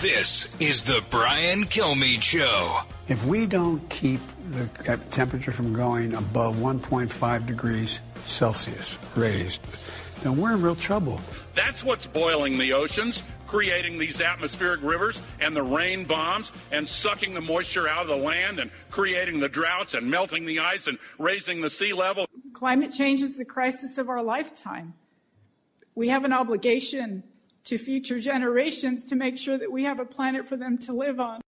[0.01, 2.81] This is the Brian Kilmeade Show.
[3.09, 4.20] If we don't keep
[4.51, 9.62] the uh, temperature from going above 1.5 degrees Celsius raised,
[10.23, 11.20] then we're in real trouble.
[11.55, 17.35] That's what's boiling the oceans, creating these atmospheric rivers and the rain bombs and sucking
[17.35, 20.98] the moisture out of the land and creating the droughts and melting the ice and
[21.19, 22.27] raising the sea level.
[22.52, 24.94] Climate change is the crisis of our lifetime.
[25.94, 27.24] We have an obligation
[27.64, 31.20] to future generations to make sure that we have a planet for them to live
[31.20, 31.40] on.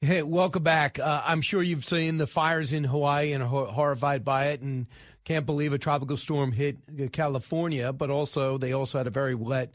[0.00, 0.98] Hey, welcome back.
[0.98, 4.86] Uh, I'm sure you've seen the fires in Hawaii and horrified by it, and
[5.24, 7.92] can't believe a tropical storm hit California.
[7.92, 9.74] But also, they also had a very wet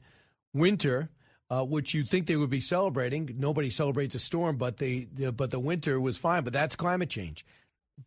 [0.54, 1.10] winter,
[1.50, 3.36] uh, which you'd think they would be celebrating.
[3.38, 6.44] Nobody celebrates a storm, but the, the but the winter was fine.
[6.44, 7.46] But that's climate change.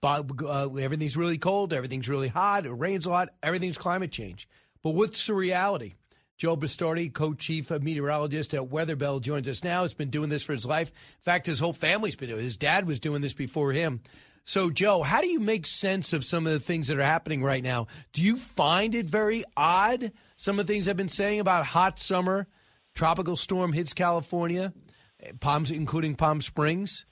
[0.03, 1.73] But, uh, everything's really cold.
[1.73, 2.67] Everything's really hot.
[2.67, 3.31] It rains a lot.
[3.43, 4.47] Everything's climate change.
[4.83, 5.95] But what's the reality?
[6.41, 9.83] Joe Bastardi, co-chief meteorologist at WeatherBell, joins us now.
[9.83, 10.89] He's been doing this for his life.
[10.89, 12.45] In fact, his whole family's been doing it.
[12.45, 14.01] His dad was doing this before him.
[14.45, 17.45] So, Joe, how do you make sense of some of the things that are happening
[17.45, 17.89] right now?
[18.15, 21.99] Do you find it very odd, some of the things I've been saying about hot
[21.99, 22.47] summer,
[22.95, 24.73] tropical storm hits California,
[25.41, 27.05] Palms, including Palm Springs?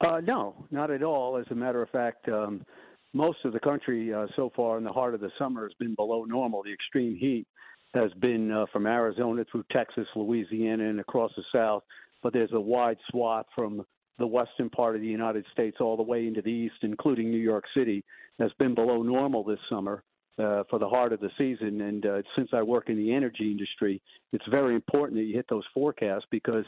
[0.00, 1.38] Uh, no, not at all.
[1.38, 2.64] As a matter of fact, um,
[3.12, 5.96] most of the country uh, so far in the heart of the summer has been
[5.96, 6.62] below normal.
[6.62, 7.48] The extreme heat
[7.94, 11.82] has been uh, from Arizona through Texas, Louisiana, and across the South.
[12.22, 13.84] But there's a wide swath from
[14.18, 17.38] the western part of the United States all the way into the east, including New
[17.38, 18.04] York City,
[18.38, 20.02] that's been below normal this summer.
[20.38, 23.50] Uh, for the heart of the season, and uh, since I work in the energy
[23.50, 24.00] industry,
[24.32, 26.64] it's very important that you hit those forecasts because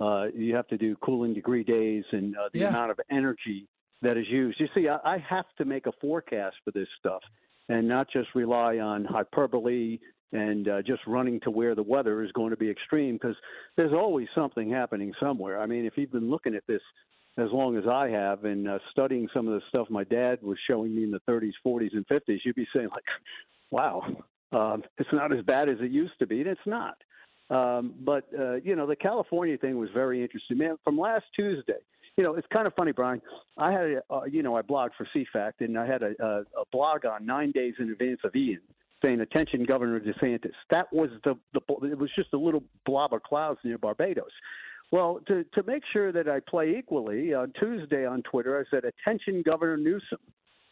[0.00, 2.68] uh, you have to do cooling degree days and uh, the Yeah.
[2.70, 3.68] amount of energy
[4.00, 4.58] that is used.
[4.58, 7.20] You see, I, I have to make a forecast for this stuff
[7.68, 9.98] and not just rely on hyperbole
[10.32, 13.36] and uh, just running to where the weather is going to be extreme because
[13.76, 15.60] there's always something happening somewhere.
[15.60, 16.82] I mean, if you've been looking at this
[17.38, 20.58] as long as I have and uh, studying some of the stuff my dad was
[20.68, 23.04] showing me in the 30s, 40s, and 50s, you'd be saying like,
[23.70, 24.02] "Wow,
[24.52, 26.96] um, it's not as bad as it used to be," and it's not.
[27.50, 30.58] Um, but uh, you know, the California thing was very interesting.
[30.58, 31.80] Man, from last Tuesday,
[32.16, 33.20] you know, it's kind of funny, Brian.
[33.58, 36.40] I had, a, uh, you know, I blogged for CFACT, and I had a, a,
[36.40, 38.60] a blog on nine days in advance of Ian,
[39.02, 43.22] saying, "Attention, Governor DeSantis." That was the, the it was just a little blob of
[43.22, 44.32] clouds near Barbados.
[44.92, 48.84] Well, to to make sure that I play equally, on Tuesday on Twitter, I said,
[48.84, 50.18] "Attention, Governor Newsom."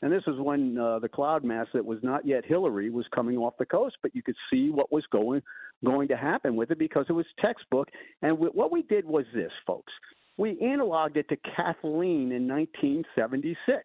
[0.01, 3.37] And this is when uh, the cloud mass that was not yet Hilary was coming
[3.37, 5.43] off the coast, but you could see what was going
[5.85, 7.89] going to happen with it because it was textbook.
[8.23, 9.93] And w- what we did was this, folks.
[10.37, 13.83] We analoged it to Kathleen in 1976.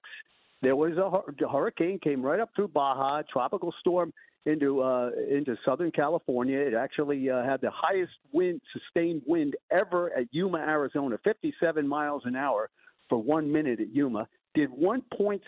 [0.61, 4.13] There was a, a hurricane came right up through Baja, tropical storm
[4.45, 6.59] into uh, into Southern California.
[6.59, 12.23] It actually uh, had the highest wind, sustained wind ever at Yuma, Arizona, 57 miles
[12.25, 12.69] an hour
[13.09, 14.27] for one minute at Yuma.
[14.55, 15.39] Did 1.7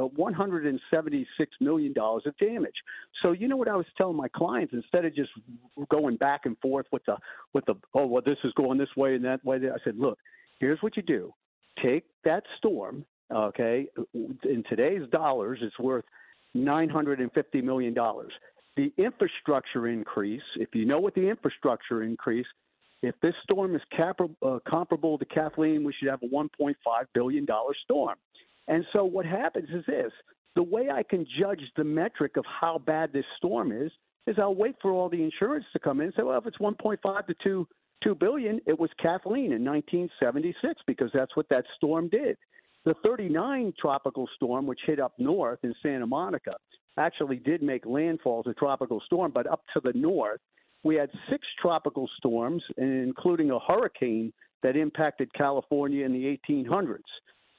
[0.00, 2.74] uh, 176 million dollars of damage.
[3.22, 5.30] So you know what I was telling my clients instead of just
[5.90, 7.16] going back and forth with the
[7.52, 9.56] with the oh well this is going this way and that way.
[9.56, 10.18] I said, look,
[10.58, 11.34] here's what you do:
[11.82, 13.04] take that storm.
[13.34, 16.04] Okay, in today's dollars, it's worth
[16.54, 18.32] 950 million dollars.
[18.76, 22.46] The infrastructure increase, if you know what the infrastructure increase,
[23.02, 26.74] if this storm is cap- uh, comparable to Kathleen, we should have a 1.5
[27.12, 28.16] billion dollar storm.
[28.66, 30.12] And so what happens is this:
[30.56, 33.92] the way I can judge the metric of how bad this storm is
[34.26, 36.58] is I'll wait for all the insurance to come in and say, well, if it's
[36.58, 37.68] 1.5 to 2
[38.02, 42.36] 2 billion, it was Kathleen in 1976 because that's what that storm did.
[42.84, 46.54] The 39 tropical storm, which hit up north in Santa Monica,
[46.98, 50.40] actually did make landfall as a tropical storm, but up to the north,
[50.82, 54.32] we had six tropical storms, including a hurricane
[54.62, 56.98] that impacted California in the 1800s.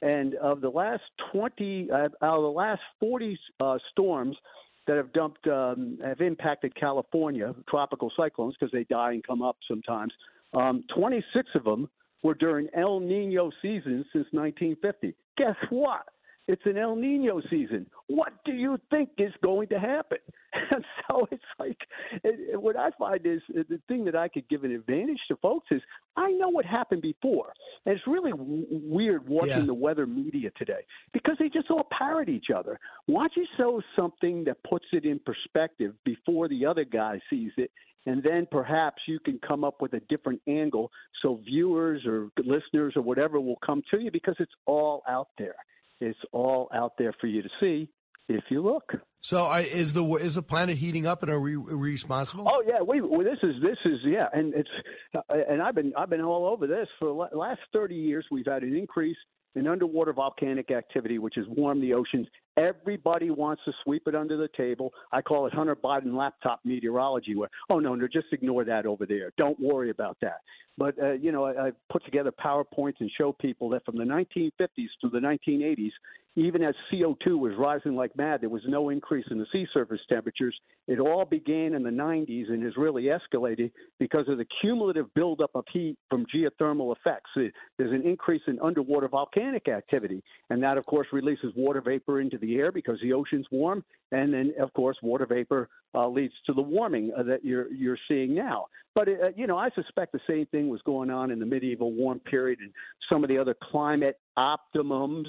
[0.04, 4.38] And of the last 20, uh, out of the last 40 uh, storms
[4.86, 9.58] that have dumped, um, have impacted California, tropical cyclones, because they die and come up
[9.68, 10.14] sometimes,
[10.54, 11.90] um, 26 of them
[12.26, 15.16] were during El Nino season since 1950.
[15.38, 16.04] Guess what?
[16.48, 17.88] It's an El Nino season.
[18.08, 20.20] What do you think is going to happen?
[20.72, 21.78] And so it's like,
[22.24, 25.20] it, it- what I find is uh, the thing that I could give an advantage
[25.28, 25.82] to folks is
[26.16, 27.52] I know what happened before.
[27.86, 29.72] And it's really w- weird watching Yeah.
[29.74, 32.80] the weather media today because they just all parrot each other.
[33.08, 37.70] Watch you show something that puts it in perspective before the other guy sees it
[38.06, 40.92] and then perhaps you can come up with a different angle
[41.22, 45.56] so viewers or listeners or whatever will come to you because it's all out there.
[46.00, 47.90] It's all out there for you to see
[48.28, 48.94] if you look.
[49.22, 52.48] So I, is the is the planet heating up, and are we, are we responsible?
[52.48, 54.70] Oh yeah, we well, this is this is yeah, and it's
[55.16, 58.26] uh, and I've been I've been all over this for the last thirty years.
[58.30, 59.18] We've had an increase
[59.56, 62.28] in underwater volcanic activity, which has warmed the oceans.
[62.58, 64.94] Everybody wants to sweep it under the table.
[65.12, 67.36] I call it Hunter Biden laptop meteorology.
[67.36, 69.32] Where oh no, no, just ignore that over there.
[69.38, 70.40] Don't worry about that.
[70.78, 74.04] But uh, you know, I, I put together PowerPoints and show people that from the
[74.04, 75.92] 1950s to the 1980s,
[76.38, 80.02] even as CO2 was rising like mad, there was no increase in the sea surface
[80.10, 80.56] temperatures.
[80.88, 85.52] It all began in the 90s and has really escalated because of the cumulative buildup
[85.56, 87.30] of heat from geothermal effects.
[87.36, 92.38] There's an increase in underwater volcanic activity, and that, of course, releases water vapor into
[92.38, 96.54] the air because the ocean's warm, and then, of course, water vapor uh, leads to
[96.54, 98.66] the warming uh, that you're you're seeing now.
[98.94, 101.92] But uh, you know, I suspect the same thing was going on in the medieval
[101.92, 102.72] warm period and
[103.10, 105.28] some of the other climate optimums.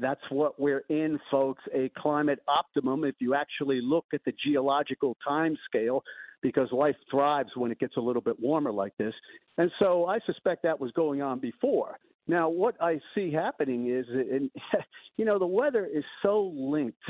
[0.00, 5.16] That's what we're in, folks, a climate optimum if you actually look at the geological
[5.26, 6.02] time scale,
[6.42, 9.14] because life thrives when it gets a little bit warmer like this.
[9.56, 11.96] And so I suspect that was going on before.
[12.26, 14.50] Now, what I see happening is, and,
[15.16, 17.02] you know, the weather is so linked.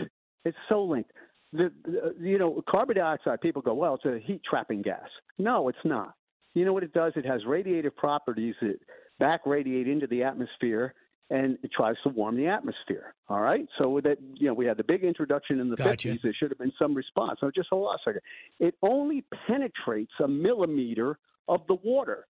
[0.45, 1.13] It's so linked.
[1.53, 3.41] the, the uh, you know carbon dioxide.
[3.41, 5.09] People go, well, it's a heat trapping gas.
[5.39, 6.15] No, it's not.
[6.55, 7.13] You know what it does?
[7.17, 8.79] It has radiative properties that
[9.19, 10.95] back radiate into the atmosphere
[11.31, 13.15] and it tries to warm the atmosphere.
[13.29, 13.67] All right.
[13.79, 16.09] So that you know, we had the big introduction in the Gotcha.
[16.09, 16.23] 50s.
[16.23, 17.39] There should have been some response.
[17.41, 18.21] So just hold on a second.
[18.61, 21.19] It only penetrates a millimeter
[21.49, 22.27] of the water.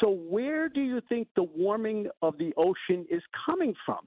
[0.00, 4.00] So where do you think the warming of the ocean is coming from?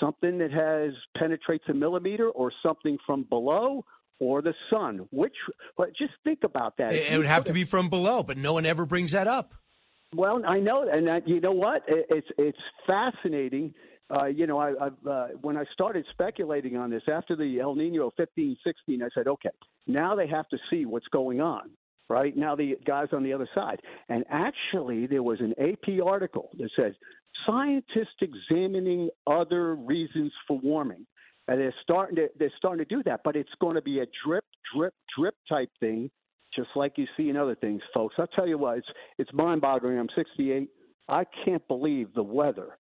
[0.00, 3.84] Something that has penetrates a millimeter, or something from below,
[4.18, 5.06] or the sun?
[5.10, 5.34] Which?
[5.76, 6.92] But just think about that.
[6.92, 9.54] It, it would have to be from below, but no one ever brings that up.
[10.14, 11.82] Well, I know, and that, you know what?
[11.88, 13.74] It, it's it's fascinating.
[14.10, 17.74] Uh, you know, I, I've uh, when I started speculating on this after the El
[17.74, 19.50] Nino 15, 16, I said, okay,
[19.86, 21.70] now they have to see what's going on.
[22.08, 26.50] Right now, the guys on the other side, and actually, there was an AP article
[26.58, 26.92] that says
[27.46, 31.06] scientists examining other reasons for warming.
[31.48, 34.06] And they're starting to they're starting to do that, but it's going to be a
[34.24, 36.10] drip, drip, drip type thing
[36.54, 38.14] just like you see in other things, folks.
[38.18, 38.88] I'll tell you what, it's
[39.18, 39.98] it's mind-boggling.
[39.98, 40.68] I'm 68.
[41.08, 42.78] I can't believe the weather,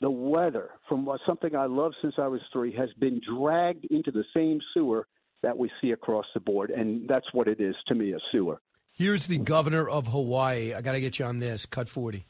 [0.00, 4.10] the weather from what something I love since I was three has been dragged into
[4.10, 5.06] the same sewer
[5.42, 8.60] that we see across the board, and that's what it is to me, a sewer.
[8.92, 10.74] Here's the governor of Hawaii.
[10.74, 11.66] I got to get you on this.
[11.66, 12.26] Cut 40.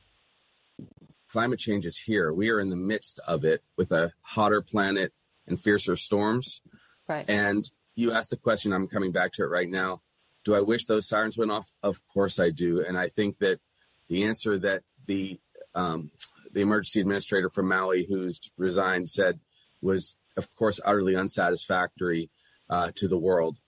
[1.31, 2.33] Climate change is here.
[2.33, 5.13] We are in the midst of it with a hotter planet
[5.47, 6.61] and fiercer storms.
[7.09, 7.25] Right.
[7.29, 10.03] And you asked the question, I'm coming back to it right now.
[10.45, 11.71] Do I wish those sirens went off?
[11.83, 12.85] Of course I do.
[12.87, 13.61] And I think that
[14.09, 15.41] the answer that the
[15.75, 16.11] um,
[16.53, 19.41] the emergency administrator from Maui, who's resigned, said
[19.83, 22.31] was, of course, utterly unsatisfactory
[22.71, 23.59] uh, to the world.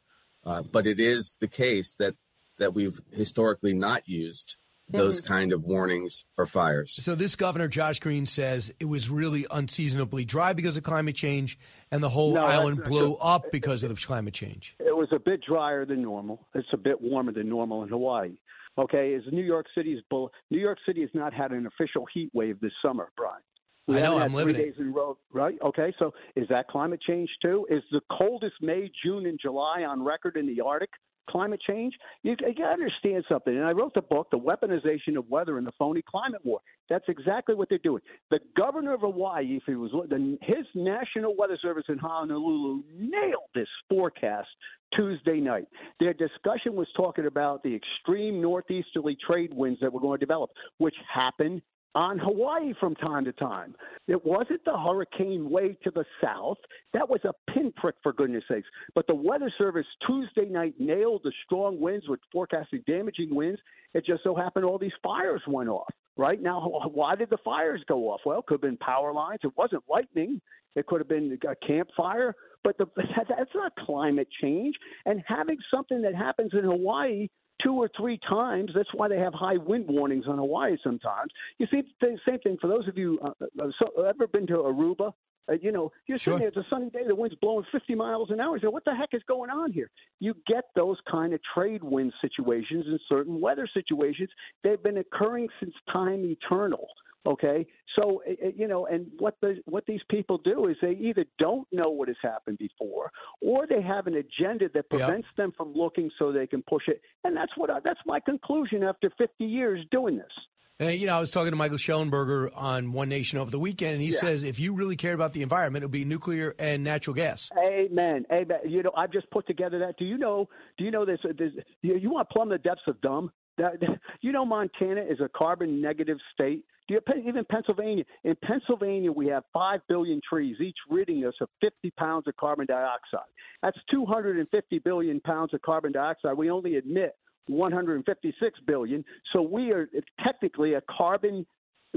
[0.44, 2.14] Uh, but it is the case that
[2.58, 4.56] that we've historically not used
[4.92, 5.26] those Mhm.
[5.26, 6.92] kind of warnings for fires.
[7.02, 11.58] So this governor, Josh Green, says it was really unseasonably dry because of climate change,
[11.92, 13.16] and the whole No, island blew true.
[13.16, 14.74] up because of the climate change.
[14.80, 16.48] It was a bit drier than normal.
[16.54, 18.36] It's a bit warmer than normal in Hawaii.
[18.78, 20.32] Okay, is New York City's bull?
[20.50, 23.42] New York City has not had an official heat wave this summer, Brian.
[23.90, 24.66] We I know, I'm living three it.
[24.72, 25.58] days in a row, right?
[25.62, 27.66] Okay, so is that climate change too?
[27.70, 30.90] Is the coldest May, June, and July on record in the Arctic
[31.28, 31.94] climate change?
[32.22, 33.56] You, you got to understand something.
[33.56, 36.60] And I wrote the book, The Weaponization of Weather and the Phony Climate War.
[36.88, 38.02] That's exactly what they're doing.
[38.30, 43.50] The governor of Hawaii, if he was the, his National Weather Service in Honolulu, nailed
[43.54, 44.48] this forecast
[44.94, 45.66] Tuesday night.
[46.00, 50.50] Their discussion was talking about the extreme northeasterly trade winds that were going to develop,
[50.78, 51.62] which happened
[51.94, 53.74] on Hawaii from time to time.
[54.06, 56.58] It wasn't the hurricane way to the south.
[56.92, 58.68] That was a pinprick, for goodness sakes.
[58.94, 63.60] But the Weather Service Tuesday night nailed the strong winds with forecasting damaging winds.
[63.94, 65.92] It just so happened all these fires went off.
[66.16, 66.60] Right now,
[66.92, 68.20] why did the fires go off?
[68.24, 69.40] Well, it could have been power lines.
[69.42, 70.40] It wasn't lightning.
[70.76, 72.34] It could have been a campfire.
[72.62, 74.76] But the, that's not climate change.
[75.06, 77.28] And having something that happens in Hawaii
[77.62, 78.72] two or three times.
[78.74, 81.32] That's why they have high wind warnings on Hawaii sometimes.
[81.58, 83.30] You see, the same thing for those of you uh,
[83.60, 85.12] uh, so, ever been to Aruba.
[85.50, 86.48] Uh, you know, you're sitting there.
[86.48, 87.00] It's a sunny day.
[87.06, 88.56] The wind's blowing 50 miles an hour.
[88.56, 91.82] You say, "What the heck is going on here?" You get those kind of trade
[91.82, 94.30] wind situations in certain weather situations.
[94.62, 96.86] They've been occurring since time eternal.
[97.26, 97.66] Okay,
[97.96, 101.26] so uh, uh, you know, and what the what these people do is they either
[101.38, 105.74] don't know what has happened before, or they have an agenda that prevents them from
[105.74, 107.02] looking so they can push it.
[107.24, 110.32] And that's what I, that's my conclusion after 50 years doing this.
[110.80, 113.96] Uh, you know, I was talking to Michael Shellenberger on One Nation over the weekend,
[113.96, 114.18] and he Yeah.
[114.18, 117.50] says if you really cared about the environment, it would be nuclear and natural gas.
[117.58, 118.24] Amen.
[118.32, 118.60] Amen.
[118.66, 119.98] You know, I've just put together that.
[119.98, 120.48] Do you know?
[120.78, 121.18] Do you know this?
[121.36, 121.52] this
[121.82, 123.30] you, you want to plumb the depths of dumb?
[123.58, 123.74] That,
[124.22, 126.64] you know, Montana is a carbon negative state.
[126.90, 128.04] Even Pennsylvania?
[128.24, 132.66] In Pennsylvania, we have five billion trees, each ridding us of 50 pounds of carbon
[132.66, 133.20] dioxide.
[133.62, 136.36] That's 250 billion pounds of carbon dioxide.
[136.36, 137.14] We only admit
[137.46, 139.04] 156 billion.
[139.32, 139.88] So we are
[140.24, 141.46] technically a carbon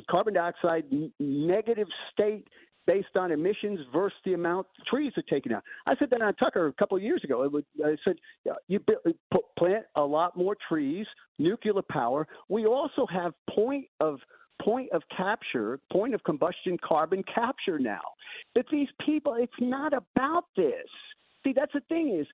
[0.09, 0.85] carbon dioxide
[1.19, 2.47] negative state
[2.85, 5.63] based on emissions versus the amount of trees are taken out.
[5.85, 7.49] I said that on Tucker a couple of years ago.
[7.85, 8.15] I said
[8.67, 8.79] you
[9.57, 11.05] plant a lot more trees,
[11.39, 12.27] nuclear power.
[12.49, 14.19] We also have point of
[14.61, 18.01] point of capture, point of combustion carbon capture now.
[18.55, 20.87] But these people, it's not about this.
[21.43, 22.27] See, that's the thing is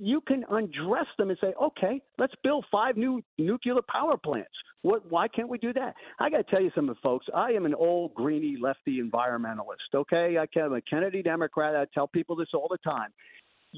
[0.00, 4.50] you can undress them and say, okay, let's build five new nuclear power plants.
[4.82, 5.10] What?
[5.10, 5.94] Why can't we do that?
[6.18, 7.26] I got to tell you something, folks.
[7.34, 9.94] I am an old greeny lefty environmentalist.
[9.94, 11.74] Okay, I'm a Kennedy Democrat.
[11.74, 13.10] I tell people this all the time.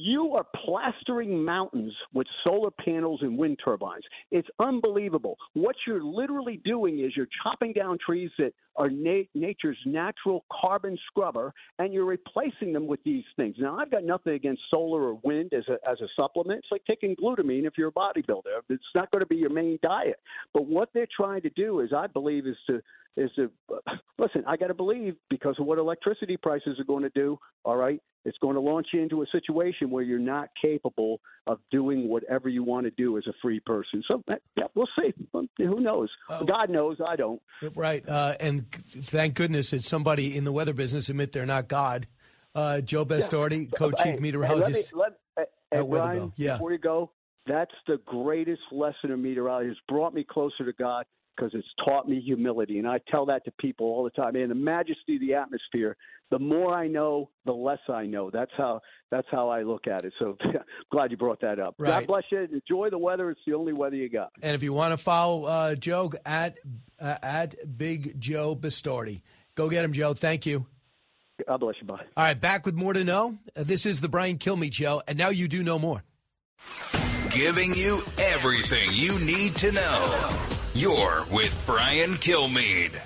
[0.01, 4.05] You are plastering mountains with solar panels and wind turbines.
[4.31, 5.37] It's unbelievable.
[5.55, 10.97] What you're literally doing is you're chopping down trees that are na- nature's natural carbon
[11.09, 13.57] scrubber, and you're replacing them with these things.
[13.59, 16.61] Now, I've got nothing against solar or wind as a as a supplement.
[16.61, 18.61] It's like taking glutamine if you're a bodybuilder.
[18.69, 20.21] It's not going to be your main diet.
[20.55, 22.81] But what they're trying to do is, I believe, is to
[23.17, 23.51] is to
[24.19, 24.45] listen.
[24.47, 27.39] I got to believe because of what electricity prices are going to do.
[27.65, 31.59] All right, it's going to launch you into a situation where you're not capable of
[31.71, 34.03] doing whatever you want to do as a free person.
[34.09, 34.23] So
[34.57, 35.13] yeah, we'll see.
[35.59, 36.09] Who knows?
[36.47, 36.99] God knows.
[37.07, 37.41] I don't.
[37.75, 38.07] Right.
[38.09, 42.07] Uh, and thank goodness that somebody in the weather business admit they're not God.
[42.55, 43.77] Uh, Joe Bastardi, Yeah.
[43.79, 44.91] co-chief Hey, meteorologist.
[44.93, 46.55] Hey, let me, let, hey, at Brian, Yeah.
[46.55, 47.11] before you go,
[47.47, 49.71] that's the greatest lesson of meteorology.
[49.71, 51.05] It's brought me closer to God
[51.39, 52.79] because it's taught me humility.
[52.79, 54.37] And I tell that to people all the time.
[54.37, 55.97] And the majesty of the atmosphere,
[56.31, 58.31] the more I know, the less I know.
[58.31, 60.13] That's how that's how I look at it.
[60.19, 60.37] So
[60.93, 61.77] glad you brought that up.
[61.79, 62.01] Right.
[62.01, 62.41] God bless you.
[62.41, 63.31] Enjoy the weather.
[63.31, 64.31] It's the only weather you got.
[64.43, 66.59] And if you want to follow uh, Joe at
[67.01, 69.23] uh, at Big Joe Bastardi,
[69.55, 70.15] go get him, Joe.
[70.15, 70.67] Thank you.
[71.47, 71.87] God bless you.
[71.87, 72.03] Bye.
[72.17, 73.39] All right, back with more to know.
[73.57, 76.03] Uh, this is the Brian Kilmeade Show, and now you do know more.
[77.31, 80.58] Giving you everything you need to know.
[80.79, 83.01] You're with Brian Kilmeade.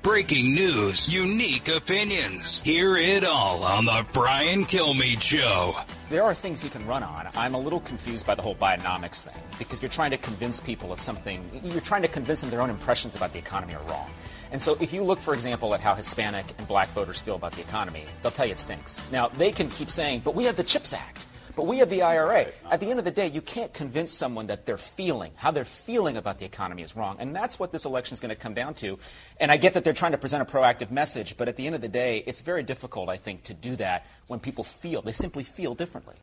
[0.00, 2.62] Breaking news, unique opinions.
[2.62, 5.74] Hear it all on the Brian Kilmeade Show.
[6.08, 7.28] There are things you can run on.
[7.36, 10.90] I'm a little confused by the whole Bidenomics thing because you're trying to convince people
[10.90, 14.10] of something, you're trying to convince them their own impressions about the economy are wrong.
[14.54, 17.54] And so if you look, for example, at how Hispanic and black voters feel about
[17.54, 19.02] the economy, they'll tell you it stinks.
[19.10, 21.26] Now, they can keep saying, but we have the CHIPS Act.
[21.56, 22.46] But we have the IRA.
[22.70, 25.64] At the end of the day, you can't convince someone that they're feeling, how they're
[25.64, 27.16] feeling about the economy is wrong.
[27.18, 28.96] And that's what this election is going to come down to.
[29.40, 31.74] And I get that they're trying to present a proactive message, but at the end
[31.74, 35.10] of the day, it's very difficult, I think, to do that when people feel, they
[35.10, 36.14] simply feel differently.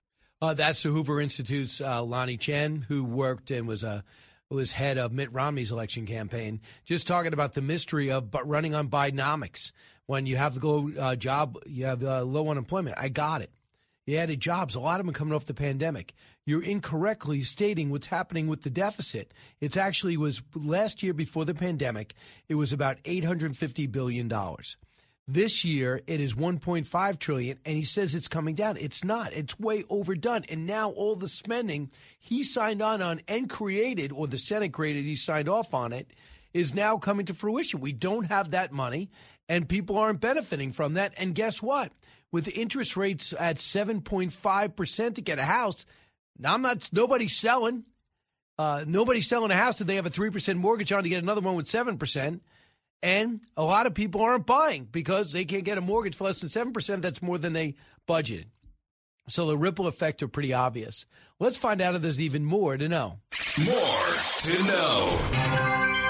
[0.42, 4.06] Uh, that's the Hoover Institute's uh, Lanhee Chen, who worked and was a
[4.56, 6.62] was head of Mitt Romney's election campaign.
[6.86, 9.72] Just talking about the mystery of but running on Bidenomics
[10.06, 12.98] when you have low uh, job, you have uh, low unemployment.
[12.98, 13.52] I got it.
[14.06, 14.76] You added jobs.
[14.76, 16.14] A lot of them coming off the pandemic.
[16.46, 19.34] You're incorrectly stating what's happening with the deficit.
[19.60, 22.16] It's actually was last year before the pandemic.
[22.50, 24.76] It was about 850 billion dollars.
[25.28, 28.78] This year it is 1.5 trillion, and he says it's coming down.
[28.78, 29.34] It's not.
[29.34, 30.46] It's way overdone.
[30.50, 35.06] And now all the spending he signed on on and created, or the Senate created,
[35.06, 36.12] he signed off on it,
[36.54, 37.80] is now coming to fruition.
[37.80, 39.10] We don't have that money,
[39.48, 41.14] and people aren't benefiting from that.
[41.18, 41.92] And guess what?
[42.32, 45.86] With interest rates at 7.5 percent to get a house,
[46.44, 46.90] I'm not.
[46.92, 47.84] Nobody's selling.
[48.58, 51.24] Uh, nobody's selling a house that they have a three percent mortgage on to get
[51.24, 52.42] another one with seven percent.
[53.04, 56.40] And a lot of people aren't buying because they can't get a mortgage for less
[56.40, 57.02] than 7%.
[57.02, 57.76] That's more than they
[58.08, 58.46] budgeted.
[59.28, 61.06] So the ripple effect are pretty obvious.
[61.40, 63.20] Let's find out if there's even more to know.
[63.66, 65.20] More to know.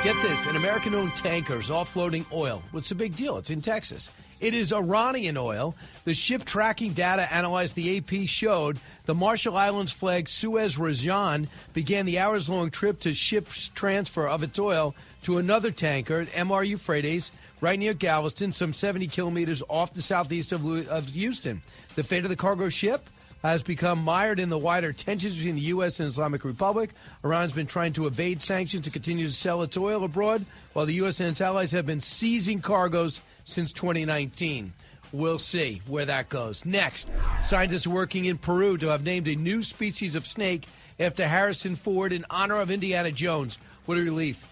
[0.04, 2.64] Get this an American owned tanker is offloading oil.
[2.72, 3.38] What's the big deal?
[3.38, 4.10] It's in Texas.
[4.40, 5.76] It is Iranian oil.
[6.04, 12.08] The ship tracking data analyzed the AP showed the Marshall Islands flag Suez Rajan began
[12.08, 17.31] the hours long trip to ship's transfer of its oil to another tanker, MR Euphrates,
[17.60, 21.61] right near Galveston, some 70 kilometers off the southeast of, of Houston.
[21.95, 23.07] The fate of the cargo ship
[23.43, 25.99] has become mired in the wider tensions between the U.S.
[25.99, 26.91] and Islamic Republic.
[27.23, 30.93] Iran's been trying to evade sanctions and continue to sell its oil abroad, while the
[30.95, 31.19] U.S.
[31.19, 34.73] and its allies have been seizing cargoes since 2019.
[35.11, 36.64] We'll see where that goes.
[36.65, 37.07] Next,
[37.45, 40.68] scientists working in Peru to have named a new species of snake
[40.99, 43.57] after Harrison Ford in honor of Indiana Jones.
[43.85, 44.51] What a relief.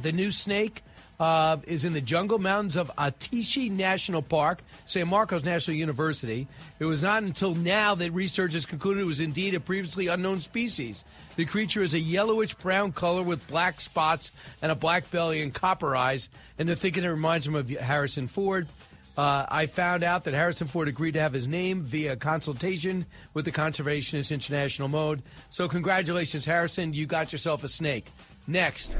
[0.00, 0.82] The new snake
[1.20, 6.46] uh, is in the jungle mountains of Otishi National Park, San Marcos National University.
[6.78, 11.04] It was not until now that researchers concluded it was indeed a previously unknown species.
[11.36, 14.30] The creature is a yellowish brown color with black spots
[14.62, 18.28] and a black belly and copper eyes, and they're thinking it reminds them of Harrison
[18.28, 18.68] Ford.
[19.16, 23.04] Uh, I found out that Harrison Ford agreed to have his name via consultation
[23.34, 25.22] with the Conservationist International Mode.
[25.50, 26.94] So, congratulations, Harrison.
[26.94, 28.12] You got yourself a snake.
[28.46, 28.96] Next.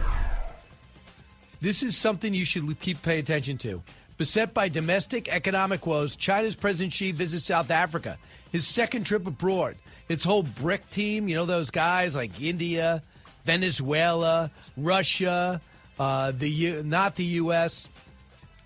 [1.60, 3.82] This is something you should keep paying attention to.
[4.16, 8.18] Beset by domestic economic woes, China's President Xi visits South Africa,
[8.50, 9.76] his second trip abroad.
[10.08, 13.02] Its whole BRIC team, you know, those guys like India,
[13.44, 15.60] Venezuela, Russia,
[15.98, 17.88] uh, the U- not the U.S.,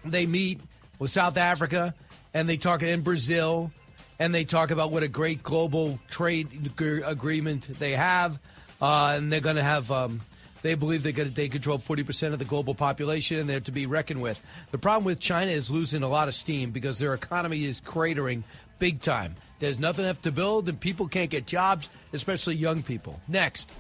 [0.04, 0.60] they meet
[0.98, 1.94] with South Africa
[2.32, 3.72] and they talk in Brazil
[4.18, 6.48] and they talk about what a great global trade
[6.80, 8.38] ag- agreement they have.
[8.80, 9.90] Uh, and they're going to have.
[9.90, 10.20] Um,
[10.62, 14.22] they believe they're they control 40% of the global population and they're to be reckoned
[14.22, 14.40] with.
[14.70, 18.44] The problem with China is losing a lot of steam because their economy is cratering
[18.78, 19.36] big time.
[19.58, 23.20] There's nothing left to build, and people can't get jobs, especially young people.
[23.28, 23.70] Next.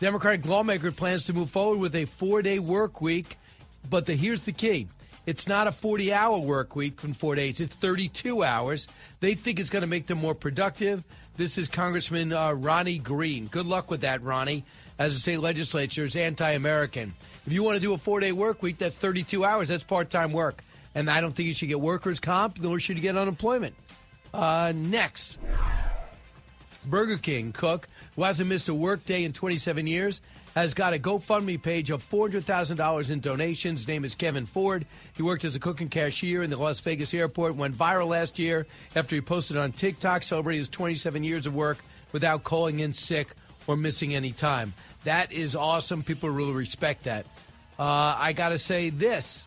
[0.00, 3.36] Democratic lawmaker plans to move forward with a four day work week,
[3.90, 4.88] but the, here's the key.
[5.26, 8.88] It's not a 40 hour work week from four days, it's 32 hours.
[9.20, 11.04] They think it's going to make them more productive.
[11.36, 13.46] This is Congressman uh, Ronnie Green.
[13.46, 14.64] Good luck with that, Ronnie.
[14.98, 17.14] As the state legislature is anti American.
[17.46, 19.68] If you want to do a four day work week, that's 32 hours.
[19.68, 20.62] That's part time work.
[20.94, 23.74] And I don't think you should get workers' comp, nor should you get unemployment.
[24.34, 25.38] Uh, next.
[26.84, 30.20] Burger King cook, who hasn't missed a work day in 27 years,
[30.54, 33.80] has got a GoFundMe page of $400,000 in donations.
[33.80, 34.86] His name is Kevin Ford.
[35.14, 38.38] He worked as a cook and cashier in the Las Vegas airport, went viral last
[38.38, 38.66] year
[38.96, 41.78] after he posted on TikTok celebrating his 27 years of work
[42.12, 43.28] without calling in sick
[43.66, 44.72] or missing any time.
[45.04, 46.02] That is awesome.
[46.02, 47.26] People really respect that.
[47.78, 49.46] Uh, I got to say this.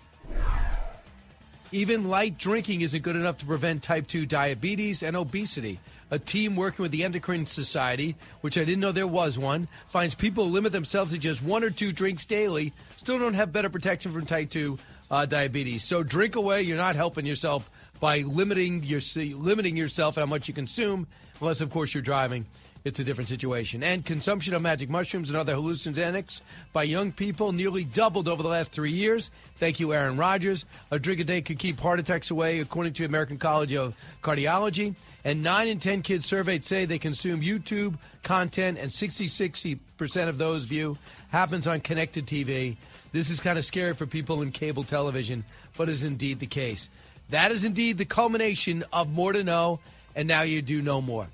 [1.74, 5.80] Even light drinking isn't good enough to prevent type 2 diabetes and obesity.
[6.10, 10.14] A team working with the Endocrine Society, which I didn't know there was one, finds
[10.14, 14.12] people limit themselves to just one or two drinks daily still don't have better protection
[14.12, 14.78] from type 2
[15.10, 15.84] uh, diabetes.
[15.84, 16.62] So drink away.
[16.64, 17.70] You're not helping yourself
[18.02, 21.08] by limiting, your, limiting yourself how much you consume,
[21.40, 22.46] unless, of course, you're driving
[22.84, 23.84] it's a different situation.
[23.84, 26.42] And consumption of magic mushrooms and other hallucinogenics
[26.74, 29.30] by young people nearly doubled over the last three years.
[29.58, 30.66] Thank you, Aaron Rodgers.
[30.90, 34.96] A drink a day could keep heart attacks away, according to American College of Cardiology.
[35.24, 40.38] And 9 in 10 kids surveyed say they consume YouTube content, and 60 60% of
[40.38, 40.98] those view
[41.30, 42.78] happens on connected TV.
[43.12, 45.44] This is kind of scary for people in cable television,
[45.78, 46.90] but is indeed the case.
[47.30, 49.80] That is indeed the culmination of more to know,
[50.16, 51.28] and now you do know more.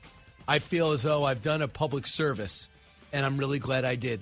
[0.48, 2.70] I feel as though I've done a public service,
[3.12, 4.22] and I'm really glad I did.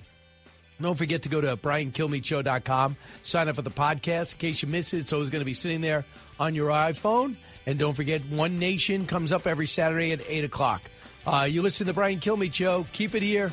[0.80, 4.34] Don't forget to go to BrianKilmeadshow.com, sign up for the podcast.
[4.34, 6.04] In case you miss it, it's always going to be sitting there
[6.38, 7.36] on your iPhone.
[7.64, 10.82] And don't forget, One Nation comes up every Saturday at 8 o'clock.
[11.26, 12.86] Uh, you listen to the Brian Kilmeade Show.
[12.92, 13.52] Keep it here.